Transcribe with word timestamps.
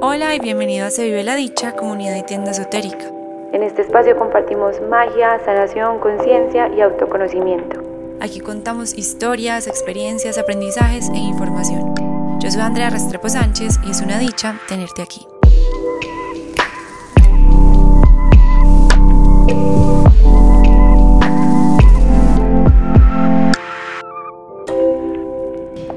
Hola 0.00 0.32
y 0.36 0.38
bienvenido 0.38 0.86
a 0.86 0.90
Se 0.90 1.02
Vive 1.02 1.24
la 1.24 1.34
Dicha, 1.34 1.74
comunidad 1.74 2.14
y 2.14 2.22
tienda 2.22 2.52
esotérica. 2.52 3.10
En 3.52 3.64
este 3.64 3.82
espacio 3.82 4.16
compartimos 4.16 4.80
magia, 4.82 5.40
sanación, 5.44 5.98
conciencia 5.98 6.68
y 6.68 6.80
autoconocimiento. 6.80 7.82
Aquí 8.20 8.38
contamos 8.38 8.96
historias, 8.96 9.66
experiencias, 9.66 10.38
aprendizajes 10.38 11.08
e 11.08 11.16
información. 11.16 11.94
Yo 12.38 12.48
soy 12.48 12.60
Andrea 12.60 12.90
Restrepo 12.90 13.28
Sánchez 13.28 13.80
y 13.84 13.90
es 13.90 14.00
una 14.00 14.20
dicha 14.20 14.60
tenerte 14.68 15.02
aquí. 15.02 15.26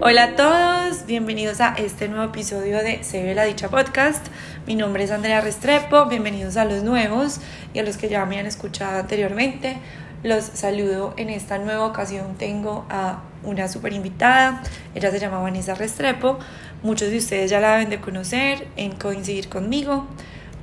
Hola 0.01 0.23
a 0.23 0.35
todos, 0.35 0.80
bienvenidos 1.11 1.59
a 1.59 1.73
este 1.73 2.07
nuevo 2.07 2.23
episodio 2.23 2.77
de 2.77 3.03
Se 3.03 3.21
ve 3.21 3.35
la 3.35 3.43
dicha 3.43 3.67
podcast. 3.67 4.25
Mi 4.65 4.75
nombre 4.75 5.03
es 5.03 5.11
Andrea 5.11 5.41
Restrepo, 5.41 6.05
bienvenidos 6.05 6.55
a 6.55 6.63
los 6.63 6.83
nuevos 6.83 7.41
y 7.73 7.79
a 7.79 7.83
los 7.83 7.97
que 7.97 8.07
ya 8.07 8.25
me 8.25 8.39
han 8.39 8.45
escuchado 8.45 8.97
anteriormente. 8.97 9.75
Los 10.23 10.45
saludo 10.45 11.13
en 11.17 11.29
esta 11.29 11.57
nueva 11.57 11.85
ocasión. 11.85 12.35
Tengo 12.37 12.85
a 12.89 13.23
una 13.43 13.67
super 13.67 13.91
invitada, 13.91 14.63
ella 14.95 15.11
se 15.11 15.19
llama 15.19 15.39
Vanessa 15.39 15.75
Restrepo. 15.75 16.39
Muchos 16.81 17.09
de 17.09 17.17
ustedes 17.17 17.51
ya 17.51 17.59
la 17.59 17.73
deben 17.73 17.89
de 17.89 17.99
conocer 17.99 18.69
en 18.77 18.93
Coincidir 18.93 19.49
conmigo 19.49 20.07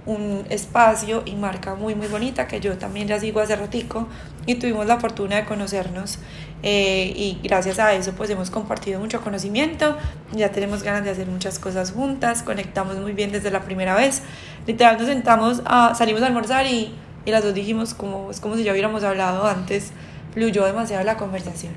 un 0.07 0.47
espacio 0.49 1.25
y 1.27 1.35
marca 1.35 1.75
muy 1.75 1.95
muy 1.95 2.07
bonita 2.07 2.49
que 2.49 2.61
yo 2.61 2.79
también 2.79 3.07
ya 3.07 3.21
sigo 3.21 3.41
hace 3.41 3.55
ratico 3.55 4.09
y 4.49 4.55
tuvimos 4.55 4.87
la 4.87 4.99
fortuna 4.99 5.37
de 5.37 5.45
conocernos 5.45 6.19
eh, 6.63 7.13
y 7.15 7.39
gracias 7.43 7.79
a 7.79 7.93
eso 7.93 8.13
pues 8.13 8.31
hemos 8.31 8.51
compartido 8.51 8.99
mucho 8.99 9.21
conocimiento, 9.21 9.95
ya 10.33 10.51
tenemos 10.51 10.83
ganas 10.83 11.05
de 11.05 11.11
hacer 11.11 11.27
muchas 11.27 11.59
cosas 11.59 11.93
juntas, 11.93 12.43
conectamos 12.43 12.97
muy 12.97 13.13
bien 13.13 13.31
desde 13.31 13.51
la 13.51 13.61
primera 13.61 13.95
vez, 13.95 14.23
literal 14.67 14.97
nos 14.97 15.07
sentamos, 15.07 15.61
a, 15.67 15.95
salimos 15.95 16.23
a 16.23 16.27
almorzar 16.29 16.65
y, 16.67 16.95
y 17.27 17.31
las 17.31 17.45
dos 17.45 17.53
dijimos 17.53 17.93
como 17.93 18.31
es 18.31 18.41
como 18.41 18.57
si 18.57 18.65
ya 18.65 18.73
hubiéramos 18.73 19.05
hablado 19.05 19.47
antes, 19.47 19.93
fluyó 20.33 20.65
demasiado 20.65 21.05
la 21.05 21.19
conversación. 21.19 21.75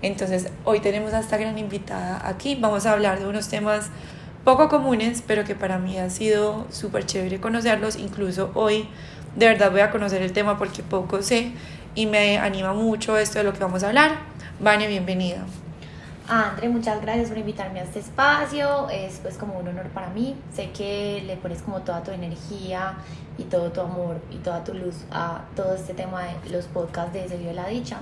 Entonces 0.00 0.48
hoy 0.64 0.80
tenemos 0.80 1.12
a 1.12 1.20
esta 1.20 1.36
gran 1.36 1.58
invitada 1.58 2.26
aquí, 2.26 2.56
vamos 2.58 2.86
a 2.86 2.92
hablar 2.92 3.20
de 3.20 3.26
unos 3.26 3.48
temas 3.48 3.90
poco 4.42 4.70
comunes, 4.70 5.22
pero 5.26 5.44
que 5.44 5.54
para 5.54 5.78
mí 5.78 5.98
ha 5.98 6.08
sido 6.08 6.66
súper 6.70 7.04
chévere 7.04 7.40
conocerlos. 7.40 7.96
Incluso 7.96 8.50
hoy 8.54 8.88
de 9.36 9.46
verdad 9.46 9.70
voy 9.70 9.80
a 9.80 9.90
conocer 9.90 10.22
el 10.22 10.32
tema 10.32 10.58
porque 10.58 10.82
poco 10.82 11.22
sé 11.22 11.52
y 12.00 12.06
me 12.06 12.38
anima 12.38 12.72
mucho 12.72 13.18
esto 13.18 13.40
de 13.40 13.44
lo 13.44 13.52
que 13.52 13.58
vamos 13.58 13.82
a 13.82 13.88
hablar. 13.88 14.12
Vane, 14.58 14.86
bienvenida. 14.86 15.44
André, 16.28 16.70
muchas 16.70 17.02
gracias 17.02 17.28
por 17.28 17.36
invitarme 17.36 17.80
a 17.80 17.82
este 17.82 17.98
espacio. 17.98 18.88
Es 18.88 19.18
pues 19.18 19.36
como 19.36 19.58
un 19.58 19.68
honor 19.68 19.88
para 19.88 20.08
mí. 20.08 20.34
Sé 20.54 20.70
que 20.70 21.22
le 21.26 21.36
pones 21.36 21.60
como 21.60 21.82
toda 21.82 22.02
tu 22.02 22.10
energía 22.10 22.94
y 23.36 23.42
todo 23.44 23.70
tu 23.70 23.82
amor 23.82 24.18
y 24.30 24.36
toda 24.36 24.64
tu 24.64 24.72
luz 24.72 24.96
a 25.10 25.42
todo 25.54 25.74
este 25.74 25.92
tema 25.92 26.22
de 26.22 26.50
los 26.50 26.64
podcasts 26.68 27.12
de 27.12 27.28
Se 27.28 27.36
Vio 27.36 27.52
la 27.52 27.66
Dicha 27.66 27.98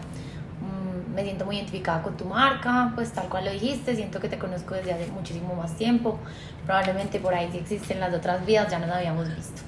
me 1.13 1.25
siento 1.25 1.45
muy 1.45 1.57
identificada 1.57 2.01
con 2.01 2.17
tu 2.17 2.27
marca, 2.27 2.93
pues 2.95 3.11
tal 3.11 3.29
cual 3.29 3.47
lo 3.47 3.51
dijiste, 3.51 3.97
siento 3.97 4.21
que 4.21 4.29
te 4.29 4.39
conozco 4.39 4.77
desde 4.77 4.93
hace 4.93 5.09
muchísimo 5.09 5.53
más 5.55 5.75
tiempo, 5.77 6.17
probablemente 6.65 7.19
por 7.19 7.35
ahí 7.35 7.51
si 7.51 7.59
existen 7.59 7.99
las 7.99 8.15
otras 8.15 8.47
vidas, 8.47 8.71
ya 8.71 8.79
nos 8.79 8.91
habíamos 8.91 9.27
visto. 9.35 9.63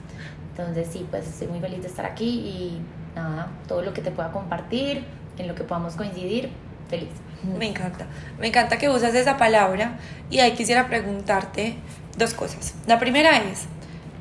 Entonces 0.51 0.89
sí, 0.93 1.05
pues 1.11 1.27
estoy 1.27 1.49
muy 1.49 1.59
feliz 1.59 1.83
de 1.83 1.89
estar 1.89 2.07
aquí 2.07 2.29
y 2.29 2.81
nada, 3.15 3.49
todo 3.67 3.83
lo 3.83 3.93
que 3.93 4.03
te 4.03 4.11
pueda 4.11 4.33
compartir, 4.33 5.05
en 5.39 5.49
lo 5.49 5.55
que 5.55 5.65
podamos 5.65 5.95
coincidir, 5.95 6.51
feliz. 6.89 7.11
Me 7.59 7.67
encanta, 7.67 8.07
me 8.39 8.49
encanta 8.49 8.77
que 8.77 8.89
usas 8.91 9.15
esa 9.15 9.39
palabra 9.39 9.99
y 10.31 10.41
ahí 10.41 10.53
quisiera 10.53 10.89
preguntarte 10.89 11.77
dos 12.19 12.35
cosas. 12.35 12.75
La 12.87 12.99
primera 12.99 13.39
es, 13.39 13.65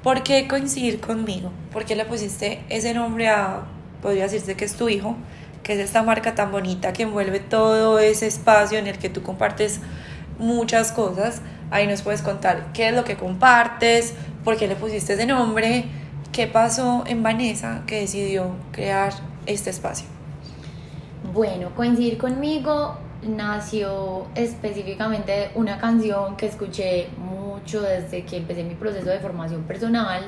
¿por 0.03 0.23
qué 0.23 0.47
coincidir 0.47 1.01
conmigo? 1.01 1.51
¿Por 1.73 1.83
qué 1.83 1.95
le 1.95 2.05
pusiste 2.05 2.63
ese 2.69 2.93
nombre 2.93 3.27
a, 3.27 3.63
podría 4.01 4.23
decirse 4.23 4.55
que 4.55 4.65
es 4.65 4.75
tu 4.75 4.87
hijo? 4.87 5.17
que 5.63 5.73
es 5.73 5.79
esta 5.79 6.03
marca 6.03 6.35
tan 6.35 6.51
bonita 6.51 6.93
que 6.93 7.03
envuelve 7.03 7.39
todo 7.39 7.99
ese 7.99 8.27
espacio 8.27 8.79
en 8.79 8.87
el 8.87 8.97
que 8.97 9.09
tú 9.09 9.21
compartes 9.21 9.81
muchas 10.37 10.91
cosas. 10.91 11.41
Ahí 11.71 11.85
nos 11.85 12.01
puedes 12.01 12.21
contar 12.21 12.71
qué 12.73 12.89
es 12.89 12.95
lo 12.95 13.03
que 13.03 13.17
compartes, 13.17 14.13
por 14.43 14.57
qué 14.57 14.67
le 14.67 14.75
pusiste 14.75 15.13
ese 15.13 15.25
nombre, 15.25 15.85
qué 16.31 16.47
pasó 16.47 17.03
en 17.07 17.23
Vanessa 17.23 17.83
que 17.87 18.01
decidió 18.01 18.51
crear 18.71 19.13
este 19.45 19.69
espacio. 19.69 20.07
Bueno, 21.33 21.75
coincidir 21.75 22.17
conmigo 22.17 22.97
nació 23.21 24.27
específicamente 24.35 25.51
una 25.55 25.77
canción 25.77 26.37
que 26.37 26.45
escuché 26.45 27.09
mucho 27.17 27.81
desde 27.81 28.23
que 28.23 28.37
empecé 28.37 28.63
mi 28.63 28.75
proceso 28.75 29.09
de 29.09 29.19
formación 29.19 29.63
personal. 29.63 30.23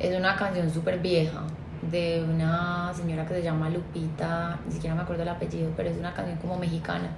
Es 0.00 0.16
una 0.18 0.34
canción 0.34 0.70
súper 0.70 0.98
vieja, 0.98 1.44
de 1.90 2.24
una 2.24 2.92
señora 2.94 3.26
que 3.26 3.34
se 3.34 3.42
llama 3.42 3.70
Lupita, 3.70 4.58
ni 4.66 4.72
siquiera 4.72 4.94
me 4.96 5.02
acuerdo 5.02 5.22
el 5.22 5.28
apellido, 5.28 5.70
pero 5.76 5.88
es 5.88 5.96
una 5.96 6.12
canción 6.12 6.38
como 6.38 6.58
mexicana. 6.58 7.10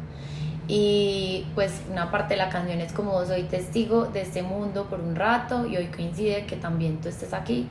Y 0.69 1.47
pues 1.55 1.83
una 1.91 2.11
parte 2.11 2.35
de 2.35 2.39
la 2.39 2.49
canción 2.49 2.81
es 2.81 2.93
como 2.93 3.25
soy 3.25 3.45
testigo 3.45 4.07
de 4.07 4.23
este 4.23 4.43
mundo 4.43 4.87
por 4.91 5.01
un 5.01 5.15
rato 5.15 5.67
y 5.67 5.77
hoy 5.77 5.87
coincide 5.87 6.45
que 6.47 6.57
también 6.57 7.01
tú 7.01 7.09
estés 7.09 7.33
aquí. 7.33 7.69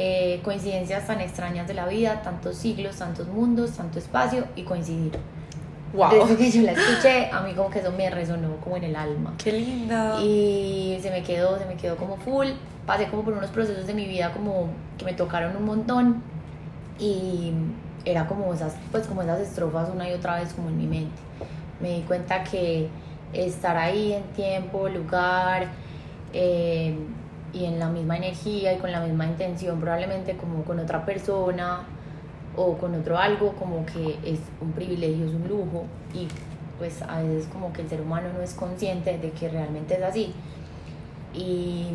Eh, 0.00 0.40
coincidencias 0.44 1.06
tan 1.06 1.20
extrañas 1.20 1.66
de 1.66 1.74
la 1.74 1.86
vida, 1.86 2.22
tantos 2.22 2.56
siglos, 2.56 2.96
tantos 2.96 3.26
mundos, 3.26 3.72
tanto 3.72 3.98
espacio 3.98 4.44
y 4.54 4.62
coincidir. 4.62 5.18
Wow. 5.92 6.10
Desde 6.10 6.36
que 6.36 6.50
yo 6.50 6.62
la 6.62 6.72
escuché, 6.72 7.30
a 7.32 7.40
mí 7.40 7.52
como 7.54 7.70
que 7.70 7.80
eso 7.80 7.90
me 7.90 8.08
resonó 8.08 8.56
como 8.62 8.76
en 8.76 8.84
el 8.84 8.96
alma. 8.96 9.34
Qué 9.38 9.52
linda. 9.52 10.20
Y 10.22 10.98
se 11.02 11.10
me 11.10 11.22
quedó, 11.22 11.58
se 11.58 11.66
me 11.66 11.76
quedó 11.76 11.96
como 11.96 12.16
full 12.16 12.48
pasé 12.88 13.06
como 13.08 13.22
por 13.22 13.34
unos 13.34 13.50
procesos 13.50 13.86
de 13.86 13.92
mi 13.92 14.06
vida 14.06 14.32
como 14.32 14.70
que 14.96 15.04
me 15.04 15.12
tocaron 15.12 15.54
un 15.54 15.66
montón 15.66 16.22
y 16.98 17.52
era 18.06 18.26
como 18.26 18.54
esas, 18.54 18.76
pues 18.90 19.06
como 19.06 19.20
esas 19.20 19.40
estrofas 19.40 19.90
una 19.94 20.08
y 20.08 20.14
otra 20.14 20.40
vez 20.40 20.54
como 20.54 20.70
en 20.70 20.78
mi 20.78 20.86
mente. 20.86 21.20
Me 21.80 21.90
di 21.90 22.00
cuenta 22.00 22.42
que 22.44 22.88
estar 23.34 23.76
ahí 23.76 24.14
en 24.14 24.22
tiempo, 24.32 24.88
lugar 24.88 25.66
eh, 26.32 26.94
y 27.52 27.64
en 27.64 27.78
la 27.78 27.88
misma 27.88 28.16
energía 28.16 28.74
y 28.74 28.78
con 28.78 28.92
la 28.92 29.00
misma 29.00 29.26
intención, 29.26 29.80
probablemente 29.80 30.36
como 30.36 30.64
con 30.64 30.78
otra 30.78 31.04
persona 31.04 31.80
o 32.56 32.76
con 32.76 32.94
otro 32.94 33.18
algo, 33.18 33.52
como 33.52 33.86
que 33.86 34.18
es 34.24 34.40
un 34.60 34.72
privilegio, 34.72 35.26
es 35.26 35.34
un 35.34 35.48
lujo 35.48 35.84
y 36.12 36.28
pues 36.78 37.02
a 37.02 37.22
veces 37.22 37.48
como 37.52 37.72
que 37.72 37.82
el 37.82 37.88
ser 37.88 38.00
humano 38.00 38.28
no 38.36 38.42
es 38.42 38.54
consciente 38.54 39.18
de 39.18 39.30
que 39.30 39.48
realmente 39.48 39.94
es 39.94 40.02
así. 40.02 40.32
Y 41.34 41.88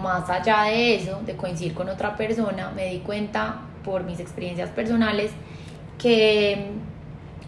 más 0.00 0.28
allá 0.28 0.64
de 0.64 0.96
eso, 0.96 1.20
de 1.24 1.36
coincidir 1.36 1.74
con 1.74 1.88
otra 1.88 2.16
persona, 2.16 2.70
me 2.74 2.90
di 2.90 2.98
cuenta 3.00 3.60
por 3.84 4.04
mis 4.04 4.20
experiencias 4.20 4.70
personales 4.70 5.32
que 5.98 6.70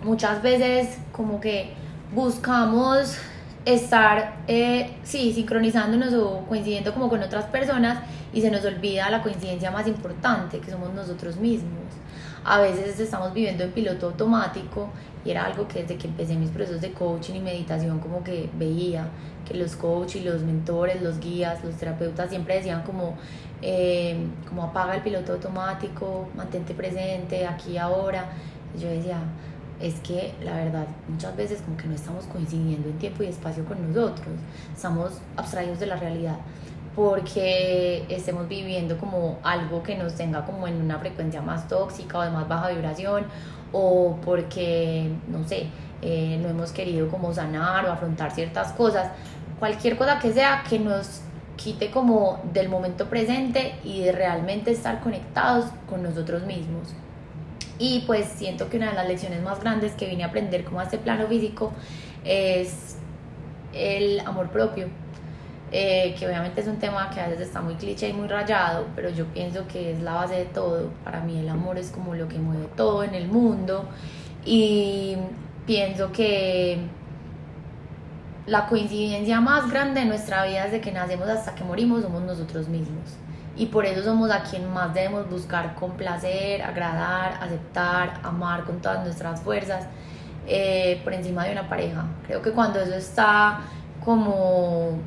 muchas 0.03 0.43
veces 0.43 0.99
como 1.13 1.41
que 1.41 1.71
buscamos 2.15 3.19
estar, 3.65 4.37
eh, 4.47 4.97
sí, 5.03 5.33
sincronizándonos 5.33 6.13
o 6.15 6.45
coincidiendo 6.49 6.93
como 6.93 7.09
con 7.09 7.23
otras 7.23 7.47
personas 7.47 7.99
y 8.33 8.41
se 8.41 8.51
nos 8.51 8.65
olvida 8.65 9.09
la 9.11 9.23
coincidencia 9.23 9.71
más 9.71 9.87
importante, 9.87 10.59
que 10.59 10.71
somos 10.71 10.93
nosotros 10.93 11.37
mismos. 11.37 11.85
A 12.45 12.61
veces 12.61 13.01
estamos 13.01 13.33
viviendo 13.33 13.65
en 13.65 13.73
piloto 13.73 14.07
automático 14.07 14.91
y 15.25 15.31
era 15.31 15.47
algo 15.47 15.67
que 15.67 15.81
desde 15.81 15.97
que 15.97 16.09
empecé 16.09 16.37
mis 16.37 16.51
procesos 16.51 16.83
de 16.83 16.93
coaching 16.93 17.35
y 17.35 17.41
meditación 17.41 18.01
como 18.01 18.23
que 18.23 18.51
veía 18.59 19.09
que 19.47 19.55
los 19.55 19.77
coaches 19.77 20.25
los 20.25 20.43
mentores, 20.43 21.01
los 21.01 21.21
guías, 21.21 21.65
los 21.65 21.77
terapeutas 21.77 22.29
siempre 22.29 22.57
decían 22.57 22.83
como, 22.83 23.17
eh, 23.63 24.27
como 24.47 24.65
apaga 24.65 24.95
el 24.95 25.03
piloto 25.03 25.33
automático, 25.33 26.29
mantente 26.37 26.75
presente, 26.75 27.47
aquí 27.47 27.79
ahora. 27.79 28.27
Y 28.77 28.81
yo 28.81 28.89
decía, 28.89 29.19
es 29.85 29.95
que 30.01 30.35
la 30.43 30.57
verdad 30.57 30.87
muchas 31.09 31.37
veces 31.37 31.61
como 31.61 31.77
que 31.77 31.87
no 31.87 31.95
estamos 31.95 32.25
coincidiendo 32.25 32.89
en 32.89 32.99
tiempo 32.99 33.23
y 33.23 33.27
espacio 33.27 33.65
con 33.65 33.87
nosotros, 33.87 34.35
estamos 34.75 35.13
abstraídos 35.37 35.79
de 35.79 35.87
la 35.87 35.97
realidad 35.97 36.37
porque 36.97 38.07
estemos 38.09 38.49
viviendo 38.49 38.97
como 38.99 39.39
algo 39.43 39.83
que 39.83 39.97
nos 39.97 40.15
tenga 40.15 40.47
como 40.47 40.67
en 40.69 40.81
una 40.81 40.99
frecuencia 40.99 41.43
más 41.43 41.69
tóxica 41.69 42.19
o 42.19 42.23
de 42.23 42.31
más 42.31 42.49
baja 42.49 42.71
vibración 42.71 43.27
o 43.73 44.17
porque, 44.25 45.11
no 45.29 45.47
sé, 45.47 45.67
eh, 46.01 46.39
no 46.41 46.49
hemos 46.49 46.71
querido 46.71 47.09
como 47.09 47.35
sanar 47.35 47.87
o 47.87 47.93
afrontar 47.93 48.31
ciertas 48.31 48.73
cosas, 48.73 49.11
cualquier 49.59 49.97
cosa 49.97 50.19
que 50.19 50.33
sea 50.33 50.63
que 50.69 50.79
nos 50.79 51.23
quite 51.57 51.91
como 51.91 52.41
del 52.53 52.69
momento 52.69 53.09
presente 53.09 53.75
y 53.85 54.03
de 54.03 54.13
realmente 54.13 54.71
estar 54.71 55.01
conectados 55.01 55.67
con 55.89 56.03
nosotros 56.03 56.45
mismos. 56.45 56.95
Y 57.79 58.05
pues 58.07 58.27
siento 58.27 58.69
que 58.69 58.77
una 58.77 58.91
de 58.91 58.95
las 58.95 59.09
lecciones 59.09 59.43
más 59.43 59.61
grandes 59.61 59.93
que 59.93 60.07
vine 60.07 60.25
a 60.25 60.29
aprender 60.29 60.65
como 60.65 60.81
a 60.81 60.85
este 60.85 60.99
plano 60.99 61.27
físico 61.27 61.73
es 62.25 62.97
el 63.73 64.21
amor 64.21 64.51
propio. 64.51 64.89
Eh, 65.77 66.15
que 66.17 66.27
obviamente 66.29 66.61
es 66.61 66.69
un 66.69 66.77
tema 66.77 67.11
que 67.11 67.21
a 67.21 67.27
veces 67.27 67.49
está 67.49 67.61
muy 67.61 67.75
cliché 67.75 68.09
y 68.09 68.13
muy 68.13 68.29
rayado, 68.29 68.87
pero 68.95 69.11
yo 69.11 69.27
pienso 69.27 69.67
que 69.67 69.93
es 69.93 70.03
la 70.03 70.15
base 70.15 70.35
de 70.37 70.45
todo. 70.45 70.91
Para 71.03 71.21
mí 71.21 71.41
el 71.41 71.49
amor 71.49 71.79
es 71.79 71.91
como 71.91 72.15
lo 72.15 72.29
que 72.29 72.39
mueve 72.39 72.69
todo 72.77 73.03
en 73.03 73.15
el 73.15 73.27
mundo 73.27 73.89
y 74.45 75.17
pienso 75.67 76.13
que 76.13 76.79
la 78.47 78.67
coincidencia 78.67 79.41
más 79.41 79.71
grande 79.71 80.01
de 80.01 80.07
nuestra 80.07 80.45
vida 80.45 80.65
desde 80.65 80.81
que 80.81 80.93
nacemos 80.93 81.29
hasta 81.29 81.55
que 81.55 81.65
morimos 81.65 82.03
somos 82.03 82.23
nosotros 82.23 82.69
mismos. 82.69 83.17
Y 83.57 83.67
por 83.67 83.87
eso 83.87 84.03
somos 84.03 84.31
a 84.31 84.43
quien 84.43 84.73
más 84.73 84.93
debemos 84.95 85.31
buscar 85.31 85.75
complacer, 85.75 86.63
agradar, 86.63 87.39
aceptar, 87.41 88.21
amar 88.23 88.65
con 88.65 88.81
todas 88.81 89.05
nuestras 89.05 89.41
fuerzas 89.43 89.87
eh, 90.47 91.01
por 91.05 91.15
encima 91.15 91.45
de 91.45 91.53
una 91.53 91.69
pareja. 91.69 92.05
Creo 92.27 92.43
que 92.43 92.51
cuando 92.51 92.81
eso 92.81 92.95
está 92.95 93.61
como 94.05 94.99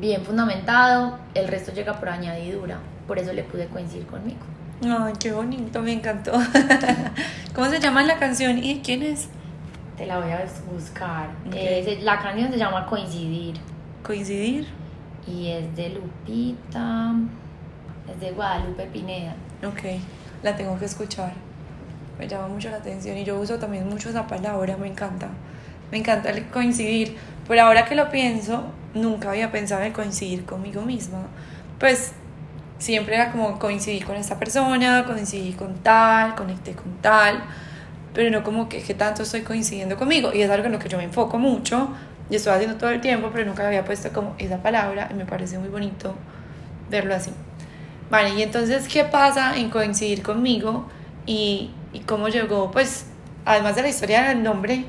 bien 0.00 0.22
fundamentado, 0.22 1.18
el 1.34 1.48
resto 1.48 1.72
llega 1.72 1.94
por 1.94 2.08
añadidura. 2.08 2.78
Por 3.06 3.18
eso 3.18 3.32
le 3.32 3.44
pude 3.44 3.66
coincidir 3.68 4.06
conmigo. 4.06 4.40
Ay, 4.84 5.14
qué 5.18 5.32
bonito, 5.32 5.80
me 5.80 5.92
encantó. 5.92 6.32
¿Cómo 7.54 7.68
se 7.68 7.80
llama 7.80 8.02
la 8.02 8.18
canción 8.18 8.58
y 8.62 8.80
quién 8.80 9.02
es? 9.02 9.28
Te 9.96 10.06
la 10.06 10.18
voy 10.18 10.30
a 10.30 10.44
buscar. 10.70 11.30
Eh, 11.52 12.00
la 12.02 12.18
canción 12.20 12.50
se 12.50 12.58
llama 12.58 12.84
Coincidir. 12.84 13.56
¿Coincidir? 14.02 14.66
Y 15.26 15.48
es 15.48 15.74
de 15.74 15.88
Lupita. 15.90 17.14
Es 18.10 18.20
de 18.20 18.32
Guadalupe 18.32 18.86
Pineda. 18.86 19.34
Ok, 19.64 20.00
la 20.42 20.56
tengo 20.56 20.78
que 20.78 20.84
escuchar. 20.84 21.32
Me 22.18 22.28
llama 22.28 22.48
mucho 22.48 22.70
la 22.70 22.76
atención 22.76 23.16
y 23.16 23.24
yo 23.24 23.38
uso 23.38 23.58
también 23.58 23.88
mucho 23.88 24.08
esa 24.08 24.26
palabra, 24.26 24.76
me 24.76 24.88
encanta. 24.88 25.28
Me 25.90 25.98
encanta 25.98 26.30
el 26.30 26.46
coincidir. 26.48 27.16
Pero 27.46 27.62
ahora 27.62 27.84
que 27.84 27.94
lo 27.94 28.10
pienso, 28.10 28.64
nunca 28.94 29.30
había 29.30 29.52
pensado 29.52 29.82
en 29.82 29.92
coincidir 29.92 30.44
conmigo 30.44 30.82
misma. 30.82 31.26
Pues 31.78 32.12
siempre 32.78 33.14
era 33.14 33.32
como 33.32 33.58
coincidir 33.58 34.04
con 34.04 34.16
esta 34.16 34.38
persona, 34.38 35.04
coincidir 35.04 35.56
con 35.56 35.74
tal, 35.76 36.34
conecté 36.34 36.72
con 36.74 36.96
tal 37.00 37.42
pero 38.16 38.30
no 38.30 38.42
como 38.42 38.66
que, 38.66 38.82
que 38.82 38.94
tanto 38.94 39.24
estoy 39.24 39.42
coincidiendo 39.42 39.98
conmigo. 39.98 40.32
Y 40.32 40.40
es 40.40 40.50
algo 40.50 40.64
en 40.64 40.72
lo 40.72 40.78
que 40.78 40.88
yo 40.88 40.96
me 40.96 41.04
enfoco 41.04 41.38
mucho 41.38 41.90
y 42.30 42.36
estoy 42.36 42.54
haciendo 42.54 42.78
todo 42.78 42.88
el 42.88 43.02
tiempo, 43.02 43.28
pero 43.30 43.44
nunca 43.44 43.66
había 43.66 43.84
puesto 43.84 44.10
como 44.10 44.34
esa 44.38 44.62
palabra 44.62 45.08
y 45.10 45.14
me 45.14 45.26
parece 45.26 45.58
muy 45.58 45.68
bonito 45.68 46.14
verlo 46.88 47.14
así. 47.14 47.30
Vale, 48.10 48.34
y 48.34 48.42
entonces, 48.42 48.86
¿qué 48.88 49.04
pasa 49.04 49.56
en 49.56 49.68
coincidir 49.68 50.22
conmigo 50.22 50.86
y, 51.26 51.70
y 51.92 52.00
cómo 52.00 52.28
llegó? 52.28 52.70
Pues, 52.70 53.06
además 53.44 53.74
de 53.74 53.82
la 53.82 53.88
historia 53.88 54.28
del 54.28 54.42
nombre, 54.42 54.84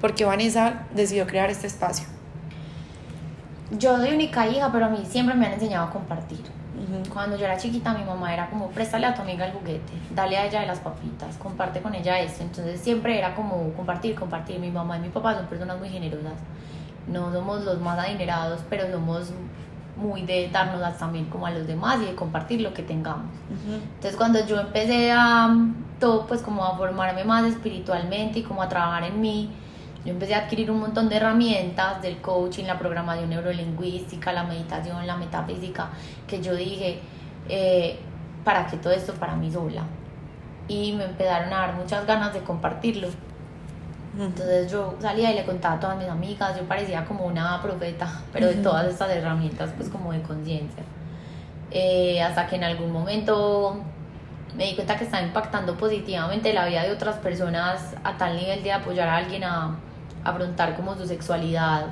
¿por 0.00 0.14
qué 0.14 0.24
Vanessa 0.24 0.86
decidió 0.94 1.26
crear 1.26 1.50
este 1.50 1.66
espacio? 1.66 2.06
Yo 3.70 3.96
soy 3.98 4.14
única 4.14 4.46
hija, 4.46 4.70
pero 4.72 4.86
a 4.86 4.88
mí 4.88 5.04
siempre 5.06 5.34
me 5.34 5.46
han 5.46 5.54
enseñado 5.54 5.88
a 5.88 5.90
compartir. 5.90 6.40
Cuando 7.12 7.36
yo 7.36 7.44
era 7.44 7.56
chiquita, 7.56 7.94
mi 7.94 8.04
mamá 8.04 8.32
era 8.32 8.48
como, 8.50 8.68
préstale 8.68 9.06
a 9.06 9.14
tu 9.14 9.22
amiga 9.22 9.46
el 9.46 9.52
juguete, 9.52 9.92
dale 10.14 10.36
a 10.36 10.46
ella 10.46 10.60
de 10.60 10.66
las 10.66 10.80
papitas, 10.80 11.36
comparte 11.36 11.80
con 11.80 11.94
ella 11.94 12.18
esto. 12.20 12.42
Entonces 12.42 12.80
siempre 12.80 13.18
era 13.18 13.34
como 13.34 13.72
compartir, 13.74 14.14
compartir. 14.14 14.58
Mi 14.58 14.70
mamá 14.70 14.98
y 14.98 15.00
mi 15.00 15.08
papá 15.08 15.34
son 15.34 15.46
personas 15.46 15.78
muy 15.78 15.88
generosas. 15.88 16.34
No 17.06 17.32
somos 17.32 17.64
los 17.64 17.80
más 17.80 17.98
adinerados, 17.98 18.60
pero 18.68 18.90
somos 18.90 19.32
muy 19.96 20.22
de 20.22 20.48
darnos 20.50 20.98
también 20.98 21.26
como 21.26 21.46
a 21.46 21.50
los 21.50 21.66
demás 21.66 21.98
y 22.02 22.06
de 22.06 22.14
compartir 22.14 22.60
lo 22.60 22.74
que 22.74 22.82
tengamos. 22.82 23.26
Entonces 23.50 24.16
cuando 24.16 24.44
yo 24.46 24.60
empecé 24.60 25.12
a 25.12 25.54
todo 26.00 26.26
pues 26.26 26.42
como 26.42 26.64
a 26.64 26.76
formarme 26.76 27.24
más 27.24 27.44
espiritualmente 27.44 28.40
y 28.40 28.42
como 28.42 28.62
a 28.62 28.68
trabajar 28.68 29.04
en 29.04 29.20
mí, 29.20 29.50
yo 30.04 30.12
empecé 30.12 30.34
a 30.34 30.40
adquirir 30.40 30.70
un 30.70 30.80
montón 30.80 31.08
de 31.08 31.16
herramientas 31.16 32.02
del 32.02 32.18
coaching, 32.18 32.64
la 32.64 32.78
programación 32.78 33.30
neurolingüística, 33.30 34.32
la 34.32 34.44
meditación, 34.44 35.06
la 35.06 35.16
metafísica, 35.16 35.88
que 36.26 36.42
yo 36.42 36.54
dije, 36.54 37.00
eh, 37.48 37.98
¿para 38.44 38.66
qué 38.66 38.76
todo 38.76 38.92
esto 38.92 39.14
para 39.14 39.34
mí 39.34 39.50
sola? 39.50 39.82
Y 40.68 40.92
me 40.92 41.04
empezaron 41.04 41.52
a 41.52 41.58
dar 41.58 41.74
muchas 41.74 42.06
ganas 42.06 42.34
de 42.34 42.40
compartirlo. 42.40 43.08
Entonces 44.18 44.70
yo 44.70 44.94
salía 45.00 45.32
y 45.32 45.34
le 45.34 45.44
contaba 45.44 45.74
a 45.74 45.80
todas 45.80 45.98
mis 45.98 46.08
amigas, 46.08 46.56
yo 46.56 46.64
parecía 46.64 47.04
como 47.04 47.26
una 47.26 47.60
profeta, 47.60 48.20
pero 48.32 48.46
de 48.46 48.54
todas 48.54 48.86
estas 48.86 49.10
herramientas, 49.10 49.70
pues 49.76 49.88
como 49.88 50.12
de 50.12 50.22
conciencia. 50.22 50.84
Eh, 51.70 52.22
hasta 52.22 52.46
que 52.46 52.56
en 52.56 52.64
algún 52.64 52.92
momento 52.92 53.76
me 54.56 54.66
di 54.66 54.74
cuenta 54.76 54.96
que 54.96 55.04
estaba 55.04 55.24
impactando 55.24 55.76
positivamente 55.76 56.52
la 56.52 56.66
vida 56.66 56.84
de 56.84 56.92
otras 56.92 57.16
personas 57.16 57.96
a 58.04 58.16
tal 58.16 58.36
nivel 58.36 58.62
de 58.62 58.72
apoyar 58.72 59.08
a 59.08 59.16
alguien 59.16 59.42
a, 59.42 59.76
afrontar 60.22 60.74
como 60.74 60.96
su 60.96 61.06
sexualidad 61.06 61.86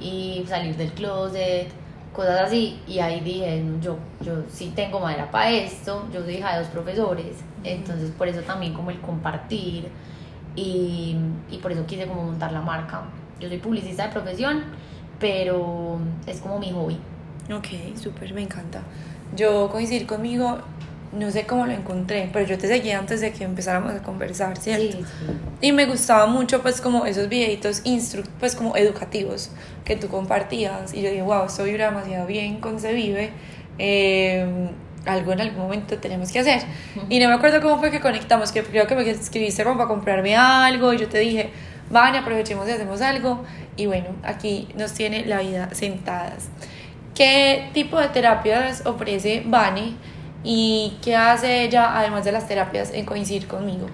y 0.00 0.44
salir 0.48 0.76
del 0.76 0.92
closet, 0.92 1.68
cosas 2.12 2.40
así. 2.40 2.80
Y 2.86 2.98
ahí 2.98 3.20
dije, 3.20 3.62
yo, 3.80 3.96
yo 4.20 4.42
sí 4.50 4.72
tengo 4.74 4.98
madera 4.98 5.30
para 5.30 5.50
esto, 5.50 6.06
yo 6.12 6.22
soy 6.22 6.36
hija 6.36 6.54
de 6.54 6.60
dos 6.60 6.68
profesores, 6.68 7.36
entonces 7.62 8.10
por 8.10 8.28
eso 8.28 8.40
también 8.40 8.74
como 8.74 8.90
el 8.90 9.00
compartir 9.00 9.88
y, 10.56 11.16
y 11.50 11.58
por 11.58 11.72
eso 11.72 11.86
quise 11.86 12.06
como 12.06 12.24
montar 12.24 12.52
la 12.52 12.62
marca. 12.62 13.02
Yo 13.38 13.48
soy 13.48 13.58
publicista 13.58 14.06
de 14.06 14.12
profesión, 14.12 14.64
pero 15.20 15.98
es 16.26 16.40
como 16.40 16.58
mi 16.58 16.72
hobby. 16.72 16.98
Ok, 17.52 17.96
súper, 17.96 18.34
me 18.34 18.42
encanta. 18.42 18.82
Yo 19.36 19.68
coincidir 19.70 20.06
conmigo 20.06 20.58
no 21.12 21.30
sé 21.30 21.46
cómo 21.46 21.66
lo 21.66 21.72
encontré, 21.72 22.28
pero 22.32 22.46
yo 22.46 22.58
te 22.58 22.68
seguía 22.68 22.98
antes 22.98 23.20
de 23.20 23.32
que 23.32 23.44
empezáramos 23.44 23.92
a 23.92 24.02
conversar, 24.02 24.56
¿cierto? 24.58 24.98
Sí, 24.98 25.04
Y 25.60 25.72
me 25.72 25.86
gustaba 25.86 26.26
mucho, 26.26 26.62
pues, 26.62 26.80
como 26.80 27.06
esos 27.06 27.28
videitos 27.28 27.80
instru 27.84 28.22
pues, 28.38 28.54
como 28.54 28.76
educativos 28.76 29.50
que 29.84 29.96
tú 29.96 30.08
compartías. 30.08 30.92
Y 30.94 31.02
yo 31.02 31.10
dije, 31.10 31.22
wow, 31.22 31.46
esto 31.46 31.64
vibra 31.64 31.86
demasiado 31.86 32.26
bien 32.26 32.60
con 32.60 32.80
Se 32.80 32.92
Vive. 32.92 33.30
Em, 33.78 34.68
algo 35.06 35.32
en 35.32 35.40
algún 35.40 35.62
momento 35.62 35.98
tenemos 35.98 36.30
que 36.32 36.40
hacer. 36.40 36.62
Y 37.08 37.18
no 37.18 37.28
me 37.28 37.34
acuerdo 37.34 37.60
cómo 37.60 37.78
fue 37.78 37.90
que 37.90 38.00
conectamos, 38.00 38.52
que 38.52 38.62
creo 38.62 38.86
que 38.86 38.94
me 38.94 39.08
escribiste 39.08 39.64
como 39.64 39.76
para 39.76 39.88
comprarme 39.88 40.36
algo 40.36 40.92
y 40.92 40.98
yo 40.98 41.08
te 41.08 41.18
dije, 41.18 41.50
van, 41.90 42.14
aprovechemos 42.14 42.68
y 42.68 42.72
hacemos 42.72 43.00
algo. 43.00 43.44
Y 43.76 43.86
bueno, 43.86 44.08
aquí 44.22 44.68
nos 44.76 44.92
tiene 44.92 45.26
la 45.26 45.40
vida 45.40 45.68
sentadas. 45.72 46.48
¿Qué 47.14 47.70
tipo 47.72 47.98
de 47.98 48.08
terapias 48.08 48.84
ofrece 48.84 49.42
Vane? 49.46 49.94
¿Y 50.44 50.98
qué 51.02 51.16
hace 51.16 51.64
ella, 51.64 51.98
además 51.98 52.24
de 52.24 52.32
las 52.32 52.46
terapias, 52.46 52.92
en 52.92 53.04
coincidir 53.06 53.46
conmigo? 53.46 53.86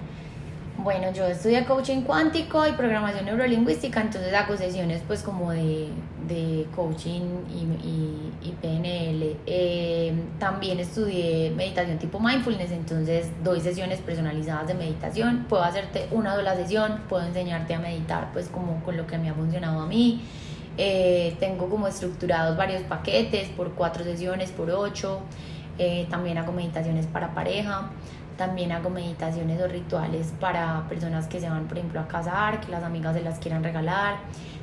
Bueno, 0.77 1.13
yo 1.13 1.25
estudié 1.25 1.63
coaching 1.63 2.01
cuántico 2.01 2.67
y 2.67 2.73
programación 2.73 3.25
neurolingüística, 3.25 4.01
entonces 4.01 4.33
hago 4.33 4.57
sesiones 4.57 5.01
pues 5.07 5.23
como 5.23 5.51
de, 5.51 5.87
de 6.27 6.42
coaching 6.75 7.21
y, 7.49 8.47
y, 8.47 8.51
PNL. 8.61 9.37
Eh, 9.45 10.13
también 10.39 10.79
estudié 10.79 11.51
meditación 11.51 11.97
tipo 11.97 12.19
mindfulness, 12.19 12.71
entonces 12.71 13.29
doy 13.43 13.61
sesiones 13.61 13.99
personalizadas 14.01 14.67
de 14.67 14.73
meditación. 14.73 15.45
Puedo 15.49 15.63
hacerte 15.63 16.07
una 16.11 16.35
sola 16.35 16.55
sesión, 16.55 17.01
puedo 17.09 17.25
enseñarte 17.25 17.73
a 17.73 17.79
meditar 17.79 18.31
pues 18.33 18.47
como 18.47 18.83
con 18.83 18.97
lo 18.97 19.07
que 19.07 19.17
me 19.17 19.29
ha 19.29 19.33
funcionado 19.33 19.81
a 19.81 19.87
mí. 19.87 20.21
Eh, 20.77 21.35
tengo 21.39 21.69
como 21.69 21.87
estructurados 21.87 22.57
varios 22.57 22.81
paquetes 22.83 23.49
por 23.49 23.73
cuatro 23.73 24.03
sesiones, 24.03 24.51
por 24.51 24.69
ocho. 24.71 25.21
Eh, 25.79 26.07
también 26.09 26.37
hago 26.37 26.51
meditaciones 26.51 27.07
para 27.07 27.33
pareja, 27.33 27.89
también 28.37 28.71
hago 28.71 28.89
meditaciones 28.89 29.61
o 29.61 29.67
rituales 29.67 30.33
para 30.39 30.83
personas 30.89 31.27
que 31.27 31.39
se 31.39 31.49
van, 31.49 31.67
por 31.67 31.77
ejemplo, 31.77 31.99
a 31.99 32.07
casar, 32.07 32.59
que 32.59 32.71
las 32.71 32.83
amigas 32.83 33.15
se 33.15 33.21
las 33.21 33.39
quieran 33.39 33.63
regalar, 33.63 34.17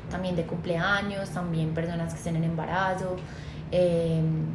también 0.09 0.35
de 0.35 0.43
cumpleaños, 0.43 1.29
también 1.29 1.73
personas 1.73 2.13
que 2.13 2.17
estén 2.17 2.35
en 2.35 2.43
embarazo. 2.43 3.15
Em, 3.71 4.45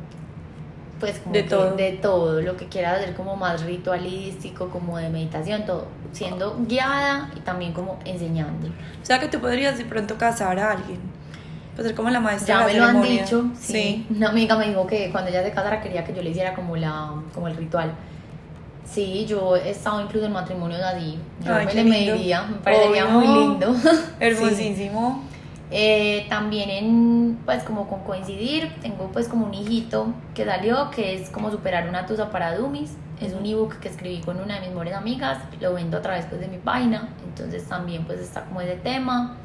pues 1.01 1.19
como 1.19 1.35
de 1.35 1.43
todo. 1.43 1.77
de 1.77 1.93
todo, 1.93 2.41
lo 2.41 2.57
que 2.57 2.67
quieras 2.67 3.01
hacer 3.01 3.15
como 3.15 3.37
más 3.37 3.63
ritualístico, 3.65 4.71
como 4.71 4.97
de 4.97 5.11
meditación, 5.11 5.67
todo, 5.67 5.89
siendo 6.13 6.57
guiada 6.67 7.31
y 7.37 7.41
también 7.41 7.73
como 7.73 7.99
enseñando. 8.05 8.69
O 8.69 9.05
sea 9.05 9.21
que 9.21 9.29
tú 9.29 9.39
podrías 9.39 9.77
de 9.77 9.85
pronto 9.85 10.17
casar 10.17 10.59
a 10.59 10.73
alguien 10.73 11.01
pues 11.77 11.89
ser 11.89 11.95
como 11.95 12.09
la 12.09 12.21
maestra. 12.21 12.61
Ya 12.61 12.67
me 12.67 12.75
lo 12.75 12.85
han 12.85 13.03
dicho, 13.03 13.51
sí. 13.61 14.07
Una 14.09 14.31
amiga 14.31 14.57
me 14.57 14.69
dijo 14.69 14.87
que 14.87 15.11
cuando 15.13 15.31
ella 15.31 15.45
se 15.45 15.51
casara 15.51 15.81
quería 15.83 16.05
que 16.05 16.15
yo 16.15 16.23
le 16.23 16.31
hiciera 16.31 16.55
como, 16.55 16.75
la, 16.75 17.13
como 17.35 17.49
el 17.49 17.57
ritual. 17.57 17.93
Sí, 18.87 19.27
yo 19.27 19.57
he 19.57 19.71
estado 19.71 20.01
incluso 20.01 20.27
en 20.27 20.33
matrimonio 20.33 20.79
de 20.79 20.85
allí. 20.85 21.19
Yo 21.45 21.55
me 21.55 21.75
le 21.75 21.85
mediría, 21.85 22.43
me 22.45 22.57
parecería 22.59 23.07
muy 23.07 23.27
lindo. 23.27 23.75
Hermosísimo. 24.21 25.25
Eh, 25.71 26.27
también 26.29 26.71
en, 26.71 27.39
pues 27.45 27.65
como 27.65 27.89
con 27.89 28.05
coincidir, 28.05 28.73
tengo 28.81 29.11
pues 29.13 29.27
como 29.27 29.47
un 29.47 29.55
hijito 29.55 30.15
que 30.35 30.45
salió, 30.45 30.91
que 30.91 31.15
es 31.15 31.31
como 31.31 31.51
superar 31.51 31.89
una 31.89 32.07
tusa 32.07 32.31
para 32.31 32.57
dummies. 32.57 32.93
Es 33.21 33.33
un 33.33 33.45
ebook 33.45 33.81
que 33.81 33.89
escribí 33.89 34.21
con 34.21 34.41
una 34.41 34.55
de 34.55 34.61
mis 34.61 34.69
mejores 34.71 34.95
amigas, 34.95 35.39
lo 35.61 35.75
vendo 35.75 35.97
a 35.97 36.03
través 36.03 36.27
pues, 36.27 36.41
de 36.41 36.49
mi 36.49 36.59
página, 36.59 37.09
entonces 37.27 37.65
también 37.65 38.05
pues 38.05 38.21
está 38.21 38.43
como 38.45 38.61
ese 38.61 38.77
tema. 38.77 39.37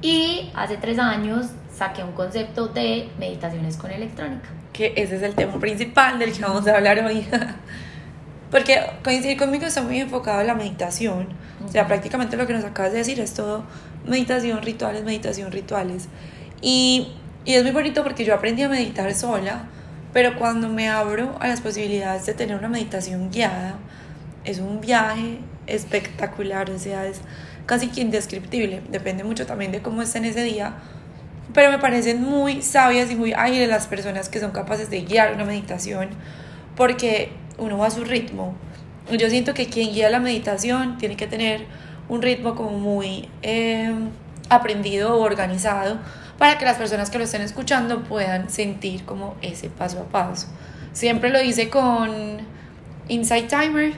Y 0.00 0.50
hace 0.54 0.76
tres 0.76 0.98
años 0.98 1.46
saqué 1.74 2.04
un 2.04 2.12
concepto 2.12 2.68
de 2.68 3.08
meditaciones 3.18 3.76
con 3.76 3.90
electrónica. 3.90 4.48
Que 4.72 4.92
ese 4.96 5.16
es 5.16 5.22
el 5.22 5.34
tema 5.34 5.58
principal 5.58 6.18
del 6.18 6.32
que 6.32 6.42
vamos 6.42 6.66
a 6.68 6.76
hablar 6.76 7.04
hoy. 7.04 7.26
Porque 8.50 8.80
coincidir 9.04 9.36
conmigo 9.36 9.66
está 9.66 9.82
muy 9.82 10.00
enfocado 10.00 10.40
en 10.40 10.46
la 10.46 10.54
meditación. 10.54 11.28
O 11.64 11.68
sea, 11.68 11.86
prácticamente 11.86 12.36
lo 12.36 12.46
que 12.46 12.54
nos 12.54 12.64
acabas 12.64 12.92
de 12.92 12.98
decir 12.98 13.20
es 13.20 13.34
todo 13.34 13.64
meditación, 14.06 14.62
rituales, 14.62 15.04
meditación, 15.04 15.52
rituales. 15.52 16.08
Y, 16.62 17.12
y 17.44 17.54
es 17.54 17.62
muy 17.62 17.72
bonito 17.72 18.02
porque 18.02 18.24
yo 18.24 18.34
aprendí 18.34 18.62
a 18.62 18.68
meditar 18.68 19.12
sola, 19.14 19.66
pero 20.12 20.36
cuando 20.38 20.68
me 20.68 20.88
abro 20.88 21.36
a 21.40 21.48
las 21.48 21.60
posibilidades 21.60 22.24
de 22.26 22.34
tener 22.34 22.56
una 22.56 22.68
meditación 22.68 23.30
guiada, 23.30 23.76
es 24.44 24.60
un 24.60 24.80
viaje 24.80 25.40
espectacular. 25.66 26.70
O 26.70 26.78
sea, 26.78 27.06
es 27.06 27.20
casi 27.66 27.88
que 27.88 28.00
indescriptible. 28.00 28.82
Depende 28.90 29.24
mucho 29.24 29.44
también 29.44 29.72
de 29.72 29.82
cómo 29.82 30.00
esté 30.00 30.18
en 30.18 30.24
ese 30.24 30.42
día. 30.42 30.74
pero 31.54 31.70
me 31.70 31.78
parecen 31.78 32.22
muy 32.22 32.62
sabias 32.62 33.10
y 33.10 33.16
muy 33.16 33.32
ágiles 33.32 33.68
las 33.68 33.86
personas 33.86 34.28
que 34.28 34.38
son 34.40 34.50
capaces 34.52 34.90
de 34.90 35.02
guiar 35.02 35.34
una 35.34 35.44
meditación, 35.44 36.08
porque 36.76 37.30
uno 37.58 37.78
va 37.78 37.86
a 37.86 37.90
su 37.90 38.04
ritmo. 38.04 38.54
Yo 39.10 39.28
siento 39.30 39.54
que 39.54 39.66
quien 39.66 39.92
guía 39.92 40.10
la 40.10 40.20
meditación 40.20 40.98
tiene 40.98 41.16
que 41.16 41.26
tener 41.26 41.66
un 42.08 42.22
ritmo 42.22 42.54
como 42.54 42.78
muy 42.78 43.28
eh, 43.42 43.92
aprendido 44.48 45.16
o 45.16 45.22
organizado 45.22 45.98
para 46.38 46.56
que 46.56 46.64
las 46.64 46.76
personas 46.76 47.10
que 47.10 47.18
lo 47.18 47.24
estén 47.24 47.42
escuchando 47.42 48.04
puedan 48.04 48.48
sentir 48.48 49.04
como 49.04 49.36
ese 49.42 49.68
paso 49.68 50.00
a 50.00 50.04
paso. 50.04 50.46
Siempre 50.92 51.30
lo 51.30 51.42
hice 51.42 51.68
con 51.68 52.38
Insight 53.08 53.48
Timer, 53.48 53.92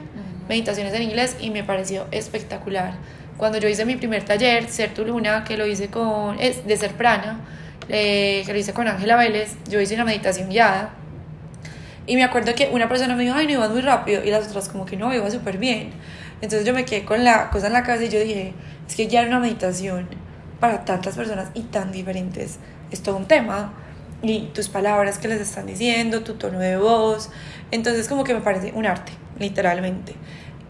meditaciones 0.49 0.93
en 0.93 1.03
inglés, 1.03 1.37
y 1.39 1.49
me 1.49 1.63
pareció 1.63 2.07
espectacular. 2.11 2.95
Cuando 3.37 3.57
yo 3.57 3.67
hice 3.67 3.85
mi 3.85 3.95
primer 3.95 4.23
taller, 4.23 4.67
Ser 4.69 4.93
tu 4.93 5.05
Luna, 5.05 5.43
que 5.43 5.57
lo 5.57 5.65
hice 5.65 5.87
con, 5.87 6.39
es 6.39 6.65
de 6.65 6.77
Ser 6.77 6.93
Prana, 6.93 7.39
eh, 7.89 8.43
que 8.45 8.53
lo 8.53 8.59
hice 8.59 8.73
con 8.73 8.87
Ángela 8.87 9.15
Vélez, 9.15 9.55
yo 9.69 9.79
hice 9.79 9.95
una 9.95 10.05
meditación 10.05 10.49
guiada. 10.49 10.93
Y 12.11 12.17
me 12.17 12.25
acuerdo 12.25 12.53
que 12.55 12.69
una 12.73 12.89
persona 12.89 13.15
me 13.15 13.23
dijo, 13.23 13.35
ay, 13.35 13.45
no 13.45 13.53
ibas 13.53 13.69
muy 13.69 13.79
rápido, 13.79 14.21
y 14.21 14.31
las 14.31 14.45
otras 14.49 14.67
como 14.67 14.85
que 14.85 14.97
no, 14.97 15.13
iba 15.13 15.31
súper 15.31 15.57
bien. 15.57 15.91
Entonces 16.41 16.67
yo 16.67 16.73
me 16.73 16.83
quedé 16.83 17.05
con 17.05 17.23
la 17.23 17.49
cosa 17.51 17.67
en 17.67 17.73
la 17.73 17.83
cabeza 17.83 18.03
y 18.03 18.09
yo 18.09 18.19
dije, 18.19 18.53
es 18.85 18.95
que 18.97 19.05
guiar 19.05 19.27
una 19.27 19.39
meditación 19.39 20.09
para 20.59 20.83
tantas 20.83 21.15
personas 21.15 21.51
y 21.53 21.61
tan 21.61 21.93
diferentes 21.93 22.59
es 22.91 23.01
todo 23.01 23.15
un 23.15 23.29
tema. 23.29 23.71
Y 24.21 24.49
tus 24.53 24.67
palabras 24.67 25.19
que 25.19 25.29
les 25.29 25.39
están 25.39 25.67
diciendo, 25.67 26.21
tu 26.21 26.33
tono 26.33 26.59
de 26.59 26.75
voz. 26.75 27.29
Entonces 27.71 28.09
como 28.09 28.25
que 28.25 28.33
me 28.33 28.41
parece 28.41 28.73
un 28.75 28.87
arte, 28.87 29.13
literalmente. 29.39 30.13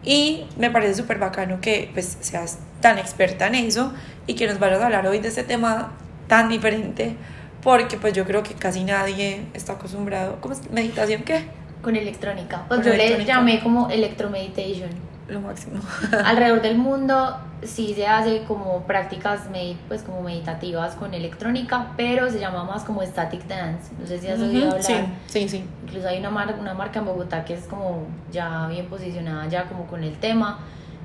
Y 0.04 0.46
me 0.58 0.70
parece 0.70 0.94
súper 0.94 1.18
bacano 1.18 1.60
que 1.60 1.90
pues 1.92 2.18
seas 2.20 2.60
tan 2.80 2.98
experta 2.98 3.48
en 3.48 3.56
eso 3.56 3.92
y 4.28 4.34
que 4.34 4.46
nos 4.46 4.60
vayas 4.60 4.80
a 4.80 4.84
hablar 4.84 5.08
hoy 5.08 5.18
de 5.18 5.26
este 5.26 5.42
tema 5.42 5.92
tan 6.28 6.48
diferente 6.48 7.16
porque 7.62 7.96
pues 7.96 8.12
yo 8.12 8.24
creo 8.24 8.42
que 8.42 8.54
casi 8.54 8.84
nadie 8.84 9.46
está 9.54 9.74
acostumbrado. 9.74 10.38
¿Cómo 10.40 10.54
es? 10.54 10.70
¿Meditación 10.70 11.22
qué? 11.22 11.46
Con 11.82 11.96
electrónica. 11.96 12.64
Pues 12.68 12.80
Con 12.80 12.86
yo 12.88 12.92
electrónica. 12.94 13.18
le 13.32 13.38
llamé 13.38 13.60
como 13.62 13.88
electromeditation. 13.90 14.90
Lo 15.28 15.40
máximo. 15.40 15.80
Alrededor 16.24 16.60
del 16.62 16.76
mundo 16.76 17.38
sí 17.62 17.94
se 17.94 18.06
hace 18.08 18.42
como 18.42 18.82
prácticas 18.82 19.48
medi- 19.50 19.76
pues 19.88 20.02
como 20.02 20.20
meditativas 20.22 20.94
con 20.96 21.14
electrónica, 21.14 21.92
pero 21.96 22.28
se 22.28 22.40
llama 22.40 22.64
más 22.64 22.82
como 22.82 23.02
static 23.02 23.46
dance. 23.46 23.92
No 24.00 24.06
sé 24.06 24.18
si 24.18 24.28
has 24.28 24.40
oído 24.40 24.66
hablar. 24.66 24.82
Sí, 24.82 24.94
sí, 25.26 25.48
sí. 25.48 25.64
Incluso 25.86 26.08
hay 26.08 26.18
una, 26.18 26.30
mar- 26.30 26.56
una 26.60 26.74
marca 26.74 26.98
en 26.98 27.06
Bogotá 27.06 27.44
que 27.44 27.54
es 27.54 27.64
como 27.66 28.06
ya 28.32 28.66
bien 28.66 28.86
posicionada 28.86 29.46
ya 29.48 29.64
como 29.64 29.86
con 29.86 30.02
el 30.02 30.16
tema. 30.18 30.58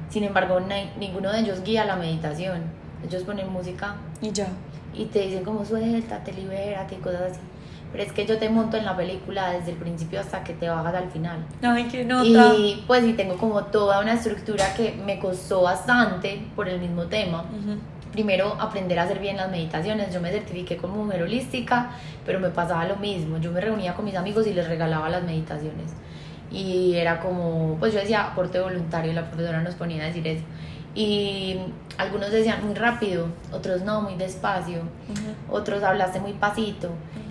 Sin 0.09 0.23
embargo, 0.23 0.59
ninguno 0.99 1.31
de 1.31 1.39
ellos 1.41 1.63
guía 1.63 1.85
la 1.85 1.95
meditación. 1.95 2.63
Ellos 3.07 3.23
ponen 3.23 3.51
música 3.53 3.95
Y 4.21 4.31
ya. 4.31 4.47
Y 4.97 5.05
te 5.05 5.19
dicen 5.19 5.43
como 5.43 5.63
suéltate, 5.63 6.33
libérate 6.33 6.95
y 6.95 6.97
cosas 6.97 7.31
así. 7.31 7.39
Pero 7.91 8.03
es 8.03 8.11
que 8.11 8.25
yo 8.25 8.37
te 8.37 8.49
monto 8.49 8.75
en 8.75 8.85
la 8.85 8.97
película 8.97 9.51
desde 9.51 9.71
el 9.71 9.77
principio 9.77 10.19
hasta 10.19 10.43
que 10.43 10.53
te 10.53 10.67
bajas 10.67 10.93
al 10.93 11.09
final. 11.09 11.45
Ay, 11.61 11.85
qué 11.85 12.03
nota. 12.03 12.53
Y 12.55 12.83
pues 12.85 13.03
sí 13.03 13.13
tengo 13.13 13.37
como 13.37 13.63
toda 13.65 14.01
una 14.01 14.13
estructura 14.13 14.73
que 14.75 14.93
me 15.05 15.19
costó 15.19 15.61
bastante 15.61 16.41
por 16.55 16.67
el 16.67 16.79
mismo 16.79 17.03
tema. 17.03 17.43
Ujú. 17.43 17.77
Primero 18.11 18.57
aprender 18.59 18.99
a 18.99 19.03
hacer 19.03 19.19
bien 19.19 19.37
las 19.37 19.49
meditaciones. 19.49 20.13
Yo 20.13 20.19
me 20.19 20.31
certifiqué 20.31 20.75
como 20.75 21.05
mujer 21.05 21.23
holística, 21.23 21.91
pero 22.25 22.39
me 22.39 22.49
pasaba 22.49 22.85
lo 22.85 22.97
mismo. 22.97 23.37
Yo 23.37 23.51
me 23.51 23.61
reunía 23.61 23.93
con 23.93 24.03
mis 24.03 24.15
amigos 24.15 24.47
y 24.47 24.53
les 24.53 24.67
regalaba 24.67 25.07
las 25.07 25.23
meditaciones. 25.23 25.93
Y 26.51 26.95
era 26.95 27.19
como, 27.19 27.77
pues 27.79 27.93
yo 27.93 27.99
decía 27.99 28.25
aporte 28.25 28.59
voluntario, 28.59 29.13
la 29.13 29.25
profesora 29.25 29.61
nos 29.61 29.75
ponía 29.75 30.03
a 30.03 30.07
decir 30.07 30.27
eso. 30.27 30.43
Y 30.99 31.57
algunos 31.99 32.31
decían 32.31 32.65
muy 32.65 32.73
rápido, 32.73 33.27
otros 33.53 33.83
no, 33.83 34.01
muy 34.01 34.15
despacio, 34.15 34.79
Ujú. 34.79 35.55
otros 35.55 35.83
hablaste 35.83 36.19
muy 36.19 36.33
pasito. 36.33 36.89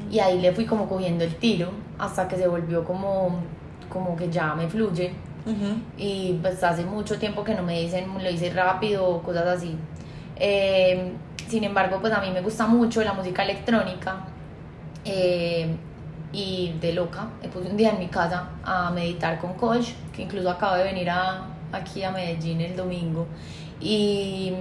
Y 0.09 0.21
ahí 0.21 0.41
le 0.41 0.53
fui 0.53 0.67
como 0.67 0.89
cogiendo 0.89 1.25
el 1.25 1.35
tiro 1.35 1.71
hasta 1.99 2.29
que 2.29 2.37
se 2.37 2.47
volvió 2.47 2.85
como, 2.85 3.41
como 3.89 4.15
que 4.17 4.31
ya 4.31 4.55
me 4.55 4.69
fluye. 4.69 5.13
Ujú. 5.45 5.81
Y 5.99 6.39
pues 6.41 6.63
hace 6.63 6.85
mucho 6.85 7.19
tiempo 7.19 7.43
que 7.43 7.55
no 7.57 7.65
me 7.65 7.81
dicen 7.81 8.07
lo 8.23 8.31
hice 8.31 8.51
rápido 8.51 9.05
o 9.09 9.21
cosas 9.21 9.47
así. 9.47 9.77
Eh, 10.37 11.13
sin 11.49 11.65
embargo, 11.65 11.99
pues 12.01 12.13
a 12.13 12.21
mí 12.21 12.31
me 12.31 12.43
gusta 12.43 12.69
mucho 12.69 13.03
la 13.03 13.15
música 13.15 13.43
electrónica. 13.43 14.27
eh, 15.05 15.75
y 16.33 16.75
de 16.81 16.93
loca, 16.93 17.29
me 17.41 17.49
puse 17.49 17.69
un 17.71 17.77
día 17.77 17.91
en 17.91 17.99
mi 18.01 18.09
casa 18.09 18.49
a 18.65 18.91
meditar 18.91 19.39
con 19.41 19.55
Coach, 19.55 19.91
que 20.13 20.23
incluso 20.23 20.51
acaba 20.51 20.77
de 20.77 20.85
venir 20.85 21.09
a, 21.09 21.47
aquí 21.76 22.02
a 22.02 22.11
Medellín 22.11 22.61
el 22.61 22.76
domingo. 22.76 23.26
Y 23.80 24.52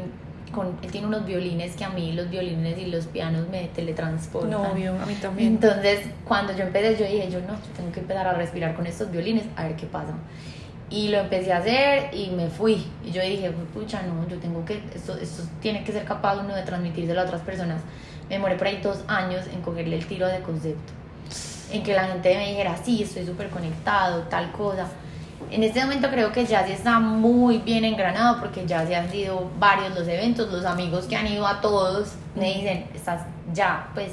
con, 0.52 0.78
él 0.82 0.92
tiene 0.92 1.08
unos 1.08 1.26
violines 1.26 1.76
que 1.76 1.84
a 1.84 1.90
mí 1.90 2.14
los 2.14 2.30
violines 2.30 2.78
y 2.78 2.86
los 2.88 3.06
pianos 3.08 3.48
me 3.50 3.68
teletransportan. 3.68 4.52
No, 4.52 4.72
obvio, 4.72 4.94
a 5.02 5.06
mí 5.06 5.16
también. 5.16 5.54
Entonces, 5.54 6.02
cuando 6.26 6.56
yo 6.56 6.64
empecé, 6.64 6.96
yo 6.98 7.06
dije, 7.06 7.30
yo 7.30 7.40
no, 7.42 7.54
yo 7.54 7.72
tengo 7.76 7.92
que 7.92 8.00
empezar 8.00 8.28
a 8.28 8.34
respirar 8.34 8.76
con 8.76 8.88
estos 8.88 9.12
violines, 9.12 9.44
a 9.56 9.64
ver 9.64 9.76
qué 9.76 9.86
pasa. 9.86 10.14
Y 10.90 11.10
lo 11.10 11.20
empecé 11.20 11.52
a 11.52 11.58
hacer 11.58 12.14
y 12.14 12.30
me 12.30 12.48
fui. 12.48 12.86
Y 13.04 13.12
yo 13.12 13.22
dije, 13.22 13.52
pucha, 13.74 14.04
no, 14.04 14.28
yo 14.28 14.38
tengo 14.38 14.64
que, 14.66 14.82
esto, 14.94 15.18
esto 15.18 15.44
tiene 15.62 15.84
que 15.84 15.92
ser 15.92 16.06
capaz 16.06 16.38
uno 16.38 16.56
de 16.56 16.62
transmitírselo 16.62 17.22
a 17.22 17.24
otras 17.24 17.42
personas. 17.42 17.82
Me 18.30 18.36
demoré 18.36 18.56
por 18.56 18.68
ahí 18.68 18.80
dos 18.82 19.04
años 19.08 19.46
en 19.54 19.62
cogerle 19.62 19.98
el 19.98 20.06
tiro 20.06 20.28
de 20.28 20.40
concepto. 20.40 20.94
En 21.72 21.82
que 21.82 21.94
la 21.94 22.06
gente 22.06 22.36
me 22.36 22.50
dijera, 22.50 22.78
sí, 22.78 23.02
estoy 23.02 23.26
súper 23.26 23.50
conectado, 23.50 24.24
tal 24.24 24.52
cosa. 24.52 24.88
En 25.52 25.64
este 25.64 25.82
momento 25.82 26.10
creo 26.10 26.32
que 26.32 26.46
ya 26.46 26.62
está 26.62 27.00
muy 27.00 27.60
bien 27.60 27.86
engranado 27.86 28.40
porque 28.40 28.66
ya 28.66 28.86
se 28.86 28.96
han 28.96 29.10
sido 29.12 29.50
varios 29.60 29.94
los 29.96 30.08
eventos, 30.08 30.52
los 30.52 30.66
amigos 30.66 31.06
que 31.06 31.16
han 31.16 31.28
ido 31.28 31.46
a 31.46 31.62
todos 31.62 32.14
me 32.36 32.54
dicen, 32.54 32.86
estás 32.94 33.22
ya, 33.54 33.88
pues, 33.94 34.12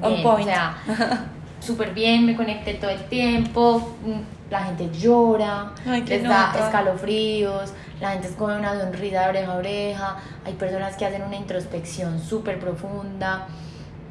bien, 0.00 0.26
o 0.26 0.42
sea, 0.42 0.76
súper 1.60 1.94
bien, 1.94 2.26
me 2.26 2.36
conecté 2.36 2.74
todo 2.74 2.90
el 2.90 3.02
tiempo, 3.04 3.96
mm, 4.04 4.50
la 4.50 4.64
gente 4.64 4.90
llora, 4.92 5.72
Ay, 5.86 6.02
les 6.02 6.22
da 6.22 6.48
nota. 6.48 6.66
escalofríos, 6.66 7.72
la 8.00 8.12
gente 8.12 8.28
es 8.28 8.34
con 8.34 8.52
una 8.52 8.78
sonrisa 8.78 9.22
de 9.22 9.28
oreja 9.28 9.52
a 9.52 9.56
oreja, 9.56 10.16
hay 10.44 10.52
personas 10.54 10.96
que 10.96 11.06
hacen 11.06 11.22
una 11.22 11.36
introspección 11.36 12.20
súper 12.20 12.58
profunda 12.60 13.46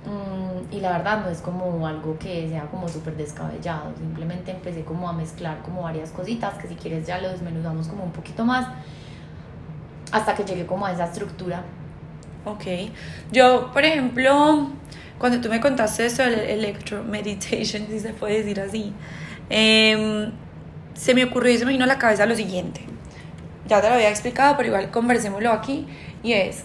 mm, 0.07 0.73
y 0.73 0.79
la 0.79 0.97
verdad 0.97 1.21
no 1.23 1.29
es 1.29 1.39
como 1.41 1.85
algo 1.85 2.17
que 2.17 2.49
sea 2.49 2.65
como 2.65 2.87
súper 2.87 3.15
descabellado, 3.15 3.93
simplemente 3.97 4.51
empecé 4.51 4.83
como 4.83 5.07
a 5.07 5.13
mezclar 5.13 5.61
como 5.61 5.83
varias 5.83 6.11
cositas 6.11 6.55
que 6.55 6.67
si 6.67 6.75
quieres 6.75 7.05
ya 7.05 7.19
lo 7.19 7.29
desmenuzamos 7.29 7.87
como 7.87 8.03
un 8.03 8.11
poquito 8.11 8.43
más 8.45 8.67
hasta 10.11 10.35
que 10.35 10.43
llegué 10.43 10.65
como 10.65 10.85
a 10.85 10.91
esa 10.91 11.05
estructura. 11.05 11.63
Ok. 12.45 12.63
Yo, 13.31 13.71
por 13.73 13.83
ejemplo, 13.83 14.69
cuando 15.17 15.41
tú 15.41 15.49
me 15.49 15.59
contaste 15.59 16.05
esto 16.05 16.23
del 16.23 16.39
electromeditation, 16.39 17.87
si 17.89 17.99
se 17.99 18.13
puede 18.13 18.37
decir 18.37 18.59
así, 18.59 18.93
em, 19.49 20.31
se 20.93 21.13
me 21.13 21.25
ocurrió 21.25 21.53
y 21.53 21.57
se 21.57 21.65
me 21.65 21.71
vino 21.71 21.83
a 21.83 21.87
la 21.87 21.97
cabeza 21.97 22.25
lo 22.25 22.35
siguiente. 22.35 22.81
Ya 23.67 23.81
te 23.81 23.89
lo 23.89 23.95
había 23.95 24.09
explicado, 24.09 24.55
pero 24.55 24.67
igual 24.67 24.91
conversémoslo 24.91 25.51
aquí. 25.51 25.87
Y 26.23 26.33
es, 26.33 26.63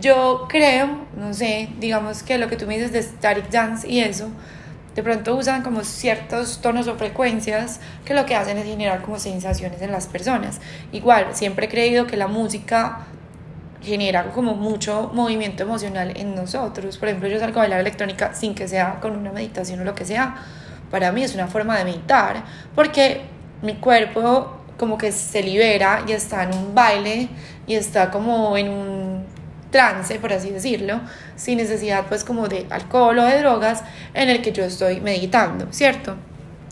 yo 0.00 0.46
creo, 0.48 1.06
no 1.16 1.32
sé, 1.32 1.70
digamos 1.78 2.22
que 2.22 2.38
lo 2.38 2.48
que 2.48 2.56
tú 2.56 2.66
me 2.66 2.74
dices 2.74 2.92
de 2.92 3.02
static 3.02 3.50
dance 3.50 3.88
y 3.88 4.00
eso, 4.00 4.28
de 4.94 5.02
pronto 5.02 5.36
usan 5.36 5.62
como 5.62 5.84
ciertos 5.84 6.60
tonos 6.60 6.88
o 6.88 6.96
frecuencias 6.96 7.80
que 8.04 8.14
lo 8.14 8.24
que 8.24 8.34
hacen 8.34 8.56
es 8.56 8.64
generar 8.64 9.02
como 9.02 9.18
sensaciones 9.18 9.82
en 9.82 9.92
las 9.92 10.06
personas. 10.06 10.60
Igual, 10.92 11.28
siempre 11.34 11.66
he 11.66 11.68
creído 11.68 12.06
que 12.06 12.16
la 12.16 12.28
música 12.28 13.06
genera 13.82 14.30
como 14.32 14.54
mucho 14.54 15.10
movimiento 15.12 15.62
emocional 15.62 16.14
en 16.16 16.34
nosotros. 16.34 16.96
Por 16.96 17.08
ejemplo, 17.08 17.28
yo 17.28 17.38
salgo 17.38 17.58
a 17.58 17.62
bailar 17.62 17.80
electrónica 17.80 18.34
sin 18.34 18.54
que 18.54 18.68
sea 18.68 18.98
con 19.00 19.16
una 19.16 19.32
meditación 19.32 19.80
o 19.80 19.84
lo 19.84 19.94
que 19.94 20.04
sea. 20.04 20.34
Para 20.90 21.12
mí 21.12 21.22
es 21.22 21.34
una 21.34 21.46
forma 21.46 21.76
de 21.78 21.84
meditar 21.84 22.44
porque 22.74 23.22
mi 23.62 23.74
cuerpo 23.74 24.60
como 24.76 24.98
que 24.98 25.12
se 25.12 25.42
libera 25.42 26.04
y 26.06 26.12
está 26.12 26.42
en 26.44 26.54
un 26.54 26.74
baile 26.74 27.28
y 27.66 27.74
está 27.74 28.10
como 28.10 28.56
en 28.56 28.68
un 28.68 29.15
trance, 29.76 30.18
por 30.18 30.32
así 30.32 30.50
decirlo, 30.50 31.02
sin 31.36 31.58
necesidad 31.58 32.06
pues 32.08 32.24
como 32.24 32.48
de 32.48 32.66
alcohol 32.70 33.18
o 33.18 33.24
de 33.24 33.40
drogas 33.40 33.82
en 34.14 34.30
el 34.30 34.40
que 34.40 34.50
yo 34.50 34.64
estoy 34.64 35.00
meditando, 35.00 35.66
¿cierto? 35.70 36.16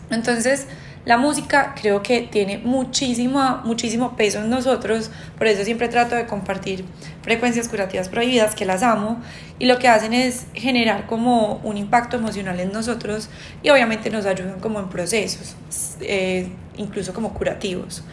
Entonces, 0.09 0.65
la 1.05 1.17
música 1.17 1.75
creo 1.79 2.01
que 2.01 2.21
tiene 2.21 2.57
muchísimo, 2.57 3.61
muchísimo 3.63 4.15
peso 4.15 4.39
en 4.39 4.49
nosotros, 4.49 5.11
por 5.37 5.45
eso 5.45 5.63
siempre 5.63 5.87
trato 5.87 6.15
de 6.15 6.25
compartir 6.25 6.83
frecuencias 7.21 7.67
curativas 7.67 8.09
prohibidas, 8.09 8.55
que 8.55 8.65
las 8.65 8.81
amo, 8.81 9.21
y 9.59 9.65
lo 9.65 9.77
que 9.77 9.87
hacen 9.87 10.13
es 10.13 10.47
generar 10.55 11.05
como 11.05 11.57
un 11.63 11.77
impacto 11.77 12.17
emocional 12.17 12.59
en 12.59 12.71
nosotros 12.71 13.29
y 13.61 13.69
obviamente 13.69 14.09
nos 14.09 14.25
ayudan 14.25 14.59
como 14.59 14.79
en 14.79 14.89
procesos, 14.89 15.55
eh, 16.01 16.49
incluso 16.75 17.13
como 17.13 17.35
curativos. 17.35 18.03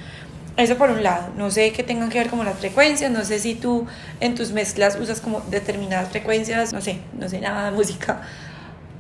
Eso 0.57 0.77
por 0.77 0.91
un 0.91 1.03
lado, 1.03 1.33
no 1.37 1.51
sé 1.51 1.73
qué 1.73 1.83
tengan 1.83 2.11
que 2.11 2.19
ver 2.19 2.29
como 2.29 2.45
las 2.45 2.59
frecuencias, 2.59 3.11
no 3.11 3.25
sé 3.25 3.39
si 3.39 3.55
tú 3.55 3.87
en 4.21 4.35
tus 4.35 4.53
mezclas 4.53 4.99
usas 5.01 5.21
como 5.21 5.41
determinadas 5.49 6.11
frecuencias, 6.11 6.75
no 6.75 6.83
sé, 6.83 6.99
no 7.19 7.27
sé 7.27 7.41
nada 7.41 7.71
de 7.71 7.77
música, 7.77 8.21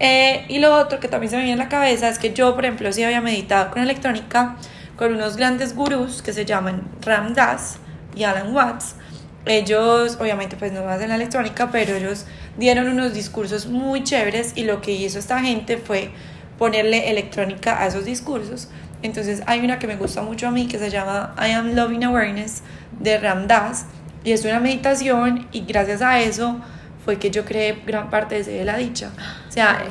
eh, 0.04 0.47
y 0.49 0.59
lo 0.59 0.75
otro 0.75 0.99
que 0.99 1.06
también 1.06 1.30
se 1.30 1.37
me 1.37 1.44
viene 1.44 1.52
en 1.52 1.59
la 1.61 1.68
cabeza 1.68 2.09
es 2.09 2.18
que 2.18 2.32
yo, 2.32 2.54
por 2.56 2.64
ejemplo, 2.64 2.92
sí 2.92 3.04
había 3.04 3.21
meditado 3.21 3.71
con 3.71 3.82
electrónica 3.82 4.56
con 4.97 5.14
unos 5.14 5.37
grandes 5.37 5.76
gurús 5.76 6.23
que 6.23 6.32
se 6.32 6.44
llaman 6.44 6.82
Ram 7.02 7.35
Dass 7.35 7.76
y 8.14 8.25
Alan 8.25 8.54
Watts. 8.54 8.97
ellos, 9.44 10.18
obviamente, 10.21 10.56
pues 10.56 10.73
no 10.73 10.88
hacen 10.88 11.09
la 11.09 11.14
electrónica, 11.16 11.71
pero 11.71 11.94
ellos 11.94 12.26
dieron 12.56 12.88
unos 12.88 13.14
discursos 13.14 13.66
muy 13.66 14.02
chéveres 14.02 14.52
y 14.56 14.64
lo 14.64 14.80
que 14.80 14.92
hizo 14.92 15.18
esta 15.18 15.40
gente 15.40 15.76
fue 15.76 16.11
ponerle 16.59 17.11
electrónica 17.11 17.80
a 17.80 17.87
esos 17.87 18.04
discursos. 18.04 18.68
Entonces 19.02 19.42
hay 19.47 19.61
una 19.61 19.78
que 19.78 19.87
me 19.87 19.97
gusta 19.97 20.23
mucho 20.23 20.49
a 20.49 20.50
mí 20.50 20.68
que 20.68 20.78
se 20.78 20.90
llama 20.90 21.35
I 21.38 21.52
Am 21.52 21.75
Loving 21.75 22.04
Awareness 22.04 22.62
de 23.00 23.18
Ram 23.18 23.47
Dass 23.47 23.87
y 24.25 24.32
es 24.32 24.44
una 24.44 24.61
meditación 24.61 25.49
y 25.52 25.62
gracias 25.62 26.02
a 26.02 26.21
eso 26.21 26.61
fue 27.04 27.18
que 27.18 27.30
yo 27.30 27.44
creé 27.44 27.82
gran 27.85 28.11
parte 28.11 28.37
de 28.37 28.44
Sede 28.44 28.64
la 28.64 28.76
Dicha. 28.76 29.11
O 29.49 29.52
sea, 29.52 29.82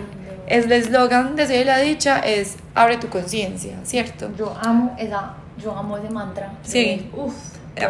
el 0.48 0.72
eslogan 0.72 1.36
de 1.36 1.48
Sede 1.48 1.66
la 1.66 1.80
Dicha 1.80 2.20
es 2.20 2.56
abre 2.74 2.98
tu 2.98 3.10
conciencia, 3.10 3.78
¿cierto? 3.84 4.32
Yo 4.38 4.58
amo 4.62 4.96
esa, 4.98 5.34
yo 5.62 5.76
amo 5.76 5.98
ese 5.98 6.10
mantra. 6.10 6.54
Sí. 6.64 7.10
Uf. 7.14 7.34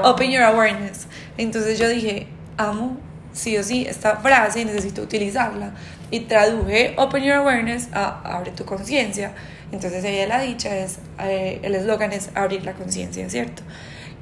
Open 0.04 0.32
your 0.32 0.44
awareness. 0.44 1.08
Entonces 1.38 1.78
yo 1.78 1.88
dije, 1.88 2.28
amo 2.58 2.98
sí 3.34 3.58
o 3.58 3.63
sí 3.63 3.86
esta 3.88 4.18
frase 4.18 4.62
y 4.62 4.66
necesito 4.66 5.01
utilizarla. 5.01 5.72
Y 6.10 6.22
traduje 6.22 6.94
Open 6.98 7.24
your 7.24 7.38
awareness 7.38 7.90
a 7.94 8.22
abre 8.24 8.51
tu 8.51 8.66
conciencia. 8.66 9.34
Entonces 9.72 10.04
ella 10.04 10.28
la 10.28 10.42
dicha 10.42 10.75
es, 10.75 11.00
eh, 11.20 11.60
el 11.63 11.75
eslogan 11.75 12.12
es 12.12 12.30
abrir 12.36 12.66
la 12.66 12.74
conciencia, 12.74 13.30
¿cierto? 13.30 13.63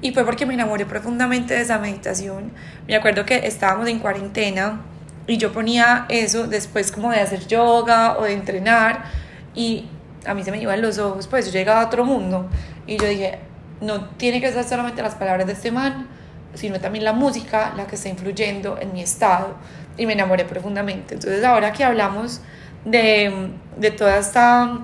Y 0.01 0.13
fue 0.13 0.23
porque 0.23 0.45
me 0.45 0.53
enamoré 0.53 0.85
profundamente 0.85 1.53
de 1.53 1.61
esa 1.61 1.77
meditación. 1.79 2.51
Me 2.87 2.95
acuerdo 2.95 3.25
que 3.25 3.47
estábamos 3.47 3.87
en 3.87 3.99
cuarentena 3.99 4.81
y 5.27 5.37
yo 5.37 5.51
ponía 5.51 6.05
eso 6.09 6.47
después 6.47 6.91
como 6.91 7.11
de 7.11 7.19
hacer 7.19 7.47
yoga 7.47 8.17
o 8.17 8.23
de 8.23 8.33
entrenar 8.33 9.03
y 9.53 9.87
a 10.25 10.33
mí 10.33 10.43
se 10.43 10.51
me 10.51 10.61
iban 10.61 10.81
los 10.81 10.97
ojos, 10.99 11.27
pues 11.27 11.45
yo 11.45 11.51
llegaba 11.51 11.81
a 11.81 11.85
otro 11.87 12.05
mundo 12.05 12.49
y 12.87 12.97
yo 12.97 13.07
dije, 13.07 13.39
no 13.81 14.05
tiene 14.11 14.41
que 14.41 14.51
ser 14.51 14.63
solamente 14.63 15.01
las 15.01 15.15
palabras 15.15 15.47
de 15.47 15.53
este 15.53 15.71
man, 15.71 16.07
sino 16.53 16.79
también 16.79 17.03
la 17.03 17.13
música 17.13 17.73
la 17.75 17.87
que 17.87 17.95
está 17.95 18.09
influyendo 18.09 18.77
en 18.79 18.93
mi 18.93 19.01
estado 19.01 19.55
y 19.97 20.05
me 20.05 20.13
enamoré 20.13 20.45
profundamente. 20.45 21.15
Entonces 21.15 21.43
ahora 21.43 21.71
que 21.73 21.83
hablamos 21.83 22.41
de, 22.85 23.51
de 23.77 23.91
toda 23.91 24.17
esta 24.17 24.79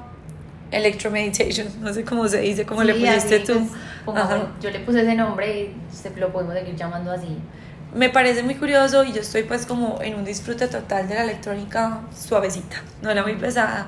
electromeditation, 0.71 1.67
no 1.81 1.93
sé 1.93 2.03
cómo 2.03 2.27
se 2.27 2.41
dice, 2.41 2.65
cómo 2.65 2.83
le 2.83 2.93
pusiste 2.93 3.39
tú. 3.39 3.67
Pues, 4.05 4.17
yo 4.61 4.69
le 4.69 4.79
puse 4.79 5.01
ese 5.01 5.15
nombre 5.15 5.61
y 5.61 5.75
se 5.93 6.09
lo 6.19 6.31
podemos 6.31 6.53
seguir 6.53 6.75
llamando 6.75 7.11
así. 7.11 7.37
Me 7.93 8.09
parece 8.09 8.43
muy 8.43 8.55
curioso 8.55 9.03
y 9.03 9.13
yo 9.13 9.21
estoy 9.21 9.43
pues 9.43 9.65
como 9.65 10.01
en 10.01 10.15
un 10.15 10.25
disfrute 10.25 10.67
total 10.67 11.07
de 11.07 11.15
la 11.15 11.23
electrónica 11.23 12.01
suavecita, 12.15 12.81
no 13.01 13.09
era 13.09 13.23
muy 13.23 13.35
pesada. 13.35 13.87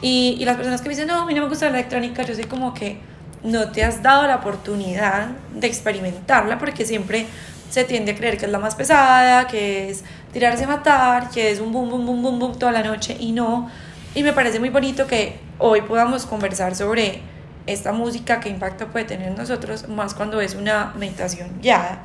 Y, 0.00 0.36
y 0.38 0.44
las 0.44 0.56
personas 0.56 0.80
que 0.80 0.88
me 0.88 0.94
dicen, 0.94 1.08
no, 1.08 1.22
a 1.22 1.26
mí 1.26 1.34
no 1.34 1.42
me 1.42 1.48
gusta 1.48 1.68
la 1.68 1.78
electrónica, 1.78 2.22
yo 2.22 2.34
soy 2.34 2.44
como 2.44 2.74
que 2.74 2.98
no 3.42 3.70
te 3.70 3.84
has 3.84 4.02
dado 4.02 4.26
la 4.26 4.36
oportunidad 4.36 5.28
de 5.54 5.66
experimentarla 5.66 6.58
porque 6.58 6.84
siempre 6.86 7.26
se 7.70 7.84
tiende 7.84 8.12
a 8.12 8.14
creer 8.14 8.38
que 8.38 8.46
es 8.46 8.52
la 8.52 8.58
más 8.58 8.74
pesada, 8.74 9.46
que 9.46 9.90
es 9.90 10.04
tirarse 10.32 10.64
a 10.64 10.68
matar, 10.68 11.30
que 11.30 11.50
es 11.50 11.60
un 11.60 11.72
boom, 11.72 11.90
boom, 11.90 12.06
boom, 12.06 12.22
boom, 12.22 12.38
boom 12.38 12.58
toda 12.58 12.72
la 12.72 12.82
noche 12.82 13.16
y 13.18 13.32
no. 13.32 13.70
Y 14.14 14.22
me 14.22 14.32
parece 14.32 14.60
muy 14.60 14.68
bonito 14.68 15.08
que 15.08 15.40
hoy 15.58 15.80
podamos 15.80 16.24
conversar 16.24 16.76
sobre 16.76 17.20
esta 17.66 17.92
música 17.92 18.38
que 18.38 18.48
impacto 18.48 18.86
puede 18.86 19.06
tener 19.06 19.28
en 19.28 19.36
nosotros, 19.36 19.88
más 19.88 20.14
cuando 20.14 20.40
es 20.40 20.54
una 20.54 20.92
meditación 20.96 21.60
guiada. 21.60 22.04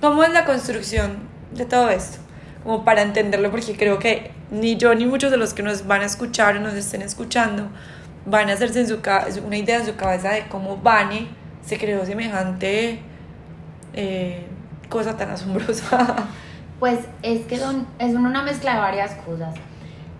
¿Cómo 0.00 0.24
es 0.24 0.30
la 0.32 0.46
construcción 0.46 1.18
de 1.52 1.66
todo 1.66 1.90
esto? 1.90 2.18
Como 2.62 2.86
para 2.86 3.02
entenderlo, 3.02 3.50
porque 3.50 3.76
creo 3.76 3.98
que 3.98 4.30
ni 4.50 4.78
yo 4.78 4.94
ni 4.94 5.04
muchos 5.04 5.30
de 5.30 5.36
los 5.36 5.52
que 5.52 5.62
nos 5.62 5.86
van 5.86 6.00
a 6.00 6.06
escuchar 6.06 6.56
o 6.56 6.60
nos 6.60 6.72
estén 6.72 7.02
escuchando 7.02 7.68
van 8.24 8.48
a 8.48 8.54
hacerse 8.54 8.80
en 8.80 8.88
su 8.88 9.00
una 9.44 9.56
idea 9.58 9.78
en 9.78 9.84
su 9.84 9.96
cabeza 9.96 10.30
de 10.30 10.46
cómo 10.46 10.78
Vane 10.78 11.28
se 11.62 11.76
creó 11.76 12.06
semejante 12.06 13.00
eh, 13.92 14.46
cosa 14.88 15.18
tan 15.18 15.30
asombrosa. 15.30 16.28
Pues 16.80 17.00
es 17.22 17.46
que 17.46 17.58
son, 17.58 17.86
es 17.98 18.14
una 18.14 18.42
mezcla 18.42 18.74
de 18.74 18.80
varias 18.80 19.12
cosas. 19.26 19.54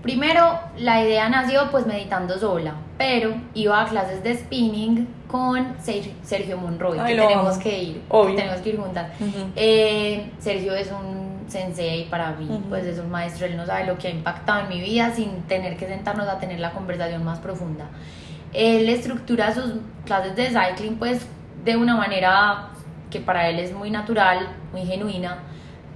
Primero, 0.02 0.58
la 0.78 1.00
idea 1.00 1.28
nació 1.28 1.70
pues 1.70 1.86
meditando 1.86 2.36
sola, 2.36 2.74
pero 2.98 3.34
iba 3.54 3.80
a 3.80 3.86
clases 3.86 4.22
de 4.24 4.36
spinning 4.36 5.06
con 5.28 5.76
Sergio 5.78 6.58
Monroy, 6.58 6.98
que 6.98 7.14
tenemos 7.14 7.56
que 7.58 7.82
ir, 7.82 8.02
tenemos 8.10 8.60
que 8.60 8.68
ir 8.70 8.80
juntas. 8.80 9.12
Eh, 9.54 10.32
Sergio 10.40 10.74
es 10.74 10.90
un 10.90 11.44
sensei 11.48 12.08
para 12.10 12.32
mí, 12.32 12.48
pues 12.68 12.84
es 12.84 12.98
un 12.98 13.10
maestro, 13.10 13.46
él 13.46 13.56
no 13.56 13.64
sabe 13.64 13.86
lo 13.86 13.96
que 13.96 14.08
ha 14.08 14.10
impactado 14.10 14.60
en 14.60 14.68
mi 14.68 14.80
vida 14.80 15.12
sin 15.14 15.42
tener 15.42 15.76
que 15.76 15.86
sentarnos 15.86 16.26
a 16.26 16.38
tener 16.38 16.58
la 16.58 16.72
conversación 16.72 17.22
más 17.24 17.38
profunda. 17.38 17.86
Él 18.52 18.88
estructura 18.88 19.54
sus 19.54 19.74
clases 20.04 20.34
de 20.34 20.48
cycling 20.48 20.96
pues 20.96 21.26
de 21.64 21.76
una 21.76 21.94
manera 21.96 22.70
que 23.10 23.20
para 23.20 23.48
él 23.48 23.60
es 23.60 23.72
muy 23.72 23.90
natural, 23.90 24.48
muy 24.72 24.84
genuina. 24.84 25.38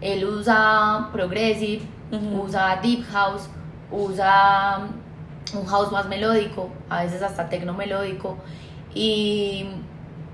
Él 0.00 0.24
usa 0.24 1.08
progressive, 1.12 1.82
usa 2.40 2.78
deep 2.82 3.04
house, 3.10 3.48
usa 3.90 4.88
un 5.54 5.66
house 5.66 5.92
más 5.92 6.08
melódico, 6.08 6.70
a 6.88 7.04
veces 7.04 7.22
hasta 7.22 7.48
tecno 7.48 7.72
melódico, 7.72 8.36
y 8.94 9.66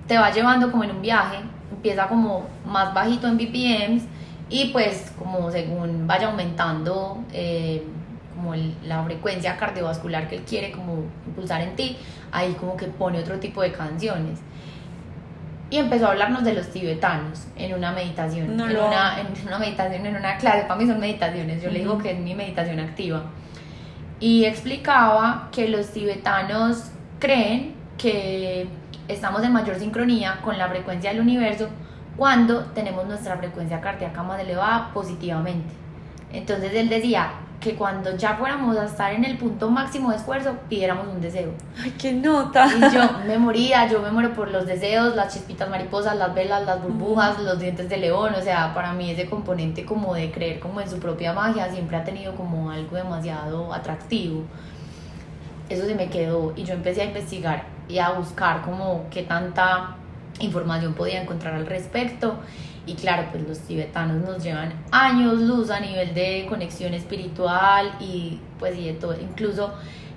te 0.07 0.19
va 0.19 0.31
llevando 0.31 0.71
como 0.71 0.85
en 0.85 0.93
un 0.93 1.03
viaje, 1.03 1.39
empieza 1.71 2.09
como 2.09 2.47
más 2.67 2.95
bajito 2.95 3.27
en 3.27 3.37
BPMs 3.37 4.05
y 4.49 4.67
pues 4.67 5.13
como 5.19 5.51
según 5.51 6.07
vaya 6.07 6.29
aumentando 6.29 7.25
eh, 7.33 7.85
como 8.35 8.55
la 8.85 9.03
frecuencia 9.05 9.57
cardiovascular 9.57 10.29
que 10.29 10.37
él 10.37 10.43
quiere 10.43 10.73
como 10.73 11.05
impulsar 11.27 11.63
en 11.63 11.77
ti, 11.77 11.97
ahí 12.31 12.53
como 12.55 12.77
que 12.77 12.87
pone 12.87 13.19
otro 13.19 13.39
tipo 13.39 13.63
de 13.63 13.73
canciones. 13.73 14.41
Y 15.73 15.79
empezó 15.79 16.07
a 16.07 16.11
hablarnos 16.11 16.45
de 16.45 16.53
los 16.53 16.69
tibetanos 16.69 17.47
en 17.57 17.73
una 17.73 17.93
meditación, 17.93 18.61
en, 18.61 18.61
una, 18.61 19.19
en, 19.19 19.47
una, 19.47 19.59
meditación, 19.59 20.05
en 20.05 20.17
una 20.17 20.37
clase, 20.37 20.65
para 20.65 20.77
mí 20.77 20.87
son 20.87 21.01
meditaciones, 21.01 21.63
yo 21.63 21.71
le 21.71 21.79
digo 21.79 21.97
que 21.97 22.11
es 22.11 22.19
mi 22.19 22.35
meditación 22.35 22.79
activa. 22.79 23.23
Y 24.21 24.45
explicaba 24.45 25.49
que 25.51 25.69
los 25.69 25.89
tibetanos 25.89 26.91
creen 27.19 27.73
que 27.97 28.67
estamos 29.09 29.43
en 29.45 29.55
mayor 29.55 29.79
sincronía 29.79 30.41
con 30.45 30.59
la 30.59 30.69
frecuencia 30.69 31.09
del 31.11 31.21
universo 31.21 31.71
cuando 32.19 32.65
tenemos 32.75 33.07
nuestra 33.07 33.39
frecuencia 33.39 33.81
cardíaca 33.81 34.23
más 34.23 34.39
elevada 34.41 34.91
positivamente. 34.93 35.73
Entonces 36.35 36.71
él 36.75 36.91
decía, 36.91 37.31
que 37.63 37.77
cuando 37.77 38.17
ya 38.17 38.35
fuéramos 38.35 38.77
a 38.77 38.85
estar 38.85 39.13
en 39.15 39.25
el 39.25 39.39
punto 39.39 39.71
máximo 39.71 40.11
de 40.11 40.17
esfuerzo, 40.17 40.57
pidiéramos 40.69 41.07
un 41.07 41.21
deseo. 41.21 41.53
¡Ay, 41.81 41.93
qué 41.93 42.13
nota! 42.13 42.67
Y 42.67 42.81
yo 42.95 43.03
me 43.27 43.39
moría, 43.39 43.89
yo 43.89 44.03
me 44.03 44.11
muero 44.11 44.35
por 44.35 44.51
los 44.51 44.67
deseos, 44.67 45.15
las 45.15 45.33
chispitas 45.33 45.71
mariposas, 45.71 46.17
las 46.17 46.35
velas, 46.35 46.67
las 46.67 46.83
burbujas, 46.83 47.39
los 47.39 47.61
dientes 47.61 47.89
de 47.89 47.97
león, 47.99 48.35
o 48.35 48.43
sea, 48.43 48.75
para 48.75 48.93
mí 48.93 49.11
ese 49.11 49.27
componente 49.27 49.85
como 49.85 50.15
de 50.15 50.33
creer 50.33 50.59
como 50.59 50.81
en 50.81 50.91
su 50.91 50.99
propia 50.99 51.33
magia 51.33 51.71
siempre 51.71 51.97
ha 51.97 52.05
tenido 52.05 52.35
como 52.35 52.71
algo 52.71 52.97
demasiado 52.97 53.73
atractivo. 53.73 54.43
Eso 55.69 55.87
se 55.87 55.95
me 55.95 56.11
quedó 56.11 56.53
y 56.57 56.65
yo 56.65 56.75
empecé 56.75 57.03
a 57.03 57.05
investigar 57.05 57.65
y 57.89 57.99
a 57.99 58.11
buscar 58.11 58.63
como 58.63 59.05
qué 59.11 59.23
tanta 59.23 59.97
información 60.41 60.95
podía 60.95 61.23
encontrar 61.23 61.55
al 61.55 61.67
respecto 61.67 62.41
y 62.87 62.95
claro, 62.95 63.29
pues 63.31 63.47
los 63.47 63.59
tibetanos 63.61 64.17
nos 64.27 64.43
llevan 64.43 64.73
años 64.91 65.41
luz 65.41 65.71
a 65.71 65.81
nivel 65.81 66.15
de 66.15 66.47
conexión 66.49 66.95
espiritual 66.95 67.95
y 68.01 68.41
pues 68.59 68.77
y 68.77 68.87
de 68.87 68.95
todo. 68.95 69.15
Incluso 69.21 69.73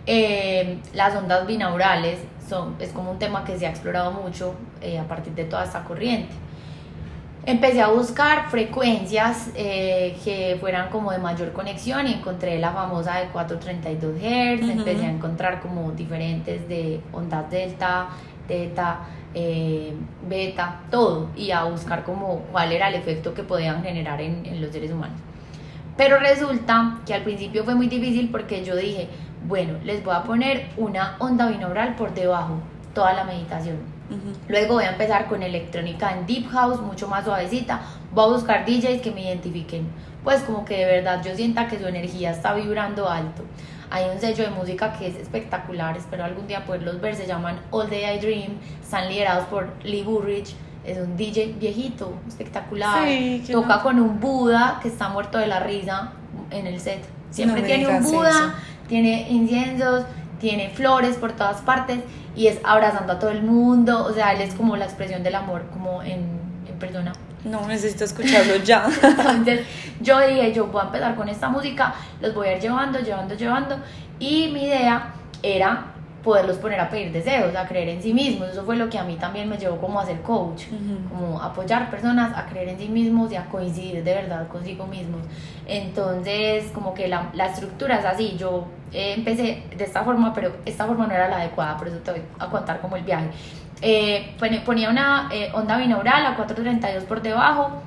eh, 0.08 0.80
las 0.94 1.16
ondas 1.16 1.46
binaurales 1.46 2.20
son, 2.48 2.76
es 2.80 2.92
como 2.92 3.12
un 3.12 3.20
tema 3.20 3.44
que 3.44 3.58
se 3.58 3.66
ha 3.68 3.70
explorado 3.70 4.12
mucho 4.12 4.56
eh, 4.82 5.00
a 5.00 5.04
partir 5.04 5.34
de 5.34 5.46
toda 5.46 5.64
esta 5.64 5.84
corriente. 5.84 6.34
Empecé 7.48 7.80
a 7.80 7.90
buscar 7.90 8.50
frecuencias 8.50 9.52
eh, 9.56 10.18
que 10.24 10.58
fueran 10.60 10.90
como 10.90 11.12
de 11.12 11.20
mayor 11.20 11.54
conexión 11.54 12.08
y 12.08 12.14
encontré 12.14 12.58
la 12.58 12.72
famosa 12.72 13.20
de 13.20 13.28
432 13.28 14.16
Hz, 14.16 14.70
empecé 14.70 15.06
a 15.06 15.12
encontrar 15.12 15.62
como 15.62 15.92
diferentes 15.92 16.68
de 16.68 17.02
ondas 17.14 17.48
delta, 17.52 18.08
teta, 18.48 19.02
eh, 19.36 19.94
beta, 20.28 20.82
todo, 20.90 21.30
y 21.36 21.52
a 21.52 21.66
buscar 21.66 22.04
como 22.04 22.40
cuál 22.52 22.72
era 22.72 22.88
el 22.88 22.96
efecto 22.96 23.34
que 23.34 23.44
podían 23.44 23.84
generar 23.84 24.22
en, 24.22 24.46
en 24.46 24.62
los 24.62 24.72
seres 24.72 24.92
humanos. 24.92 25.20
Pero 25.98 26.18
resulta 26.20 27.00
que 27.06 27.14
al 27.14 27.24
principio 27.24 27.64
fue 27.64 27.76
muy 27.76 27.88
difícil 27.88 28.30
porque 28.30 28.64
yo 28.66 28.76
dije, 28.76 29.08
bueno, 29.48 29.74
les 29.84 30.04
voy 30.04 30.16
a 30.16 30.24
poner 30.24 30.70
una 30.78 31.16
onda 31.20 31.48
binaural 31.48 31.96
por 31.96 32.14
debajo, 32.14 32.60
toda 32.94 33.14
la 33.14 33.24
meditación. 33.24 33.78
Luego 34.48 34.76
voy 34.76 34.84
a 34.84 34.92
empezar 34.92 35.28
con 35.28 35.42
electrónica 35.42 36.12
en 36.12 36.28
deep 36.28 36.48
house, 36.50 36.80
mucho 36.80 37.08
más 37.08 37.26
suavecita. 37.26 37.82
Voy 38.14 38.26
a 38.26 38.36
buscar 38.36 38.66
DJs 38.66 39.02
que 39.02 39.12
me 39.12 39.24
identifiquen, 39.24 39.88
pues 40.24 40.44
como 40.44 40.64
que 40.64 40.78
de 40.78 40.86
verdad 40.86 41.24
yo 41.24 41.36
sienta 41.36 41.68
que 41.68 41.80
su 41.80 41.88
energía 41.88 42.32
está 42.32 42.54
vibrando 42.54 43.10
alto. 43.10 43.44
Hay 43.96 44.10
un 44.14 44.20
sello 44.20 44.44
de 44.44 44.50
música 44.50 44.92
que 44.92 45.08
es 45.08 45.16
espectacular, 45.16 45.96
espero 45.96 46.26
algún 46.26 46.48
día 46.48 46.66
poderlos 46.66 47.00
ver, 47.00 47.16
se 47.16 47.26
llaman 47.26 47.62
All 47.72 47.90
Day 47.90 48.18
I 48.18 48.20
Dream, 48.20 48.58
están 48.84 49.08
liderados 49.08 49.46
por 49.46 49.70
Lee 49.86 50.04
Burridge, 50.04 50.54
es 50.84 50.98
un 50.98 51.16
DJ 51.16 51.56
viejito, 51.58 52.14
espectacular, 52.28 53.08
toca 53.50 53.82
con 53.82 54.02
un 54.02 54.20
Buda 54.20 54.80
que 54.82 54.90
está 54.90 55.08
muerto 55.08 55.38
de 55.38 55.48
la 55.48 55.62
risa 55.62 56.12
en 56.52 56.68
el 56.68 56.82
set. 56.82 57.06
Siempre 57.30 57.62
tiene 57.62 57.88
un 57.88 58.04
Buda, 58.04 58.56
tiene 58.90 59.30
inciensos, 59.30 60.04
tiene 60.42 60.72
flores 60.72 61.16
por 61.16 61.32
todas 61.32 61.62
partes 61.62 62.02
y 62.36 62.48
es 62.48 62.60
abrazando 62.66 63.14
a 63.14 63.20
todo 63.20 63.30
el 63.30 63.44
mundo, 63.44 64.04
o 64.04 64.12
sea, 64.12 64.34
él 64.34 64.42
es 64.42 64.54
como 64.56 64.76
la 64.76 64.84
expresión 64.84 65.24
del 65.24 65.36
amor, 65.36 65.68
como 65.72 66.04
en, 66.04 66.20
en 66.68 66.80
persona. 66.80 67.14
No, 67.46 67.68
necesito 67.68 68.04
escucharlo 68.04 68.56
ya. 68.58 68.88
Entonces 69.04 69.62
yo 70.02 70.20
dije, 70.20 70.54
yo 70.54 70.68
voy 70.68 70.82
a 70.82 70.86
empezar 70.86 71.16
con 71.16 71.30
esta 71.30 71.48
música, 71.48 71.94
los 72.20 72.34
voy 72.34 72.48
a 72.48 72.56
ir 72.56 72.62
llevando, 72.62 73.00
llevando, 73.00 73.36
llevando. 73.36 73.78
Y 74.20 74.50
mi 74.52 74.66
idea 74.66 75.14
era 75.44 75.92
poderlos 76.24 76.58
poner 76.58 76.80
a 76.80 76.90
pedir 76.90 77.12
deseos, 77.12 77.56
a 77.56 77.68
creer 77.68 77.90
en 77.90 78.02
sí 78.02 78.12
mismos. 78.12 78.50
Eso 78.50 78.64
fue 78.64 78.76
lo 78.76 78.90
que 78.90 78.98
a 78.98 79.04
mí 79.04 79.16
también 79.16 79.48
me 79.48 79.58
llevó 79.58 79.78
como 79.78 80.00
a 80.00 80.06
ser 80.06 80.22
coach, 80.22 80.64
como 81.08 81.40
apoyar 81.40 81.92
personas 81.92 82.36
a 82.36 82.48
creer 82.48 82.70
en 82.70 82.80
sí 82.80 82.90
mismos 82.90 83.32
y 83.32 83.36
a 83.36 83.46
coincidir 83.46 84.04
de 84.04 84.14
verdad 84.16 84.48
consigo 84.48 84.88
mismos. 84.88 85.22
Entonces, 85.68 86.72
como 86.74 86.96
que 86.96 87.08
la, 87.08 87.30
la 87.34 87.46
estructura 87.46 88.00
es 88.00 88.06
así. 88.06 88.36
Yo 88.40 88.66
eh, 88.92 89.14
empecé 89.16 89.64
de 89.78 89.84
esta 89.84 90.04
forma, 90.04 90.34
pero 90.34 90.56
esta 90.66 90.86
forma 90.86 91.06
no 91.06 91.14
era 91.14 91.30
la 91.30 91.38
adecuada, 91.38 91.78
por 91.78 91.88
eso 91.88 91.98
te 91.98 92.12
voy 92.12 92.22
a 92.40 92.48
contar 92.48 92.82
como 92.82 92.96
el 92.96 93.04
viaje. 93.04 93.28
Eh, 93.82 94.36
ponía 94.66 94.90
una 94.90 95.30
eh, 95.32 95.52
onda 95.54 95.78
binaural 95.78 96.26
a 96.26 96.36
432 96.36 97.04
por 97.04 97.22
debajo, 97.22 97.82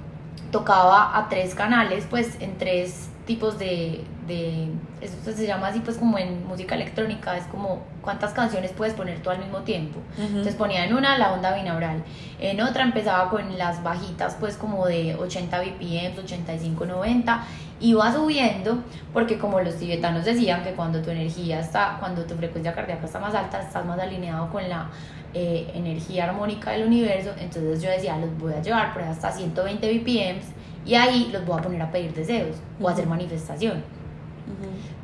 tocaba 0.51 1.16
a 1.18 1.29
tres 1.29 1.55
canales, 1.55 2.07
pues 2.09 2.40
en 2.40 2.57
tres 2.59 3.11
tipos 3.27 3.59
de, 3.59 4.05
de, 4.27 4.68
eso 5.03 5.16
se 5.33 5.46
llama 5.46 5.68
así 5.68 5.81
pues 5.81 5.98
como 5.98 6.16
en 6.16 6.46
música 6.46 6.74
electrónica, 6.74 7.37
es 7.37 7.44
como 7.44 7.83
cuántas 8.01 8.33
canciones 8.33 8.72
puedes 8.72 8.94
poner 8.94 9.20
tú 9.22 9.29
al 9.29 9.38
mismo 9.38 9.59
tiempo. 9.59 10.01
Entonces 10.18 10.55
ponía 10.55 10.87
en 10.87 10.94
una 10.94 11.18
la 11.18 11.33
onda 11.33 11.55
binaural, 11.55 12.03
en 12.40 12.61
otra 12.62 12.85
empezaba 12.85 13.29
con 13.29 13.59
las 13.59 13.83
bajitas 13.83 14.37
pues 14.40 14.57
como 14.57 14.87
de 14.87 15.14
80 15.14 15.61
BPM, 15.61 16.18
85, 16.18 16.87
90, 16.87 17.44
iba 17.81 18.12
subiendo 18.12 18.83
porque 19.12 19.38
como 19.38 19.61
los 19.61 19.77
tibetanos 19.77 20.24
decían 20.24 20.64
que 20.64 20.72
cuando 20.72 21.03
tu 21.03 21.11
energía 21.11 21.61
está, 21.61 21.96
cuando 22.01 22.24
tu 22.24 22.35
frecuencia 22.35 22.74
cardíaca 22.74 23.05
está 23.05 23.18
más 23.18 23.35
alta, 23.35 23.61
estás 23.61 23.85
más 23.85 23.98
alineado 23.98 24.48
con 24.51 24.66
la 24.68 24.87
eh, 25.35 25.71
energía 25.75 26.25
armónica 26.25 26.71
del 26.71 26.87
universo, 26.87 27.31
entonces 27.38 27.83
yo 27.83 27.91
decía, 27.91 28.17
los 28.19 28.37
voy 28.38 28.55
a 28.55 28.62
llevar 28.62 28.93
por 28.93 29.03
hasta 29.03 29.31
120 29.31 29.99
BPM 29.99 30.41
y 30.87 30.95
ahí 30.95 31.29
los 31.33 31.45
voy 31.45 31.59
a 31.59 31.62
poner 31.62 31.83
a 31.83 31.91
pedir 31.91 32.14
deseos 32.14 32.57
o 32.81 32.88
a 32.88 32.93
hacer 32.93 33.07
manifestación. 33.07 33.83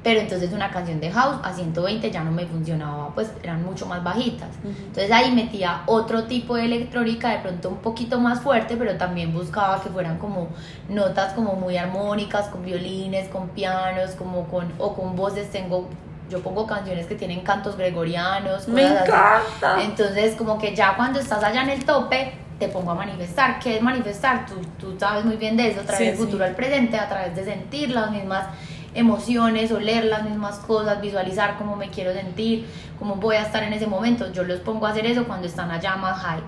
Pero 0.03 0.21
entonces 0.21 0.53
una 0.53 0.71
canción 0.71 1.01
de 1.01 1.11
house 1.11 1.41
a 1.43 1.53
120 1.53 2.11
ya 2.11 2.23
no 2.23 2.31
me 2.31 2.45
funcionaba, 2.47 3.15
pues 3.15 3.31
eran 3.43 3.65
mucho 3.65 3.87
más 3.87 4.05
bajitas. 4.05 4.51
Entonces 4.63 5.11
ahí 5.11 5.31
metía 5.33 5.83
otro 5.87 6.25
tipo 6.25 6.57
de 6.57 6.67
electrónica, 6.67 7.31
de 7.31 7.39
pronto 7.39 7.71
un 7.71 7.79
poquito 7.79 8.21
más 8.21 8.41
fuerte, 8.41 8.77
pero 8.77 8.97
también 8.97 9.33
buscaba 9.33 9.83
que 9.83 9.89
fueran 9.89 10.19
como 10.19 10.49
notas 10.91 11.33
como 11.33 11.55
muy 11.55 11.79
armónicas, 11.79 12.49
con 12.49 12.63
violines, 12.63 13.29
con 13.29 13.49
pianos, 13.49 14.11
como 14.13 14.45
con, 14.45 14.73
o 14.79 14.95
con 14.95 15.17
voces. 15.17 15.51
Tengo 15.51 15.89
yo 16.31 16.41
pongo 16.41 16.67
canciones 16.67 17.07
que 17.07 17.15
tienen 17.15 17.41
cantos 17.41 17.77
gregorianos. 17.77 18.69
Me 18.69 18.83
encanta. 18.83 19.83
Entonces, 19.83 20.35
como 20.37 20.59
que 20.59 20.75
ya 20.75 20.97
cuando 20.97 21.21
estás 21.21 21.43
allá 21.45 21.63
en 21.63 21.71
el 21.71 21.85
tope, 21.85 22.33
te 22.59 22.69
pongo 22.69 22.93
a 22.93 22.95
manifestar. 22.95 23.59
¿Qué 23.59 23.77
es 23.77 23.83
manifestar? 23.83 24.47
Tú, 24.47 24.55
tú 24.79 24.99
sabes 24.99 25.25
muy 25.25 25.37
bien 25.37 25.57
de 25.57 25.69
eso, 25.69 25.81
a 25.81 25.85
través 25.85 26.09
del 26.09 26.17
futuro 26.17 26.45
al 26.45 26.55
presente, 26.55 26.99
a 26.99 27.09
través 27.09 27.35
de 27.37 27.45
sentir 27.45 27.91
las 27.91 28.11
mismas 28.11 28.47
emociones, 28.95 29.73
oler 29.73 30.05
las 30.05 30.25
mismas 30.25 30.59
cosas, 30.61 31.01
visualizar 31.01 31.57
cómo 31.59 31.77
me 31.77 31.91
quiero 31.91 32.13
sentir, 32.13 32.67
cómo 32.99 33.17
voy 33.17 33.37
a 33.37 33.43
estar 33.43 33.63
en 33.63 33.73
ese 33.73 33.87
momento. 33.87 34.33
Yo 34.33 34.45
los 34.45 34.61
pongo 34.61 34.87
a 34.87 34.91
hacer 34.91 35.07
eso 35.07 35.25
cuando 35.25 35.47
están 35.47 35.71
allá 35.71 35.97
más 35.97 36.19
high. 36.21 36.43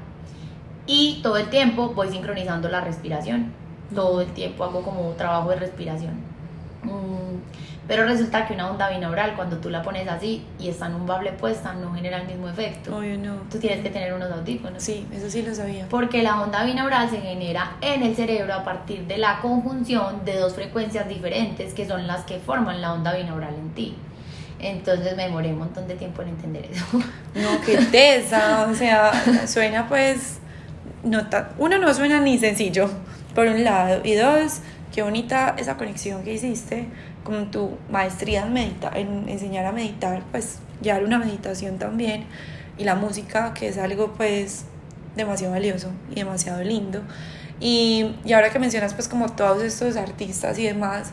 Y 0.87 1.21
todo 1.23 1.37
el 1.37 1.49
tiempo 1.51 1.89
voy 1.91 2.09
sincronizando 2.11 2.69
la 2.69 2.81
respiración. 2.81 3.53
Todo 3.95 4.21
el 4.21 4.29
tiempo 4.29 4.65
hago 4.65 4.83
como 4.83 5.11
trabajo 5.13 5.51
de 5.51 5.57
respiración. 5.57 6.15
Mm, 6.83 7.76
pero 7.89 8.05
resulta 8.05 8.47
que 8.47 8.55
una 8.55 8.71
onda 8.71 8.89
binaural, 8.89 9.37
cuando 9.37 9.59
tú 9.59 9.71
la 9.71 9.83
pones 9.83 10.09
así 10.09 10.45
y 10.59 10.69
está 10.69 10.87
en 10.87 10.95
un 10.95 11.07
bable 11.07 11.33
puesta, 11.33 11.73
no 11.73 11.95
genera 11.95 12.21
el 12.21 12.27
mismo 12.27 12.49
efecto. 12.49 12.97
Obvio 12.97 13.17
no. 13.17 13.35
Tú 13.51 13.59
tienes 13.59 13.81
que 13.81 13.91
tener 13.91 14.13
unos 14.13 14.31
audífonos. 14.33 14.83
Sí, 14.83 15.07
eso 15.13 15.31
sí 15.31 15.43
lo 15.43 15.55
sabía. 15.55 15.87
Porque 15.89 16.23
la 16.23 16.41
onda 16.43 16.65
binaural 16.65 17.09
se 17.09 17.21
genera 17.21 17.77
en 17.81 18.03
el 18.03 18.17
cerebro 18.17 18.55
a 18.55 18.65
partir 18.65 19.07
de 19.07 19.19
la 19.19 19.39
conjunción 19.41 20.25
de 20.25 20.37
dos 20.37 20.55
frecuencias 20.55 21.09
diferentes 21.09 21.75
que 21.75 21.87
son 21.87 22.09
las 22.09 22.25
que 22.25 22.41
forman 22.41 22.81
la 22.81 22.93
onda 22.93 23.15
binaural 23.15 23.55
en 23.55 23.71
ti. 23.71 23.97
Entonces 24.59 25.17
me 25.17 25.25
demoré 25.25 25.51
un 25.51 25.59
montón 25.59 25.87
de 25.87 25.95
tiempo 25.95 26.23
en 26.23 26.29
entender 26.31 26.69
eso. 26.71 26.85
No, 27.35 27.61
qué 27.65 27.77
tesa. 27.77 28.67
O 28.69 28.75
sea, 28.75 29.13
suena 29.47 29.87
pues. 29.89 30.39
No 31.05 31.21
uno, 31.59 31.79
no 31.79 31.95
suena 31.95 32.19
ni 32.19 32.37
sencillo, 32.39 32.91
por 33.33 33.47
un 33.47 33.63
lado. 33.63 34.01
Y 34.03 34.15
dos, 34.15 34.61
qué 34.93 35.03
bonita 35.03 35.55
esa 35.57 35.77
conexión 35.77 36.25
que 36.25 36.33
hiciste 36.35 36.89
con 37.27 37.51
tu 37.51 37.77
maestría 37.91 38.47
en, 38.47 38.53
medita 38.53 38.91
en 38.95 39.29
enseñar 39.29 39.67
a 39.67 39.73
meditar, 39.73 40.23
pues 40.31 40.59
llevar 40.81 41.05
una 41.05 41.19
meditación 41.19 41.79
también 41.79 42.25
y 42.79 42.85
la 42.85 42.95
música, 42.95 43.53
que 43.55 43.69
es 43.69 43.79
algo 43.79 44.13
pues 44.17 44.65
demasiado 45.17 45.53
valioso 45.53 45.91
y 46.11 46.15
demasiado 46.15 46.63
lindo. 46.63 47.03
Y, 47.59 48.15
y 48.25 48.33
ahora 48.33 48.51
que 48.51 48.59
mencionas 48.59 48.95
pues 48.95 49.09
como 49.09 49.31
todos 49.31 49.63
estos 49.63 49.97
artistas 49.97 50.59
y 50.59 50.65
demás, 50.65 51.13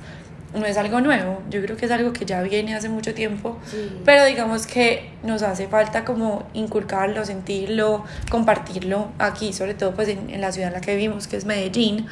no 0.54 0.65
es 0.65 0.78
algo 0.78 1.02
nuevo, 1.02 1.41
yo 1.49 1.62
creo 1.62 1.76
que 1.78 1.86
es 1.86 1.91
algo 1.91 2.13
que 2.13 2.26
ya 2.26 2.41
viene 2.41 2.76
hace 2.76 2.89
mucho 2.89 3.13
tiempo, 3.13 3.58
pero 4.06 4.23
digamos 4.26 4.67
que 4.67 5.10
nos 5.23 5.41
hace 5.41 5.67
falta 5.67 6.06
como 6.06 6.43
inculcarlo, 6.54 7.26
sentirlo, 7.26 8.04
compartirlo 8.30 9.10
aquí, 9.17 9.52
sobre 9.52 9.73
todo 9.73 9.95
pues 9.95 10.10
en, 10.10 10.30
en 10.30 10.41
la 10.41 10.52
ciudad 10.52 10.67
en 10.67 10.76
la 10.76 10.82
que 10.82 10.95
vivimos, 10.95 11.28
que 11.28 11.38
es 11.38 11.45
Medellín, 11.45 12.06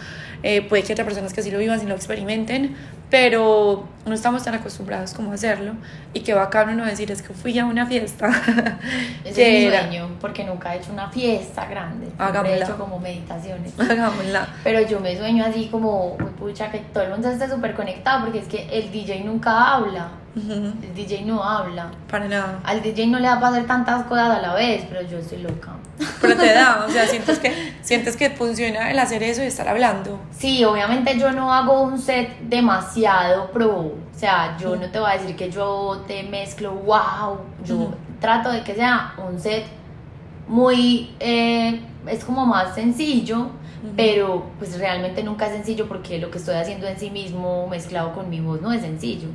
eh, 0.44 0.62
puede 0.64 0.84
que 0.84 0.94
otras 0.94 1.06
personas 1.06 1.34
que 1.34 1.44
sí 1.44 1.52
lo 1.52 1.60
vivan, 1.60 1.80
y 1.82 1.86
lo 1.86 1.96
experimenten, 1.96 2.76
pero 3.12 3.84
no 4.06 4.13
estamos 4.15 4.43
tan 4.43 4.56
acostumbrados 4.56 5.13
como 5.13 5.32
a 5.32 5.36
hacerlo 5.36 5.74
y 6.13 6.21
qué 6.21 6.34
bacán 6.34 6.69
uno 6.69 6.86
decir 6.86 7.12
es 7.12 7.21
que 7.21 7.34
fui 7.34 7.60
a 7.60 7.65
una 7.65 7.86
fiesta. 7.86 8.30
es 9.26 9.38
mi 9.38 9.69
sueño, 9.69 10.10
porque 10.21 10.45
nunca 10.45 10.74
he 10.74 10.80
hecho 10.80 10.93
una 10.93 11.10
fiesta 11.10 11.65
grande. 11.65 12.08
Hagámosla. 12.17 12.58
He 12.58 12.63
hecho 12.63 12.78
como 12.78 13.00
meditaciones. 13.00 13.78
Hagámosla. 13.78 14.47
Pero 14.63 14.82
yo 14.82 15.02
me 15.02 15.15
sueño 15.17 15.45
así 15.45 15.67
como, 15.67 16.17
pucha, 16.39 16.71
que 16.71 16.80
todo 16.80 17.04
el 17.04 17.12
mundo 17.12 17.30
esté 17.30 17.50
súper 17.50 17.76
conectado, 17.76 18.21
porque 18.21 18.39
es 18.39 18.47
que 18.47 18.67
el 18.71 18.91
DJ 18.91 19.26
nunca 19.26 19.76
habla. 19.76 20.12
El 20.36 20.94
DJ 20.96 21.26
no 21.26 21.44
habla. 21.44 21.91
Para 22.10 22.28
nada. 22.28 22.60
Al 22.63 22.82
DJ 22.82 23.08
no 23.08 23.20
le 23.20 23.28
da 23.28 23.39
para 23.39 23.56
hacer 23.56 23.67
tantas 23.67 24.06
cosas 24.06 24.38
a 24.38 24.41
la 24.41 24.54
vez, 24.54 24.86
pero 24.89 25.02
yo 25.02 25.17
estoy 25.17 25.39
loca. 25.39 25.74
Pero 26.22 26.38
te 26.38 26.54
da, 26.54 26.86
o 26.88 26.89
sea, 26.89 27.06
sientes 27.08 27.39
que, 27.39 27.74
sientes 27.82 28.15
que 28.15 28.30
funciona 28.30 28.91
el 28.91 29.00
hacer 29.00 29.24
eso 29.24 29.44
y 29.44 29.48
estar 29.48 29.67
hablando. 29.67 30.20
Sí, 30.32 30.63
obviamente 30.63 31.17
yo 31.20 31.32
no 31.32 31.54
hago 31.54 31.82
un 31.82 32.00
set 32.00 32.39
demasiado 32.41 33.52
pro. 33.52 33.78
O 33.78 33.96
sea, 34.15 34.58
yo 34.58 34.76
no 34.76 34.89
te 34.89 35.00
voy 35.00 35.12
a 35.12 35.17
decir 35.17 35.36
que 35.36 35.52
yo 35.52 36.04
te 36.08 36.24
mezclo, 36.24 36.74
wow. 36.74 37.39
Yo 37.65 37.94
trato 38.20 38.52
de 38.52 38.63
que 38.63 38.74
sea 38.74 39.13
un 39.30 39.39
set 39.39 39.65
muy. 40.48 41.13
Eh, 41.20 41.82
es 42.08 42.24
como 42.24 42.46
más 42.46 42.74
sencillo 42.74 43.52
pero 43.96 44.46
pues 44.60 44.78
realmente 44.78 45.24
nunca 45.24 45.48
es 45.48 45.54
sencillo 45.54 45.88
porque 45.88 46.20
lo 46.20 46.30
que 46.30 46.38
estoy 46.38 46.56
haciendo 46.56 46.88
en 46.88 47.00
sí 47.00 47.10
mismo 47.10 47.67
mezclado 47.67 48.13
con 48.13 48.30
mi 48.30 48.39
voz 48.39 48.62
no 48.62 48.72
es 48.72 48.82
sencillo. 48.82 49.30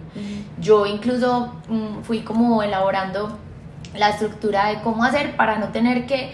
Yo 0.60 0.86
incluso 0.86 1.52
mm, 1.68 2.02
fui 2.02 2.20
como 2.20 2.62
elaborando 2.62 3.38
la 3.94 4.10
estructura 4.10 4.68
de 4.68 4.80
cómo 4.82 5.04
hacer 5.04 5.36
para 5.36 5.58
no 5.58 5.68
tener 5.68 6.06
que 6.06 6.32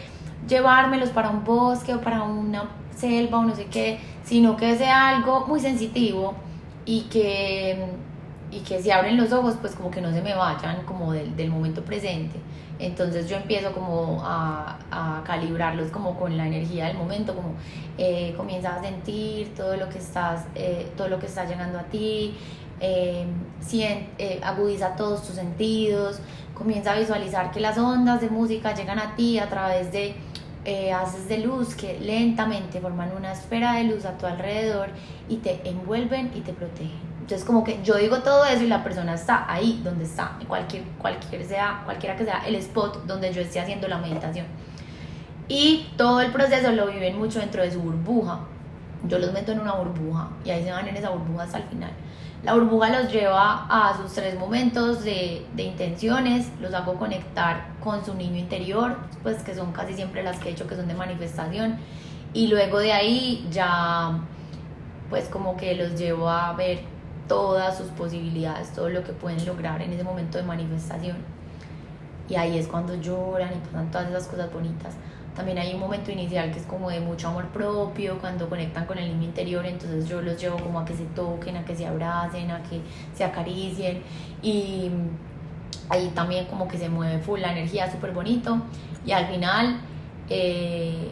llevármelos 0.48 1.10
para 1.10 1.30
un 1.30 1.44
bosque 1.44 1.94
o 1.94 2.00
para 2.00 2.22
una 2.22 2.64
selva 2.94 3.38
o 3.38 3.44
no 3.44 3.54
sé 3.54 3.66
qué, 3.66 4.00
sino 4.24 4.56
que 4.56 4.76
sea 4.76 5.08
algo 5.08 5.46
muy 5.46 5.60
sensitivo 5.60 6.34
y 6.84 7.02
que, 7.02 7.86
y 8.52 8.60
que 8.60 8.82
si 8.82 8.90
abren 8.90 9.16
los 9.16 9.32
ojos 9.32 9.56
pues 9.60 9.74
como 9.74 9.90
que 9.90 10.00
no 10.00 10.12
se 10.12 10.20
me 10.20 10.34
vayan 10.34 10.84
como 10.84 11.12
del, 11.12 11.34
del 11.34 11.50
momento 11.50 11.82
presente. 11.82 12.38
Entonces 12.78 13.28
yo 13.28 13.36
empiezo 13.36 13.72
como 13.72 14.20
a, 14.24 14.76
a, 14.90 15.22
calibrarlos 15.24 15.90
como 15.90 16.18
con 16.18 16.36
la 16.36 16.46
energía 16.46 16.86
del 16.86 16.96
momento, 16.96 17.34
como 17.34 17.54
eh, 17.96 18.36
a 18.36 18.82
sentir 18.82 19.54
todo 19.54 19.76
lo 19.76 19.88
que 19.88 19.98
estás, 19.98 20.46
eh, 20.54 20.90
todo 20.96 21.08
lo 21.08 21.18
que 21.18 21.26
está 21.26 21.44
llegando 21.44 21.78
a 21.78 21.84
ti, 21.84 22.34
eh, 22.80 23.24
eh, 24.18 24.40
agudiza 24.42 24.96
todos 24.96 25.22
tus 25.22 25.36
sentidos, 25.36 26.18
comienza 26.54 26.92
a 26.92 26.98
visualizar 26.98 27.52
que 27.52 27.60
las 27.60 27.78
ondas 27.78 28.20
de 28.20 28.28
música 28.28 28.74
llegan 28.74 28.98
a 28.98 29.14
ti 29.14 29.38
a 29.38 29.48
través 29.48 29.92
de 29.92 30.14
haces 30.92 31.28
de 31.28 31.38
luz 31.38 31.74
que 31.74 31.98
lentamente 31.98 32.80
forman 32.80 33.10
una 33.16 33.32
esfera 33.32 33.74
de 33.74 33.84
luz 33.84 34.04
a 34.04 34.16
tu 34.16 34.26
alrededor 34.26 34.90
y 35.28 35.38
te 35.38 35.60
envuelven 35.68 36.30
y 36.36 36.40
te 36.40 36.52
protegen. 36.52 37.11
Entonces 37.22 37.46
como 37.46 37.62
que 37.62 37.80
yo 37.84 37.94
digo 37.94 38.18
todo 38.18 38.44
eso 38.44 38.64
y 38.64 38.66
la 38.66 38.82
persona 38.82 39.14
está 39.14 39.50
ahí 39.50 39.80
donde 39.84 40.02
está, 40.02 40.36
cualquier, 40.48 40.82
cualquier 40.98 41.44
sea, 41.44 41.82
cualquiera 41.84 42.16
que 42.16 42.24
sea 42.24 42.42
el 42.44 42.56
spot 42.56 43.06
donde 43.06 43.32
yo 43.32 43.40
esté 43.40 43.60
haciendo 43.60 43.86
la 43.86 43.98
meditación. 43.98 44.44
Y 45.46 45.88
todo 45.96 46.20
el 46.20 46.32
proceso 46.32 46.72
lo 46.72 46.88
viven 46.88 47.16
mucho 47.16 47.38
dentro 47.38 47.62
de 47.62 47.70
su 47.70 47.80
burbuja. 47.80 48.40
Yo 49.06 49.20
los 49.20 49.32
meto 49.32 49.52
en 49.52 49.60
una 49.60 49.74
burbuja 49.74 50.30
y 50.44 50.50
ahí 50.50 50.64
se 50.64 50.72
van 50.72 50.88
en 50.88 50.96
esa 50.96 51.10
burbuja 51.10 51.44
hasta 51.44 51.58
el 51.58 51.64
final. 51.64 51.90
La 52.42 52.54
burbuja 52.54 52.88
los 52.90 53.12
lleva 53.12 53.66
a 53.70 53.96
sus 53.96 54.12
tres 54.14 54.36
momentos 54.36 55.04
de, 55.04 55.46
de, 55.54 55.62
intenciones, 55.62 56.50
los 56.60 56.74
hago 56.74 56.94
conectar 56.94 57.68
con 57.78 58.04
su 58.04 58.14
niño 58.14 58.36
interior, 58.36 58.96
pues 59.22 59.44
que 59.44 59.54
son 59.54 59.70
casi 59.70 59.94
siempre 59.94 60.24
las 60.24 60.40
que 60.40 60.48
he 60.48 60.52
hecho 60.52 60.66
que 60.66 60.74
son 60.74 60.88
de 60.88 60.94
manifestación. 60.94 61.78
Y 62.34 62.48
luego 62.48 62.80
de 62.80 62.92
ahí 62.92 63.46
ya, 63.52 64.18
pues 65.08 65.28
como 65.28 65.56
que 65.56 65.76
los 65.76 65.96
llevo 65.96 66.28
a 66.28 66.52
ver 66.54 66.91
todas 67.32 67.78
sus 67.78 67.86
posibilidades, 67.86 68.74
todo 68.74 68.90
lo 68.90 69.02
que 69.02 69.14
pueden 69.14 69.42
lograr 69.46 69.80
en 69.80 69.90
ese 69.90 70.04
momento 70.04 70.36
de 70.36 70.44
manifestación. 70.44 71.16
Y 72.28 72.34
ahí 72.34 72.58
es 72.58 72.68
cuando 72.68 72.94
lloran 72.94 73.50
y 73.54 73.66
pasan 73.66 73.90
todas 73.90 74.10
esas 74.10 74.26
cosas 74.26 74.52
bonitas. 74.52 74.94
también 75.34 75.56
hay 75.56 75.72
un 75.72 75.80
momento 75.80 76.10
inicial 76.10 76.52
que 76.52 76.58
es 76.58 76.66
como 76.66 76.90
de 76.90 77.00
mucho 77.00 77.28
amor 77.28 77.46
propio, 77.46 78.18
cuando 78.18 78.50
conectan 78.50 78.84
con 78.84 78.98
el 78.98 79.08
niño 79.08 79.24
interior, 79.24 79.64
entonces 79.64 80.06
yo 80.06 80.20
los 80.20 80.38
llevo 80.38 80.58
como 80.58 80.78
a 80.80 80.84
que 80.84 80.94
se 80.94 81.04
toquen, 81.20 81.56
a 81.56 81.64
que 81.64 81.74
se 81.74 81.86
abracen, 81.86 82.50
a 82.50 82.62
que 82.64 82.82
se 83.14 83.24
acaricien 83.24 84.02
y 84.42 84.90
ahí 85.88 86.12
también 86.14 86.44
como 86.44 86.68
que 86.68 86.76
se 86.76 86.90
mueve 86.90 87.18
full 87.18 87.40
la 87.40 87.52
energía, 87.52 87.90
súper 87.90 88.12
bonito 88.12 88.58
y 89.06 89.12
al 89.12 89.26
final 89.26 89.80
eh, 90.28 91.10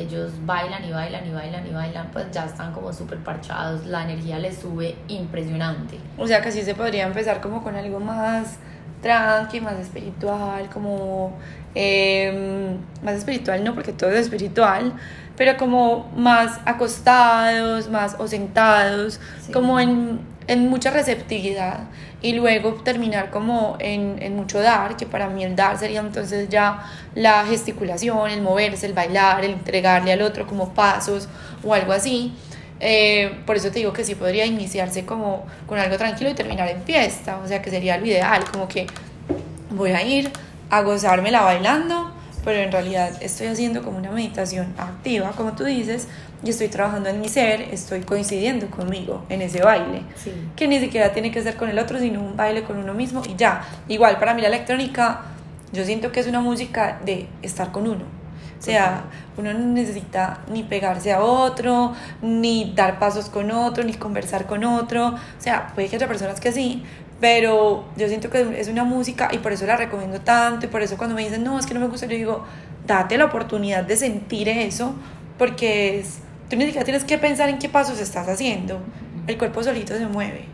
ellos 0.00 0.32
bailan 0.44 0.84
y 0.84 0.92
bailan 0.92 1.26
y 1.26 1.30
bailan 1.32 1.66
y 1.66 1.70
bailan, 1.70 2.08
pues 2.12 2.30
ya 2.30 2.44
están 2.44 2.72
como 2.72 2.92
súper 2.92 3.18
parchados, 3.18 3.86
la 3.86 4.04
energía 4.04 4.38
les 4.38 4.58
sube 4.58 4.96
impresionante. 5.08 5.98
O 6.16 6.26
sea 6.26 6.40
que 6.40 6.52
sí 6.52 6.62
se 6.62 6.74
podría 6.74 7.06
empezar 7.06 7.40
como 7.40 7.62
con 7.62 7.76
algo 7.76 8.00
más 8.00 8.58
tranqui, 9.02 9.60
más 9.60 9.78
espiritual, 9.78 10.68
como 10.72 11.36
em, 11.74 12.78
más 13.02 13.14
espiritual 13.14 13.62
no 13.62 13.74
porque 13.74 13.92
todo 13.92 14.10
es 14.10 14.20
espiritual, 14.20 14.92
pero 15.36 15.56
como 15.56 16.10
más 16.16 16.60
acostados, 16.64 17.88
más 17.88 18.16
o 18.18 18.26
sentados, 18.26 19.20
como 19.52 19.78
en, 19.78 20.20
en 20.48 20.68
mucha 20.68 20.90
receptividad 20.90 21.80
y 22.20 22.32
luego 22.32 22.72
terminar 22.82 23.30
como 23.30 23.76
en, 23.78 24.20
en, 24.20 24.34
mucho 24.34 24.60
dar, 24.60 24.96
que 24.96 25.06
para 25.06 25.28
mí 25.28 25.44
el 25.44 25.54
dar 25.54 25.78
sería 25.78 26.00
entonces 26.00 26.48
ya 26.48 26.84
la 27.14 27.44
gesticulación, 27.46 28.30
el 28.30 28.42
moverse, 28.42 28.86
el 28.86 28.94
bailar, 28.94 29.44
el 29.44 29.52
entregarle 29.52 30.12
al 30.12 30.22
otro 30.22 30.46
como 30.46 30.74
pasos 30.74 31.28
o 31.62 31.74
algo 31.74 31.92
así. 31.92 32.32
Eh, 32.80 33.40
por 33.44 33.56
eso 33.56 33.70
te 33.70 33.80
digo 33.80 33.92
que 33.92 34.04
sí 34.04 34.14
podría 34.14 34.46
iniciarse 34.46 35.04
como 35.04 35.44
con 35.66 35.78
algo 35.78 35.96
tranquilo 35.96 36.30
y 36.30 36.34
terminar 36.34 36.68
en 36.68 36.82
fiesta, 36.82 37.38
o 37.38 37.46
sea 37.46 37.60
que 37.60 37.70
sería 37.70 37.98
lo 37.98 38.06
ideal, 38.06 38.44
como 38.50 38.68
que 38.68 38.86
voy 39.70 39.90
a 39.90 40.02
ir 40.02 40.30
a 40.70 40.82
gozármela 40.82 41.42
bailando, 41.42 42.12
pero 42.44 42.60
en 42.60 42.72
realidad 42.72 43.12
estoy 43.20 43.48
haciendo 43.48 43.82
como 43.82 43.98
una 43.98 44.10
meditación 44.10 44.74
activa, 44.78 45.32
como 45.32 45.52
tú 45.52 45.64
dices, 45.64 46.08
y 46.44 46.50
estoy 46.50 46.68
trabajando 46.68 47.08
en 47.08 47.20
mi 47.20 47.28
ser, 47.28 47.62
estoy 47.72 48.00
coincidiendo 48.00 48.70
conmigo 48.70 49.24
en 49.28 49.42
ese 49.42 49.62
baile, 49.62 50.02
que 50.56 50.68
ni 50.68 50.78
siquiera 50.78 51.12
tiene 51.12 51.30
que 51.30 51.42
ser 51.42 51.56
con 51.56 51.68
el 51.68 51.78
otro, 51.78 51.98
sino 51.98 52.20
un 52.20 52.36
baile 52.36 52.62
con 52.62 52.78
uno 52.78 52.94
mismo 52.94 53.22
y 53.28 53.34
ya. 53.34 53.64
Igual 53.88 54.18
para 54.18 54.34
mí 54.34 54.42
la 54.42 54.48
electrónica, 54.48 55.22
yo 55.72 55.84
siento 55.84 56.12
que 56.12 56.20
es 56.20 56.26
una 56.26 56.40
música 56.40 57.00
de 57.04 57.26
estar 57.42 57.72
con 57.72 57.88
uno. 57.88 58.04
O 58.58 58.62
sea, 58.62 59.04
uno 59.36 59.52
no 59.52 59.66
necesita 59.66 60.40
ni 60.50 60.64
pegarse 60.64 61.12
a 61.12 61.22
otro, 61.22 61.94
ni 62.22 62.72
dar 62.74 62.98
pasos 62.98 63.28
con 63.28 63.52
otro, 63.52 63.84
ni 63.84 63.94
conversar 63.94 64.46
con 64.46 64.64
otro. 64.64 65.08
O 65.08 65.40
sea, 65.40 65.68
puede 65.74 65.88
que 65.88 65.96
haya 65.96 66.08
personas 66.08 66.40
que 66.40 66.50
sí, 66.50 66.82
pero 67.20 67.84
yo 67.96 68.08
siento 68.08 68.30
que 68.30 68.60
es 68.60 68.68
una 68.68 68.84
música 68.84 69.28
y 69.32 69.38
por 69.38 69.52
eso 69.52 69.66
la 69.66 69.76
recomiendo 69.76 70.20
tanto 70.20 70.66
y 70.66 70.68
por 70.68 70.82
eso 70.82 70.96
cuando 70.96 71.14
me 71.14 71.24
dicen, 71.24 71.42
no, 71.44 71.58
es 71.58 71.66
que 71.66 71.74
no 71.74 71.80
me 71.80 71.88
gusta, 71.88 72.06
yo 72.06 72.16
digo, 72.16 72.44
date 72.86 73.18
la 73.18 73.26
oportunidad 73.26 73.84
de 73.84 73.96
sentir 73.96 74.48
eso, 74.48 74.94
porque 75.36 76.00
es 76.00 76.20
Tú 76.48 76.56
ni 76.56 76.64
siquiera 76.64 76.84
tienes 76.84 77.04
que 77.04 77.18
pensar 77.18 77.50
en 77.50 77.58
qué 77.58 77.68
pasos 77.68 78.00
estás 78.00 78.26
haciendo. 78.26 78.80
El 79.26 79.36
cuerpo 79.36 79.62
solito 79.62 79.94
se 79.98 80.06
mueve. 80.06 80.46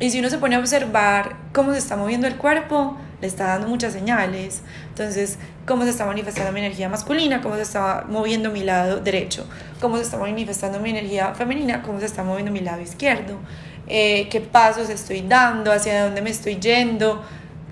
Y 0.00 0.10
si 0.10 0.20
uno 0.20 0.30
se 0.30 0.38
pone 0.38 0.56
a 0.56 0.58
observar 0.58 1.36
cómo 1.52 1.72
se 1.72 1.78
está 1.78 1.96
moviendo 1.96 2.26
el 2.26 2.36
cuerpo, 2.36 2.96
le 3.20 3.26
está 3.26 3.48
dando 3.48 3.68
muchas 3.68 3.92
señales. 3.92 4.62
Entonces, 4.88 5.38
cómo 5.66 5.84
se 5.84 5.90
está 5.90 6.06
manifestando 6.06 6.50
mi 6.52 6.60
energía 6.60 6.88
masculina, 6.88 7.42
cómo 7.42 7.56
se 7.56 7.62
está 7.62 8.06
moviendo 8.08 8.50
mi 8.50 8.64
lado 8.64 9.00
derecho, 9.00 9.46
cómo 9.82 9.96
se 9.96 10.04
está 10.04 10.16
manifestando 10.16 10.80
mi 10.80 10.90
energía 10.90 11.34
femenina, 11.34 11.82
cómo 11.82 12.00
se 12.00 12.06
está 12.06 12.22
moviendo 12.22 12.50
mi 12.52 12.60
lado 12.60 12.80
izquierdo, 12.80 13.38
eh, 13.88 14.28
qué 14.28 14.40
pasos 14.40 14.90
estoy 14.90 15.22
dando, 15.22 15.72
hacia 15.72 16.04
dónde 16.04 16.22
me 16.22 16.30
estoy 16.30 16.56
yendo. 16.56 17.22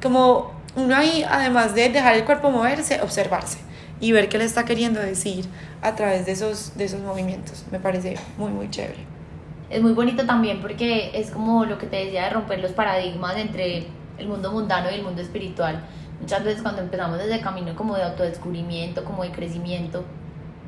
Como 0.03 0.53
uno 0.75 0.95
ahí, 0.95 1.25
además 1.29 1.75
de 1.75 1.89
dejar 1.89 2.15
el 2.15 2.25
cuerpo 2.25 2.51
moverse, 2.51 3.01
observarse 3.03 3.59
y 4.01 4.13
ver 4.13 4.29
qué 4.29 4.39
le 4.39 4.45
está 4.45 4.65
queriendo 4.65 5.01
decir 5.01 5.47
a 5.83 5.95
través 5.95 6.27
de 6.27 6.33
esos, 6.33 6.77
de 6.77 6.85
esos 6.85 7.01
movimientos. 7.01 7.65
Me 7.71 7.81
parece 7.81 8.17
muy, 8.37 8.51
muy 8.51 8.71
chévere. 8.71 9.05
Es 9.71 9.83
muy 9.83 9.93
bonito 9.93 10.25
también 10.27 10.61
porque 10.61 11.11
es 11.15 11.31
como 11.31 11.65
lo 11.65 11.79
que 11.79 11.87
te 11.87 11.97
decía 11.97 12.25
de 12.25 12.31
romper 12.31 12.61
los 12.61 12.73
paradigmas 12.73 13.37
entre 13.37 13.87
el 14.19 14.29
mundo 14.29 14.53
mundano 14.53 14.91
y 14.91 14.95
el 14.95 15.03
mundo 15.03 15.23
espiritual. 15.23 15.83
Muchas 16.21 16.45
veces 16.45 16.63
cuando 16.63 16.83
empezamos 16.83 17.19
desde 17.19 17.35
el 17.35 17.41
camino 17.41 17.75
como 17.75 17.97
de 17.97 18.05
autodescubrimiento, 18.05 19.05
como 19.05 19.23
de 19.23 19.31
crecimiento, 19.33 20.05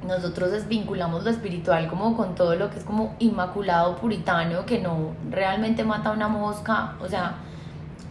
nosotros 0.07 0.53
desvinculamos 0.53 1.25
lo 1.25 1.31
espiritual 1.31 1.89
como 1.89 2.17
con 2.17 2.35
todo 2.35 2.55
lo 2.55 2.71
que 2.71 2.79
es 2.79 2.85
como 2.85 3.15
inmaculado 3.19 3.97
puritano, 3.97 4.65
que 4.67 4.79
no 4.81 5.13
realmente 5.31 5.85
mata 5.85 6.11
una 6.11 6.29
mosca, 6.29 6.95
o 7.01 7.09
sea, 7.09 7.37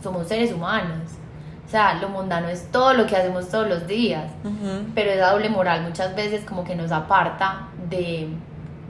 somos 0.02 0.28
seres 0.28 0.52
humanos 0.54 1.18
o 1.68 1.70
sea, 1.70 1.96
lo 1.96 2.08
mundano 2.08 2.48
es 2.48 2.72
todo 2.72 2.94
lo 2.94 3.06
que 3.06 3.18
hacemos 3.18 3.50
todos 3.50 3.68
los 3.68 3.88
días, 3.88 4.32
pero 4.96 5.12
esa 5.12 5.34
doble 5.34 5.50
moral 5.50 5.84
muchas 5.84 6.16
veces 6.16 6.46
como 6.46 6.64
que 6.64 6.76
nos 6.76 6.94
aparta 6.94 7.68
de, 7.90 8.30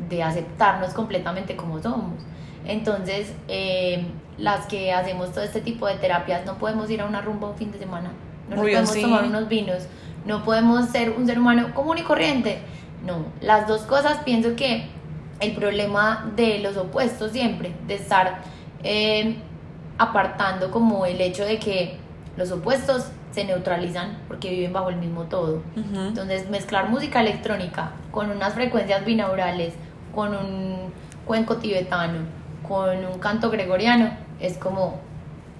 de 0.07 0.21
aceptarnos 0.21 0.93
completamente 0.93 1.55
como 1.55 1.81
somos. 1.81 2.21
Entonces, 2.65 3.33
eh, 3.47 4.05
las 4.37 4.67
que 4.67 4.93
hacemos 4.93 5.31
todo 5.31 5.43
este 5.43 5.59
tipo 5.61 5.87
de 5.87 5.95
terapias 5.95 6.45
no 6.45 6.59
podemos 6.59 6.87
ir 6.91 7.01
a 7.01 7.05
una 7.05 7.19
rumba 7.19 7.49
un 7.49 7.55
fin 7.55 7.71
de 7.71 7.79
semana, 7.79 8.11
no 8.47 8.57
podemos 8.57 8.93
tomar 8.93 9.23
unos 9.23 9.47
vinos, 9.47 9.87
no 10.27 10.43
podemos 10.43 10.85
ser 10.89 11.09
un 11.17 11.25
ser 11.25 11.39
humano 11.39 11.73
común 11.73 11.97
y 11.97 12.03
corriente. 12.03 12.59
No, 13.05 13.25
las 13.41 13.67
dos 13.67 13.81
cosas 13.81 14.19
pienso 14.25 14.55
que 14.55 14.87
el 15.39 15.53
problema 15.53 16.31
de 16.35 16.59
los 16.59 16.77
opuestos 16.77 17.31
siempre, 17.31 17.73
de 17.87 17.95
estar 17.95 18.41
eh, 18.83 19.37
apartando 19.97 20.71
como 20.71 21.05
el 21.05 21.21
hecho 21.21 21.45
de 21.45 21.59
que 21.59 21.97
los 22.35 22.51
opuestos 22.51 23.11
se 23.31 23.43
neutralizan 23.45 24.17
porque 24.27 24.49
viven 24.49 24.73
bajo 24.73 24.89
el 24.89 24.95
mismo 24.97 25.23
todo. 25.25 25.61
Entonces, 25.75 26.49
mezclar 26.49 26.89
música 26.89 27.21
electrónica 27.21 27.91
con 28.11 28.31
unas 28.31 28.53
frecuencias 28.53 29.05
binaurales, 29.05 29.73
con 30.13 30.35
un 30.35 30.91
cuenco 31.25 31.57
tibetano, 31.57 32.19
con 32.67 33.05
un 33.05 33.19
canto 33.19 33.49
gregoriano, 33.51 34.09
es 34.39 34.57
como, 34.57 34.99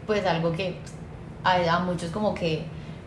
pues, 0.06 0.26
algo 0.26 0.54
que 0.54 0.80
a, 1.44 1.80
muchos 1.80 2.12
como 2.12 2.34
que 2.34 2.64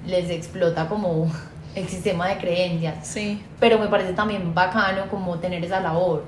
les 0.06 0.30
explota 0.30 0.88
como 0.88 1.30
el 1.74 1.88
sistema 1.88 2.28
de 2.28 2.38
creencias. 2.38 3.06
Sí. 3.06 3.42
Pero 3.58 3.78
me 3.78 3.88
parece 3.88 4.12
también 4.12 4.54
bacano 4.54 5.08
como 5.10 5.38
tener 5.38 5.64
esa 5.64 5.80
labor 5.80 6.24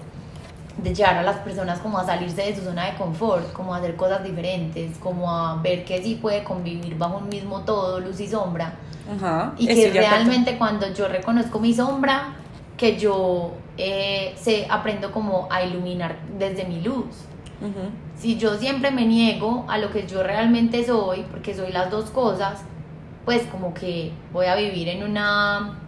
de 0.77 0.95
llevar 0.95 1.17
a 1.19 1.23
las 1.23 1.37
personas 1.39 1.79
como 1.81 1.99
a 1.99 2.07
salirse 2.07 2.43
de 2.43 2.57
su 2.57 2.63
zona 2.63 2.87
de 2.87 2.95
confort, 2.95 3.53
como 3.53 3.75
a 3.75 3.79
hacer 3.79 3.97
cosas 3.97 4.25
diferentes, 4.25 4.97
como 4.99 5.31
a 5.31 5.57
ver 5.57 5.85
que 5.85 6.03
sí 6.03 6.19
puede 6.21 6.45
convivir 6.45 6.97
bajo 6.97 7.19
un 7.19 7.29
mismo 7.29 7.61
todo, 7.61 8.01
luz 8.01 8.21
y 8.21 8.29
sombra. 8.29 8.75
y 9.59 9.67
que 9.67 9.91
realmente 9.91 10.57
cuando 10.57 10.93
yo 10.93 11.09
reconozco 11.09 11.59
mi 11.61 11.75
sombra, 11.75 12.37
que 12.77 12.99
yo 12.99 13.53
eh, 13.77 14.35
se 14.37 14.67
aprendo 14.69 15.13
como 15.13 15.49
a 15.51 15.63
iluminar 15.63 16.17
desde 16.39 16.65
mi 16.65 16.81
luz. 16.81 17.07
Si 18.17 18.39
yo 18.39 18.57
siempre 18.57 18.91
me 18.91 19.07
niego 19.07 19.65
a 19.69 19.79
lo 19.79 19.93
que 19.93 20.05
yo 20.07 20.25
realmente 20.25 20.85
soy, 20.85 21.25
porque 21.31 21.55
soy 21.55 21.71
las 21.71 21.91
dos 21.93 22.11
cosas, 22.11 22.63
pues 23.25 23.43
como 23.47 23.73
que 23.75 24.13
voy 24.33 24.47
a 24.47 24.57
vivir 24.57 24.89
en 24.89 25.03
una 25.03 25.79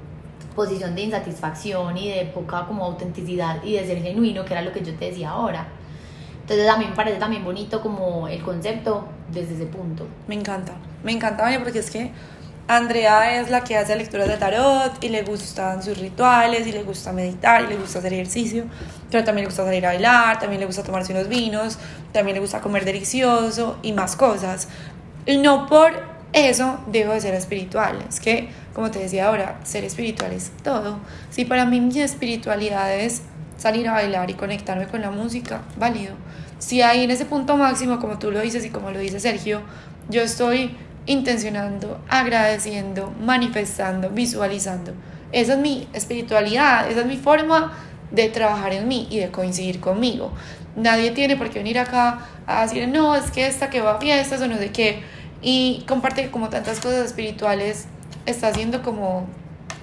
posición 0.55 0.95
de 0.95 1.03
insatisfacción 1.03 1.97
y 1.97 2.11
de 2.11 2.27
poca 2.27 2.67
como 2.67 2.85
autenticidad 2.85 3.63
y 3.65 3.75
de 3.75 3.87
ser 3.87 4.03
genuino, 4.03 4.45
que 4.45 4.53
era 4.53 4.63
lo 4.63 4.73
que 4.73 4.85
yo 4.85 4.95
te 4.95 5.07
decía 5.07 5.31
ahora. 5.31 5.67
Entonces 6.41 6.69
a 6.69 6.77
mí 6.77 6.85
me 6.85 6.95
parece 6.95 7.19
también 7.19 7.45
bonito 7.45 7.81
como 7.81 8.29
el 8.29 8.43
concepto 8.43 9.09
desde 9.33 9.55
ese 9.55 9.67
punto. 9.67 10.07
Me 10.29 10.35
encanta, 10.35 10.75
me 11.03 11.13
encanta 11.13 11.49
porque 11.63 11.79
es 11.79 11.91
que 11.91 12.13
Andrea 12.69 13.41
es 13.41 13.51
la 13.51 13.63
que 13.63 13.77
hace 13.77 13.95
lecturas 13.97 14.29
de 14.29 14.37
tarot 14.37 15.03
y 15.03 15.09
le 15.09 15.23
gustan 15.23 15.83
sus 15.83 15.99
rituales 15.99 16.67
y 16.67 16.73
le 16.73 16.83
gusta 16.83 17.13
meditar 17.13 17.63
y 17.63 17.67
le 17.67 17.77
gusta 17.77 17.99
hacer 17.99 18.13
ejercicio, 18.13 18.65
pero 19.11 19.25
también 19.25 19.45
le 19.45 19.49
gusta 19.49 19.65
salir 19.65 19.85
a 19.85 19.91
bailar, 19.91 20.39
también 20.39 20.61
le 20.61 20.67
gusta 20.67 20.83
tomarse 20.83 21.13
unos 21.13 21.29
vinos, 21.29 21.79
también 22.13 22.37
le 22.37 22.41
gusta 22.41 22.61
comer 22.61 22.85
delicioso 22.85 23.79
y 23.83 23.93
más 23.93 24.17
cosas. 24.17 24.69
Y 25.27 25.39
no 25.39 25.67
por 25.67 26.14
eso 26.35 26.81
dejo 26.89 27.13
de 27.13 27.21
ser 27.21 27.35
espiritual, 27.35 28.05
es 28.09 28.21
que 28.21 28.51
como 28.75 28.91
te 28.91 28.99
decía 28.99 29.29
ahora, 29.29 29.61
ser 29.63 29.85
espiritual 29.85 30.33
es 30.33 30.51
todo. 30.63 30.99
Si 31.31 31.45
para 31.45 31.65
mí 31.65 31.81
mi 31.81 32.01
espiritualidad 32.01 32.93
es 32.93 33.23
salir 33.57 33.89
a 33.89 33.93
bailar 33.93 34.29
y 34.31 34.35
conectarme 34.35 34.89
con 34.89 35.01
la 35.01 35.13
música, 35.13 35.63
válido. 35.79 36.15
Si 36.59 36.83
ahí 36.83 37.05
en 37.05 37.13
ese 37.13 37.25
punto 37.25 37.57
máximo, 37.57 38.01
como 38.01 38.19
tú 38.19 38.33
lo 38.33 38.41
dices 38.41 38.65
y 38.65 38.71
como 38.71 38.91
lo 38.91 38.99
dice 38.99 39.21
Sergio, 39.21 39.63
yo 40.09 40.23
estoy 40.23 40.77
intencionando, 41.07 42.01
agradeciendo, 42.09 43.13
manifestando, 43.21 44.11
visualizando. 44.11 44.93
Esa 45.31 45.53
es 45.53 45.59
mi 45.61 45.87
espiritualidad, 45.93 46.91
esa 46.91 47.03
es 47.03 47.07
mi 47.07 47.17
forma 47.17 47.73
de 48.11 48.29
trabajar 48.29 48.73
en 48.73 48.89
mí 48.89 49.07
y 49.09 49.21
de 49.21 49.31
coincidir 49.31 49.79
conmigo. 49.79 50.33
Nadie 50.75 51.13
tiene 51.13 51.37
por 51.37 51.51
qué 51.51 51.61
venir 51.61 51.79
acá 51.79 52.27
a 52.47 52.63
decir, 52.63 52.89
no, 52.89 53.15
es 53.15 53.31
que 53.31 53.47
esta 53.47 53.71
que 53.71 53.81
va 53.81 53.93
a 53.93 54.01
fiestas 54.01 54.41
o 54.41 54.49
no 54.49 54.57
sé 54.57 54.71
qué, 54.71 55.03
y 55.45 55.85
comparte 55.87 56.31
como 56.31 56.49
tantas 56.49 56.81
cosas 56.81 57.05
espirituales 57.05 57.85
está 58.25 58.49
haciendo 58.49 58.83
como, 58.83 59.27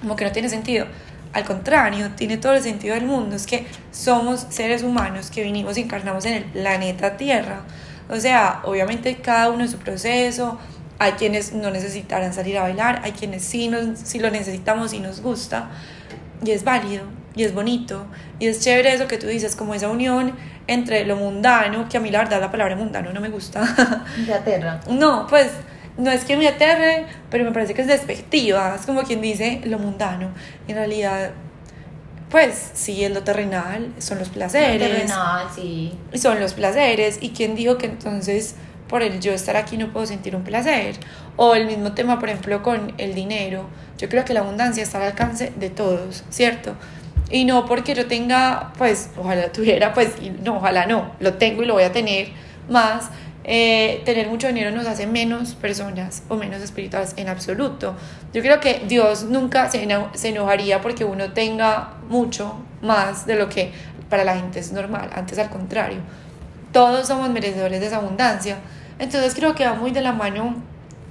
como 0.00 0.16
que 0.16 0.24
no 0.24 0.32
tiene 0.32 0.48
sentido. 0.48 0.86
Al 1.32 1.44
contrario, 1.44 2.10
tiene 2.16 2.36
todo 2.36 2.54
el 2.54 2.62
sentido 2.62 2.96
del 2.96 3.06
mundo. 3.06 3.36
Es 3.36 3.46
que 3.46 3.66
somos 3.92 4.44
seres 4.50 4.82
humanos 4.82 5.30
que 5.30 5.44
vinimos 5.44 5.78
y 5.78 5.82
encarnamos 5.82 6.26
en 6.26 6.34
el 6.34 6.44
planeta 6.44 7.16
Tierra. 7.16 7.62
O 8.10 8.18
sea, 8.18 8.60
obviamente 8.64 9.16
cada 9.16 9.50
uno 9.50 9.62
en 9.62 9.70
su 9.70 9.78
proceso. 9.78 10.58
Hay 10.98 11.12
quienes 11.12 11.52
no 11.52 11.70
necesitarán 11.70 12.34
salir 12.34 12.58
a 12.58 12.62
bailar, 12.62 13.00
hay 13.04 13.12
quienes 13.12 13.44
sí, 13.44 13.68
nos, 13.68 13.98
sí 14.00 14.18
lo 14.18 14.30
necesitamos 14.30 14.92
y 14.92 14.98
nos 14.98 15.20
gusta. 15.20 15.70
y 16.44 16.50
es 16.50 16.64
válido, 16.64 17.04
y 17.34 17.44
es 17.44 17.54
bonito, 17.54 18.06
y 18.38 18.46
es 18.46 18.60
chévere 18.60 18.92
eso 18.92 19.08
que 19.08 19.18
tú 19.18 19.26
dices, 19.26 19.56
como 19.56 19.74
esa 19.74 19.88
unión 19.88 20.34
entre 20.66 21.04
lo 21.04 21.16
mundano, 21.16 21.88
que 21.88 21.96
a 21.96 22.00
mí 22.00 22.10
la 22.10 22.18
verdad 22.18 22.40
la 22.40 22.50
palabra 22.50 22.76
mundano 22.76 23.12
no 23.12 23.20
me 23.20 23.28
gusta. 23.28 23.62
De 24.26 24.34
aterra. 24.34 24.80
no, 24.88 25.26
pues 25.28 25.50
no 25.96 26.10
es 26.10 26.24
que 26.24 26.36
me 26.36 26.48
aterre, 26.48 27.06
pero 27.30 27.44
me 27.44 27.52
parece 27.52 27.74
que 27.74 27.82
es 27.82 27.88
despectiva, 27.88 28.74
es 28.78 28.86
como 28.86 29.02
quien 29.02 29.20
dice 29.20 29.60
lo 29.64 29.78
mundano. 29.78 30.30
En 30.68 30.76
realidad, 30.76 31.30
pues 32.30 32.70
sí, 32.74 33.04
es 33.04 33.12
lo 33.12 33.22
terrenal, 33.22 33.92
son 33.98 34.18
los 34.18 34.28
placeres. 34.28 34.80
Lo 34.80 34.96
terrenal, 34.96 35.46
sí. 35.54 35.92
Y 36.12 36.18
son 36.18 36.40
los 36.40 36.54
placeres, 36.54 37.18
y 37.20 37.30
quién 37.30 37.54
dijo 37.54 37.78
que 37.78 37.86
entonces 37.86 38.54
por 38.92 39.02
el 39.02 39.20
yo 39.20 39.32
estar 39.32 39.56
aquí 39.56 39.78
no 39.78 39.90
puedo 39.90 40.04
sentir 40.04 40.36
un 40.36 40.44
placer. 40.44 40.96
O 41.36 41.54
el 41.54 41.66
mismo 41.66 41.92
tema, 41.92 42.18
por 42.18 42.28
ejemplo, 42.28 42.62
con 42.62 42.92
el 42.98 43.14
dinero. 43.14 43.66
Yo 43.96 44.10
creo 44.10 44.22
que 44.26 44.34
la 44.34 44.40
abundancia 44.40 44.82
está 44.82 44.98
al 44.98 45.04
alcance 45.04 45.50
de 45.56 45.70
todos, 45.70 46.24
¿cierto? 46.28 46.74
Y 47.32 47.46
no 47.46 47.64
porque 47.64 47.94
yo 47.94 48.06
tenga, 48.06 48.74
pues, 48.76 49.08
ojalá 49.16 49.50
tuviera, 49.50 49.94
pues, 49.94 50.10
no, 50.44 50.58
ojalá 50.58 50.84
no, 50.84 51.12
lo 51.18 51.34
tengo 51.34 51.62
y 51.62 51.66
lo 51.66 51.74
voy 51.74 51.84
a 51.84 51.90
tener 51.90 52.28
más. 52.68 53.10
Eh, 53.44 54.02
tener 54.04 54.28
mucho 54.28 54.46
dinero 54.46 54.70
nos 54.70 54.86
hace 54.86 55.04
menos 55.04 55.56
personas 55.56 56.22
o 56.28 56.36
menos 56.36 56.62
espirituales 56.62 57.14
en 57.16 57.28
absoluto. 57.28 57.96
Yo 58.32 58.42
creo 58.42 58.60
que 58.60 58.82
Dios 58.86 59.24
nunca 59.24 59.68
se, 59.68 59.88
se 60.12 60.28
enojaría 60.28 60.80
porque 60.80 61.04
uno 61.04 61.32
tenga 61.32 61.94
mucho 62.08 62.54
más 62.82 63.26
de 63.26 63.34
lo 63.34 63.48
que 63.48 63.72
para 64.08 64.24
la 64.24 64.36
gente 64.36 64.60
es 64.60 64.70
normal, 64.70 65.10
antes 65.14 65.38
al 65.38 65.48
contrario. 65.48 66.00
Todos 66.70 67.08
somos 67.08 67.30
merecedores 67.30 67.80
de 67.80 67.86
esa 67.86 67.96
abundancia. 67.96 68.58
Entonces 68.98 69.34
creo 69.34 69.54
que 69.54 69.64
va 69.66 69.74
muy 69.74 69.90
de 69.90 70.02
la 70.02 70.12
mano 70.12 70.54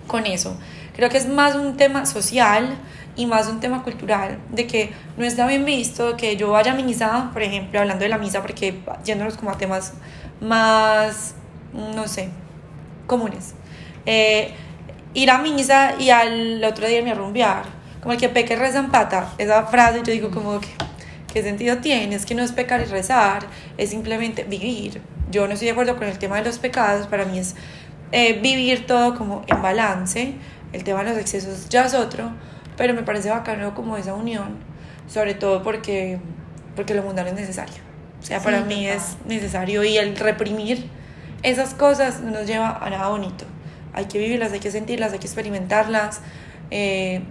con 0.07 0.27
eso. 0.27 0.55
Creo 0.95 1.09
que 1.09 1.17
es 1.17 1.27
más 1.27 1.55
un 1.55 1.77
tema 1.77 2.05
social 2.05 2.77
y 3.15 3.25
más 3.25 3.47
un 3.47 3.59
tema 3.59 3.83
cultural, 3.83 4.39
de 4.49 4.67
que 4.67 4.91
no 5.17 5.25
está 5.25 5.45
bien 5.47 5.65
visto 5.65 6.15
que 6.15 6.37
yo 6.37 6.51
vaya 6.51 6.71
a 6.71 6.75
misa, 6.75 7.29
por 7.33 7.41
ejemplo, 7.41 7.79
hablando 7.79 8.03
de 8.03 8.09
la 8.09 8.17
misa, 8.17 8.41
porque 8.41 8.79
yéndonos 9.03 9.37
como 9.37 9.51
a 9.51 9.57
temas 9.57 9.93
más, 10.39 11.35
no 11.73 12.07
sé, 12.07 12.29
comunes. 13.07 13.53
Eh, 14.05 14.53
ir 15.13 15.29
a 15.29 15.37
misa 15.39 15.95
y 15.99 16.09
al 16.09 16.63
otro 16.63 16.87
día 16.87 17.03
me 17.03 17.13
rumbear, 17.13 17.63
como 18.01 18.13
el 18.13 18.19
que 18.19 18.27
y 18.27 18.55
reza 18.55 18.79
en 18.79 18.89
pata, 18.89 19.33
esa 19.37 19.65
frase 19.67 20.01
yo 20.03 20.11
digo 20.11 20.31
como 20.31 20.59
que, 20.59 20.69
¿qué 21.33 21.43
sentido 21.43 21.77
tiene? 21.77 22.15
Es 22.15 22.25
que 22.25 22.33
no 22.33 22.43
es 22.43 22.51
pecar 22.51 22.81
y 22.81 22.85
rezar, 22.85 23.45
es 23.77 23.89
simplemente 23.89 24.43
vivir. 24.43 25.01
Yo 25.29 25.47
no 25.47 25.53
estoy 25.53 25.67
de 25.67 25.71
acuerdo 25.73 25.97
con 25.97 26.07
el 26.07 26.17
tema 26.17 26.37
de 26.37 26.45
los 26.45 26.57
pecados, 26.59 27.07
para 27.07 27.25
mí 27.25 27.39
es 27.39 27.55
eh, 28.11 28.39
vivir 28.41 28.85
todo 28.85 29.17
como 29.17 29.43
en 29.47 29.61
balance, 29.61 30.33
el 30.73 30.83
tema 30.83 31.03
de 31.03 31.11
los 31.11 31.19
excesos 31.19 31.69
ya 31.69 31.85
es 31.85 31.93
otro, 31.93 32.31
pero 32.77 32.93
me 32.93 33.03
parece 33.03 33.29
bacano 33.29 33.73
como 33.73 33.97
esa 33.97 34.13
unión, 34.13 34.57
sobre 35.07 35.33
todo 35.33 35.63
porque, 35.63 36.19
porque 36.75 36.93
lo 36.93 37.03
mundano 37.03 37.29
es 37.29 37.35
necesario. 37.35 37.91
O 38.21 38.23
sea, 38.23 38.39
para 38.39 38.61
mí 38.61 38.87
es 38.87 39.17
necesario 39.25 39.83
y 39.83 39.97
el 39.97 40.15
reprimir 40.15 40.87
esas 41.43 41.73
cosas 41.73 42.21
no 42.21 42.31
nos 42.31 42.45
lleva 42.45 42.77
a 42.77 42.89
nada 42.89 43.07
bonito. 43.09 43.45
Hay 43.93 44.05
que 44.05 44.19
vivirlas, 44.19 44.51
hay 44.53 44.59
que 44.59 44.71
sentirlas, 44.71 45.11
hay 45.11 45.19
que 45.19 45.25
experimentarlas. 45.25 46.21
Eh, 46.69 47.23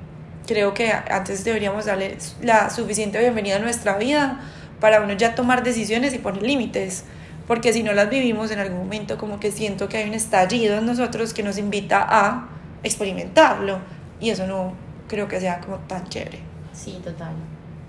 creo 0.46 0.74
que 0.74 0.90
antes 0.90 1.44
deberíamos 1.44 1.84
darle 1.84 2.18
la 2.42 2.70
suficiente 2.70 3.20
bienvenida 3.20 3.56
a 3.56 3.58
nuestra 3.60 3.96
vida 3.98 4.40
para 4.80 5.00
uno 5.00 5.12
ya 5.12 5.34
tomar 5.34 5.62
decisiones 5.62 6.12
y 6.12 6.18
poner 6.18 6.42
límites. 6.42 7.04
Porque 7.46 7.72
si 7.72 7.82
no 7.82 7.92
las 7.92 8.10
vivimos 8.10 8.50
en 8.50 8.58
algún 8.58 8.78
momento, 8.78 9.16
como 9.16 9.38
que 9.38 9.52
siento 9.52 9.88
que 9.88 9.98
hay 9.98 10.08
un 10.08 10.14
estallido 10.14 10.78
en 10.78 10.86
nosotros 10.86 11.34
que 11.34 11.42
nos 11.42 11.58
invita 11.58 12.04
a 12.08 12.48
experimentarlo. 12.82 13.78
Y 14.20 14.30
eso 14.30 14.46
no, 14.46 14.74
creo 15.10 15.26
que 15.26 15.40
sea 15.40 15.60
como 15.60 15.76
tan 15.78 16.08
chévere. 16.08 16.38
Sí, 16.72 17.00
total, 17.02 17.32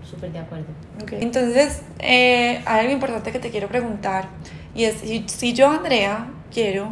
súper 0.03 0.31
de 0.31 0.39
acuerdo. 0.39 0.65
Okay. 1.03 1.21
Entonces, 1.21 1.83
eh, 1.99 2.63
hay 2.65 2.79
algo 2.81 2.93
importante 2.93 3.31
que 3.31 3.37
te 3.37 3.51
quiero 3.51 3.67
preguntar 3.67 4.25
y 4.73 4.85
es, 4.85 4.95
si, 4.95 5.23
si 5.27 5.53
yo, 5.53 5.69
Andrea, 5.69 6.27
quiero 6.51 6.91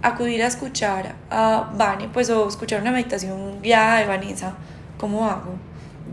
acudir 0.00 0.42
a 0.42 0.46
escuchar 0.46 1.14
a 1.30 1.70
Vani, 1.76 2.08
pues 2.08 2.30
o 2.30 2.48
escuchar 2.48 2.80
una 2.80 2.92
meditación 2.92 3.60
guiada 3.60 3.98
de 3.98 4.06
Vanessa, 4.06 4.54
¿cómo 4.98 5.26
hago? 5.26 5.54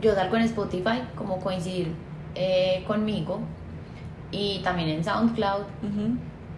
Yo 0.01 0.13
salgo 0.13 0.35
en 0.35 0.43
Spotify, 0.43 1.01
como 1.15 1.39
coincidir 1.39 1.93
eh, 2.35 2.83
conmigo, 2.85 3.39
y 4.31 4.59
también 4.63 4.89
en 4.89 5.03
SoundCloud, 5.03 5.63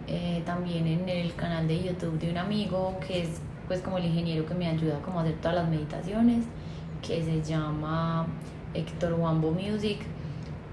eh, 0.08 0.42
también 0.44 0.86
en 0.86 1.08
el 1.08 1.34
canal 1.36 1.68
de 1.68 1.84
YouTube 1.84 2.18
de 2.18 2.30
un 2.30 2.38
amigo 2.38 2.98
que 3.06 3.22
es 3.22 3.28
pues 3.68 3.80
como 3.80 3.98
el 3.98 4.04
ingeniero 4.04 4.44
que 4.44 4.54
me 4.54 4.66
ayuda 4.66 4.98
como 5.02 5.20
a 5.20 5.22
hacer 5.22 5.36
todas 5.36 5.54
las 5.54 5.68
meditaciones 5.68 6.44
que 7.02 7.22
se 7.22 7.42
llama 7.42 8.26
Héctor 8.74 9.14
Wambo 9.14 9.50
Music 9.50 9.98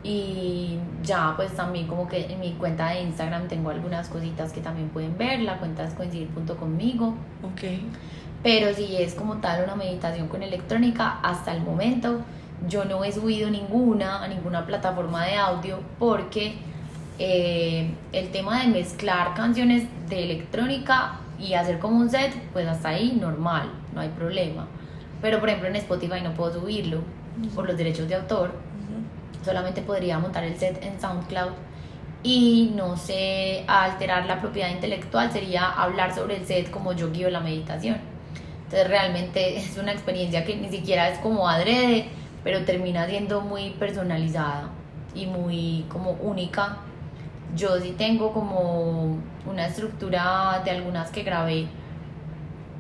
y 0.04 0.78
ya 1.04 1.34
pues 1.36 1.54
también 1.54 1.88
como 1.88 2.08
que 2.08 2.26
en 2.32 2.40
mi 2.40 2.54
cuenta 2.54 2.90
de 2.90 3.02
Instagram 3.02 3.48
tengo 3.48 3.70
algunas 3.70 4.08
cositas 4.08 4.54
que 4.54 4.62
también 4.62 4.90
pueden 4.90 5.18
ver, 5.18 5.42
la 5.42 5.58
cuenta 5.58 5.84
es 5.84 5.94
coincidir.conmigo. 5.94 7.16
Ok. 7.44 7.82
Pero 8.42 8.74
si 8.74 8.96
es 8.96 9.16
como 9.16 9.38
tal 9.38 9.66
una 9.66 9.76
meditación 9.76 10.30
con 10.30 10.42
electrónica, 10.42 11.20
hasta 11.22 11.54
el 11.54 11.62
momento 11.62 12.22
yo 12.68 12.86
no 12.86 13.04
he 13.04 13.12
subido 13.12 13.50
ninguna 13.50 14.24
a 14.24 14.28
ninguna 14.28 14.66
plataforma 14.66 15.26
de 15.26 15.36
audio 15.36 15.80
porque 15.98 16.54
eh, 17.18 17.92
el 18.14 18.32
tema 18.32 18.62
de 18.62 18.70
mezclar 18.70 19.34
canciones 19.34 19.84
de 20.08 20.24
electrónica 20.24 21.20
y 21.38 21.54
hacer 21.54 21.80
como 21.80 21.98
un 21.98 22.10
set, 22.10 22.34
pues 22.54 22.68
hasta 22.68 22.90
ahí 22.90 23.18
normal, 23.20 23.70
no 23.94 24.00
hay 24.00 24.10
problema 24.10 24.68
pero 25.22 25.40
por 25.40 25.50
ejemplo 25.50 25.70
en 25.70 25.76
Spotify 25.76 26.22
no 26.24 26.34
puedo 26.34 26.60
subirlo 26.60 27.02
por 27.56 27.68
los 27.68 27.78
derechos 27.78 28.08
de 28.08 28.16
autor. 28.16 28.52
Solamente 29.44 29.82
podría 29.82 30.20
montar 30.20 30.44
el 30.44 30.58
set 30.58 30.84
en 30.84 31.00
SoundCloud 31.00 31.54
y 32.22 32.74
no 32.76 32.98
sé, 32.98 33.64
alterar 33.68 34.26
la 34.26 34.42
propiedad 34.42 34.70
intelectual 34.70 35.32
sería 35.32 35.70
hablar 35.70 36.14
sobre 36.14 36.36
el 36.36 36.46
set 36.46 36.70
como 36.70 36.94
yo 36.94 37.12
guío 37.12 37.30
la 37.30 37.40
meditación. 37.40 37.98
Entonces 38.66 38.88
realmente 38.88 39.58
es 39.58 39.78
una 39.78 39.92
experiencia 39.92 40.44
que 40.46 40.56
ni 40.56 40.70
siquiera 40.70 41.10
es 41.10 41.20
como 41.20 41.48
adrede, 41.48 42.10
pero 42.44 42.66
termina 42.66 43.08
siendo 43.08 43.42
muy 43.42 43.72
personalizada 43.72 44.70
y 45.16 45.26
muy 45.26 45.86
como 45.90 46.12
única. 46.12 46.78
Yo 47.56 47.80
sí 47.80 47.96
tengo 47.98 48.32
como 48.32 49.18
una 49.50 49.66
estructura 49.66 50.62
de 50.64 50.72
algunas 50.72 51.10
que 51.10 51.24
grabé 51.24 51.68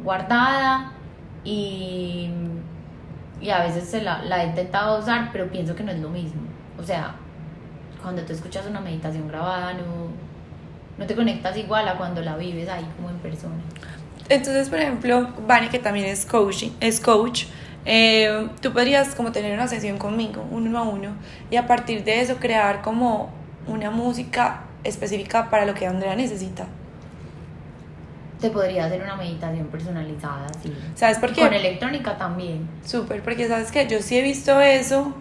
guardada 0.03 0.93
y, 1.43 2.29
y 3.41 3.49
a 3.49 3.63
veces 3.63 3.85
se 3.85 4.01
la, 4.01 4.23
la 4.23 4.43
he 4.43 4.47
intentado 4.47 4.99
usar, 4.99 5.29
pero 5.31 5.49
pienso 5.49 5.75
que 5.75 5.83
no 5.83 5.91
es 5.91 5.99
lo 5.99 6.09
mismo. 6.09 6.41
O 6.79 6.83
sea, 6.83 7.15
cuando 8.01 8.21
tú 8.23 8.33
escuchas 8.33 8.65
una 8.65 8.79
meditación 8.79 9.27
grabada, 9.27 9.73
no, 9.73 10.09
no 10.97 11.05
te 11.05 11.15
conectas 11.15 11.57
igual 11.57 11.87
a 11.87 11.97
cuando 11.97 12.21
la 12.21 12.35
vives 12.35 12.69
ahí 12.69 12.85
como 12.95 13.09
en 13.09 13.17
persona. 13.17 13.55
Entonces, 14.27 14.69
por 14.69 14.79
ejemplo, 14.79 15.29
Vani, 15.47 15.69
que 15.69 15.79
también 15.79 16.05
es, 16.05 16.25
coaching, 16.25 16.71
es 16.79 16.99
coach, 16.99 17.45
eh, 17.85 18.47
tú 18.61 18.71
podrías 18.71 19.15
como 19.15 19.31
tener 19.31 19.53
una 19.53 19.67
sesión 19.67 19.97
conmigo, 19.97 20.45
uno 20.51 20.77
a 20.77 20.83
uno, 20.83 21.15
y 21.49 21.55
a 21.55 21.65
partir 21.65 22.03
de 22.03 22.21
eso 22.21 22.35
crear 22.35 22.81
como 22.81 23.31
una 23.65 23.89
música 23.89 24.65
específica 24.83 25.49
para 25.49 25.65
lo 25.65 25.73
que 25.73 25.87
Andrea 25.87 26.15
necesita 26.15 26.67
te 28.39 28.49
podría 28.49 28.85
hacer 28.85 29.01
una 29.01 29.15
meditación 29.15 29.67
personalizada, 29.67 30.47
sí. 30.61 30.73
¿Sabes 30.95 31.17
por 31.17 31.33
qué? 31.33 31.41
Con 31.41 31.53
electrónica 31.53 32.17
también. 32.17 32.67
Súper, 32.85 33.21
porque 33.21 33.47
sabes 33.47 33.71
que 33.71 33.87
yo 33.87 34.01
sí 34.01 34.17
he 34.17 34.21
visto 34.21 34.59
eso 34.61 35.13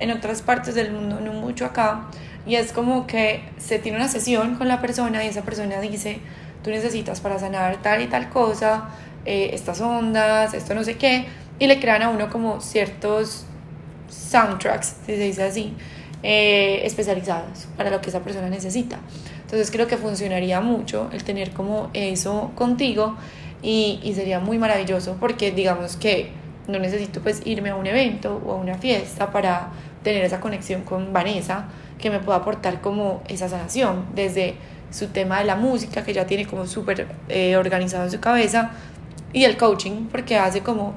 en 0.00 0.10
otras 0.10 0.42
partes 0.42 0.74
del 0.74 0.92
mundo, 0.92 1.20
no 1.20 1.32
mucho 1.32 1.64
acá, 1.64 2.06
y 2.46 2.56
es 2.56 2.72
como 2.72 3.06
que 3.06 3.48
se 3.58 3.78
tiene 3.78 3.98
una 3.98 4.08
sesión 4.08 4.56
con 4.56 4.68
la 4.68 4.80
persona 4.80 5.24
y 5.24 5.28
esa 5.28 5.42
persona 5.42 5.80
dice, 5.80 6.20
tú 6.62 6.70
necesitas 6.70 7.20
para 7.20 7.38
sanar 7.38 7.76
tal 7.82 8.02
y 8.02 8.06
tal 8.06 8.28
cosa, 8.28 8.88
eh, 9.24 9.50
estas 9.52 9.80
ondas, 9.80 10.54
esto 10.54 10.74
no 10.74 10.84
sé 10.84 10.96
qué, 10.96 11.26
y 11.58 11.66
le 11.66 11.80
crean 11.80 12.02
a 12.02 12.10
uno 12.10 12.28
como 12.30 12.60
ciertos 12.60 13.46
soundtracks, 14.08 14.96
si 15.06 15.16
se 15.16 15.22
dice 15.22 15.42
así, 15.44 15.74
eh, 16.22 16.80
especializados 16.84 17.68
para 17.76 17.90
lo 17.90 18.00
que 18.00 18.10
esa 18.10 18.20
persona 18.20 18.48
necesita. 18.48 18.98
Entonces 19.46 19.70
creo 19.70 19.86
que 19.86 19.96
funcionaría 19.96 20.60
mucho 20.60 21.08
el 21.12 21.22
tener 21.22 21.52
como 21.52 21.88
eso 21.94 22.50
contigo 22.56 23.16
y, 23.62 24.00
y 24.02 24.12
sería 24.14 24.40
muy 24.40 24.58
maravilloso 24.58 25.16
porque 25.20 25.52
digamos 25.52 25.96
que 25.96 26.30
no 26.66 26.80
necesito 26.80 27.20
pues 27.20 27.42
irme 27.44 27.70
a 27.70 27.76
un 27.76 27.86
evento 27.86 28.42
o 28.44 28.52
a 28.52 28.54
una 28.56 28.74
fiesta 28.74 29.30
para 29.30 29.70
tener 30.02 30.24
esa 30.24 30.40
conexión 30.40 30.82
con 30.82 31.12
Vanessa 31.12 31.68
que 31.98 32.10
me 32.10 32.18
pueda 32.18 32.38
aportar 32.38 32.80
como 32.80 33.22
esa 33.28 33.48
sanación 33.48 34.06
desde 34.14 34.56
su 34.90 35.08
tema 35.08 35.38
de 35.38 35.44
la 35.44 35.56
música 35.56 36.04
que 36.04 36.12
ya 36.12 36.26
tiene 36.26 36.46
como 36.46 36.66
súper 36.66 37.06
eh, 37.28 37.56
organizado 37.56 38.04
en 38.04 38.10
su 38.10 38.20
cabeza 38.20 38.72
y 39.32 39.44
el 39.44 39.56
coaching 39.56 40.06
porque 40.10 40.36
hace 40.36 40.62
como 40.62 40.94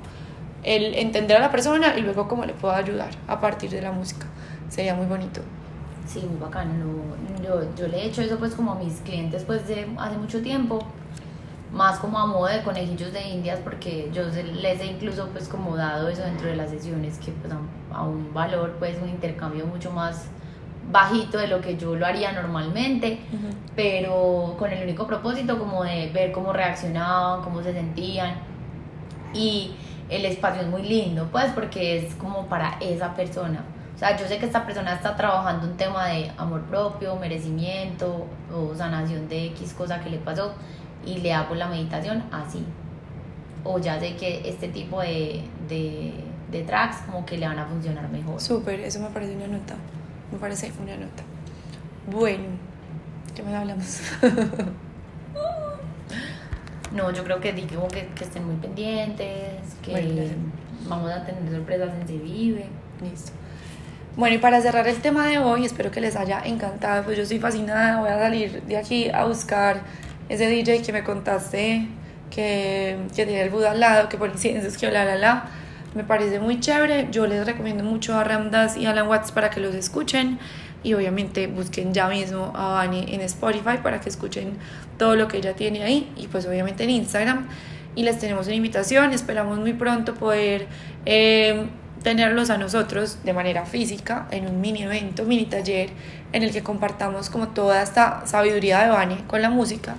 el 0.64 0.96
entender 0.96 1.38
a 1.38 1.40
la 1.40 1.52
persona 1.52 1.96
y 1.98 2.02
luego 2.02 2.28
cómo 2.28 2.46
le 2.46 2.54
puedo 2.54 2.74
ayudar 2.74 3.10
a 3.28 3.40
partir 3.40 3.70
de 3.70 3.82
la 3.82 3.92
música. 3.92 4.26
Sería 4.70 4.94
muy 4.94 5.06
bonito. 5.06 5.42
Sí, 6.10 6.26
muy 6.28 6.40
bacano. 6.40 6.74
yo, 7.44 7.62
yo 7.76 7.88
le 7.88 8.02
he 8.02 8.08
hecho 8.08 8.24
eso 8.24 8.40
pues 8.40 8.56
como 8.56 8.72
a 8.72 8.76
mis 8.76 8.96
clientes 9.02 9.44
pues 9.44 9.68
de 9.68 9.88
hace 10.00 10.18
mucho 10.18 10.42
tiempo 10.42 10.80
más 11.72 12.00
como 12.00 12.18
a 12.18 12.26
modo 12.26 12.48
de 12.48 12.64
conejillos 12.64 13.14
de 13.14 13.22
indias 13.30 13.60
porque 13.64 14.10
yo 14.12 14.24
les 14.24 14.82
he 14.82 14.88
incluso 14.88 15.28
pues 15.28 15.48
como 15.48 15.76
dado 15.78 16.10
eso 16.10 16.24
dentro 16.24 16.48
de 16.48 16.56
las 16.56 16.72
sesiones 16.72 17.20
que 17.20 17.32
pues 17.32 17.54
a, 17.94 18.02
un 18.02 18.34
valor 18.34 18.78
pues 18.80 18.98
un 19.00 19.08
intercambio 19.08 19.68
mucho 19.68 19.92
más 19.92 20.26
bajito 20.92 21.38
de 21.38 21.48
lo 21.48 21.62
que 21.62 21.78
yo 21.78 21.94
lo 21.94 22.08
haría 22.08 22.32
normalmente, 22.32 23.20
pero 23.76 24.56
con 24.58 24.72
el 24.72 24.82
único 24.82 25.06
propósito 25.06 25.60
como 25.60 25.84
de 25.84 26.10
ver 26.12 26.32
cómo 26.32 26.54
reaccionaban, 26.54 27.44
cómo 27.44 27.62
se 27.62 27.74
sentían 27.74 28.34
y 29.36 29.76
el 30.10 30.26
espacio 30.26 30.64
es 30.64 30.68
muy 30.68 30.82
lindo 30.82 31.28
pues 31.32 31.52
porque 31.52 31.98
es 31.98 32.16
como 32.16 32.48
para 32.48 32.80
esa 32.80 33.14
persona. 33.14 33.64
O 34.00 34.02
sea, 34.02 34.16
yo 34.16 34.26
sé 34.30 34.38
que 34.38 34.46
esta 34.46 34.66
persona 34.66 34.94
está 34.94 35.18
trabajando 35.18 35.68
un 35.68 35.76
tema 35.76 36.08
de 36.08 36.32
amor 36.38 36.62
propio, 36.62 37.18
merecimiento 37.18 38.28
o 38.50 38.74
sanación 38.74 39.28
de 39.28 39.48
X 39.48 39.74
cosa 39.74 40.00
que 40.00 40.10
le 40.10 40.20
pasó 40.20 40.54
y 41.06 41.18
le 41.18 41.34
hago 41.34 41.54
la 41.54 41.68
meditación 41.68 42.24
así. 42.32 42.64
O 43.66 43.78
ya 43.78 44.00
sé 44.00 44.16
que 44.16 44.48
este 44.48 44.70
tipo 44.70 45.02
de, 45.02 45.44
de, 45.68 46.64
tracks 46.64 47.02
como 47.08 47.26
que 47.26 47.38
le 47.38 47.46
van 47.46 47.60
a 47.60 47.66
funcionar 47.66 48.08
mejor. 48.08 48.40
Súper, 48.40 48.80
eso 48.80 49.02
me 49.02 49.10
parece 49.10 49.36
una 49.36 49.48
nota. 49.48 49.76
Me 50.32 50.38
parece 50.38 50.72
una 50.82 50.96
nota. 50.96 51.24
Bueno, 52.10 52.46
¿qué 53.36 53.44
más 53.44 53.56
hablamos? 53.56 54.02
no, 56.94 57.12
yo 57.12 57.26
creo 57.26 57.42
que 57.42 57.52
digo 57.52 57.86
que, 57.90 58.08
que 58.16 58.24
estén 58.24 58.46
muy 58.46 58.56
pendientes, 58.56 59.76
que 59.82 60.38
vamos 60.88 61.12
a 61.12 61.26
tener 61.26 61.52
sorpresas 61.52 61.90
en 62.00 62.08
Se 62.08 62.18
Vive. 62.18 62.70
Listo. 63.02 63.34
Bueno, 64.20 64.36
y 64.36 64.40
para 64.40 64.60
cerrar 64.60 64.86
el 64.86 64.98
tema 64.98 65.28
de 65.28 65.38
hoy, 65.38 65.64
espero 65.64 65.92
que 65.92 66.02
les 66.02 66.18
haya 66.18 66.42
encantado. 66.44 67.06
Pues 67.06 67.16
yo 67.16 67.24
estoy 67.24 67.40
fascinada. 67.40 68.02
Voy 68.02 68.10
a 68.10 68.20
salir 68.20 68.62
de 68.64 68.76
aquí 68.76 69.08
a 69.08 69.24
buscar 69.24 69.80
ese 70.28 70.46
DJ 70.46 70.82
que 70.82 70.92
me 70.92 71.06
contaste 71.06 71.88
que, 72.30 72.98
que 73.16 73.26
tiene 73.26 73.42
el 73.44 73.50
Buda 73.50 73.72
al 73.72 73.80
lado, 73.80 74.10
que 74.10 74.18
por 74.18 74.30
inciensos, 74.30 74.78
que 74.78 74.90
bla, 74.90 75.06
bla, 75.06 75.16
bla. 75.16 75.46
Me 75.96 76.04
parece 76.04 76.42
muy 76.42 76.60
chévere. 76.60 77.08
Yo 77.12 77.28
les 77.28 77.46
recomiendo 77.46 77.86
mucho 77.86 78.14
a 78.14 78.26
Ramdas 78.26 78.76
y 78.76 78.88
Alan 78.88 79.08
Watts 79.08 79.32
para 79.32 79.50
que 79.50 79.62
los 79.62 79.74
escuchen. 79.74 80.38
Y 80.84 80.96
obviamente 80.96 81.48
busquen 81.48 81.94
ya 81.94 82.10
mismo 82.10 82.52
a 82.58 82.74
Vani 82.74 83.06
en 83.14 83.22
Spotify 83.22 83.78
para 83.82 84.02
que 84.02 84.10
escuchen 84.10 84.58
todo 84.98 85.16
lo 85.16 85.30
que 85.30 85.38
ella 85.38 85.56
tiene 85.56 85.82
ahí. 85.82 86.12
Y 86.18 86.28
pues 86.28 86.46
obviamente 86.46 86.84
en 86.84 86.90
Instagram. 86.90 87.48
Y 87.96 88.04
les 88.04 88.20
tenemos 88.20 88.48
una 88.48 88.56
invitación. 88.58 89.14
Esperamos 89.14 89.60
muy 89.60 89.72
pronto 89.72 90.14
poder 90.14 90.68
eh, 91.06 91.70
tenerlos 92.04 92.50
a 92.50 92.58
nosotros 92.58 93.18
de 93.24 93.34
manera 93.34 93.66
física 93.66 94.28
en 94.32 94.48
un 94.48 94.62
mini 94.62 94.84
evento, 94.84 95.24
mini 95.24 95.46
taller 95.46 95.90
en 96.32 96.44
el 96.44 96.52
que 96.52 96.64
compartamos 96.64 97.30
como 97.30 97.50
toda 97.50 97.82
esta 97.82 98.26
sabiduría 98.26 98.84
de 98.84 98.90
Vani 98.90 99.18
con 99.28 99.42
la 99.42 99.50
música. 99.50 99.96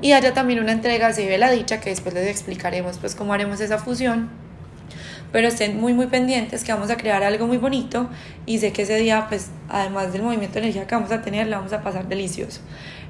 Y 0.00 0.12
haya 0.12 0.34
también 0.34 0.60
una 0.60 0.72
entrega 0.72 1.12
se 1.12 1.26
ve 1.26 1.38
la 1.38 1.50
dicha 1.50 1.80
que 1.80 1.90
después 1.90 2.14
les 2.14 2.28
explicaremos 2.28 2.98
pues 2.98 3.14
cómo 3.14 3.32
haremos 3.32 3.60
esa 3.60 3.78
fusión 3.78 4.30
pero 5.34 5.48
estén 5.48 5.80
muy 5.80 5.94
muy 5.94 6.06
pendientes 6.06 6.62
que 6.62 6.72
vamos 6.72 6.90
a 6.90 6.96
crear 6.96 7.24
algo 7.24 7.48
muy 7.48 7.56
bonito 7.56 8.08
y 8.46 8.60
sé 8.60 8.72
que 8.72 8.82
ese 8.82 8.94
día 8.98 9.26
pues 9.28 9.50
además 9.68 10.12
del 10.12 10.22
movimiento 10.22 10.54
de 10.54 10.60
energía 10.60 10.86
que 10.86 10.94
vamos 10.94 11.10
a 11.10 11.22
tener 11.22 11.48
la 11.48 11.56
vamos 11.56 11.72
a 11.72 11.82
pasar 11.82 12.06
delicioso 12.06 12.60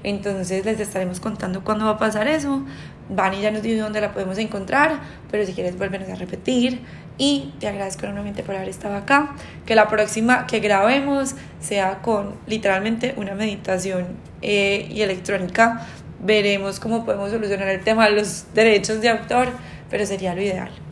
entonces 0.04 0.64
les 0.64 0.80
estaremos 0.80 1.20
contando 1.20 1.62
cuándo 1.62 1.84
va 1.84 1.90
a 1.90 1.98
pasar 1.98 2.26
eso 2.26 2.62
Vani 3.10 3.42
ya 3.42 3.50
nos 3.50 3.60
dijo 3.60 3.82
dónde 3.82 4.00
la 4.00 4.14
podemos 4.14 4.38
encontrar 4.38 5.00
pero 5.30 5.44
si 5.44 5.52
quieres 5.52 5.76
volvernos 5.76 6.08
a 6.08 6.14
repetir 6.14 6.80
y 7.18 7.52
te 7.60 7.68
agradezco 7.68 8.06
enormemente 8.06 8.42
por 8.42 8.56
haber 8.56 8.68
estado 8.68 8.96
acá. 8.96 9.36
Que 9.66 9.76
la 9.76 9.86
próxima 9.86 10.48
que 10.48 10.58
grabemos 10.58 11.36
sea 11.60 12.02
con 12.02 12.34
literalmente 12.48 13.14
una 13.16 13.34
meditación 13.34 14.06
eh, 14.42 14.88
y 14.90 15.02
electrónica. 15.02 15.86
Veremos 16.24 16.80
cómo 16.80 17.04
podemos 17.04 17.30
solucionar 17.30 17.68
el 17.68 17.84
tema 17.84 18.06
de 18.06 18.16
los 18.16 18.52
derechos 18.52 19.00
de 19.00 19.10
autor, 19.10 19.50
pero 19.90 20.04
sería 20.06 20.34
lo 20.34 20.42
ideal. 20.42 20.83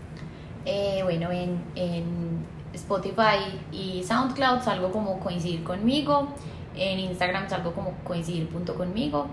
Eh, 0.64 1.00
bueno, 1.02 1.30
en, 1.30 1.60
en 1.74 2.46
Spotify 2.72 3.60
y 3.72 4.04
SoundCloud 4.04 4.62
salgo 4.62 4.92
como 4.92 5.18
coincidir 5.20 5.62
conmigo. 5.62 6.28
En 6.74 6.98
Instagram 6.98 7.48
salgo 7.48 7.72
como 7.72 7.92
coincidir.conmigo 8.04 9.26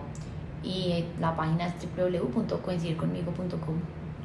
y 0.64 1.06
la 1.20 1.36
página 1.36 1.68
es 1.68 1.74
www.coincidirconmigo.com. 1.96 3.76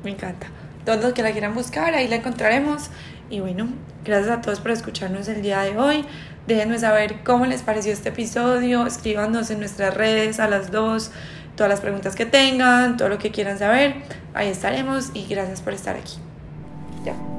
Me 0.02 0.11
encanta 0.11 0.48
todos 0.84 1.02
los 1.02 1.12
que 1.14 1.22
la 1.22 1.32
quieran 1.32 1.55
buscar, 1.55 1.94
ahí 1.94 2.09
la 2.09 2.16
encontraremos. 2.16 2.90
Y 3.30 3.40
bueno, 3.40 3.68
gracias 4.05 4.30
a 4.30 4.40
todos 4.40 4.61
por 4.61 4.70
escucharnos 4.70 5.28
el 5.28 5.42
día 5.42 5.61
de 5.61 5.78
hoy. 5.78 6.05
Déjenme 6.46 6.78
saber 6.78 7.22
cómo 7.24 7.46
les 7.46 7.62
pareció 7.62 7.92
este 7.92 8.11
episodio. 8.11 8.86
Escríbanos 8.86 9.50
en 9.50 9.61
nuestras 9.61 9.94
redes 9.94 10.40
a 10.40 10.48
las 10.48 10.70
dos 10.70 11.11
todas 11.57 11.70
las 11.70 11.80
preguntas 11.80 12.16
que 12.16 12.26
tengan, 12.26 12.96
todo 12.96 13.09
lo 13.09 13.18
que 13.18 13.30
quieran 13.30 13.59
saber. 13.59 13.94
Ahí 14.34 14.48
estaremos 14.48 15.11
y 15.14 15.24
gracias 15.26 15.61
por 15.61 15.72
estar 15.72 15.96
aquí. 15.96 16.18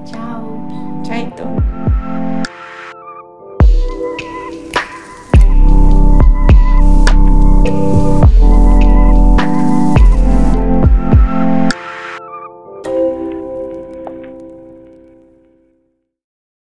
Chao. 0.05 1.03
Chaito. 1.03 1.74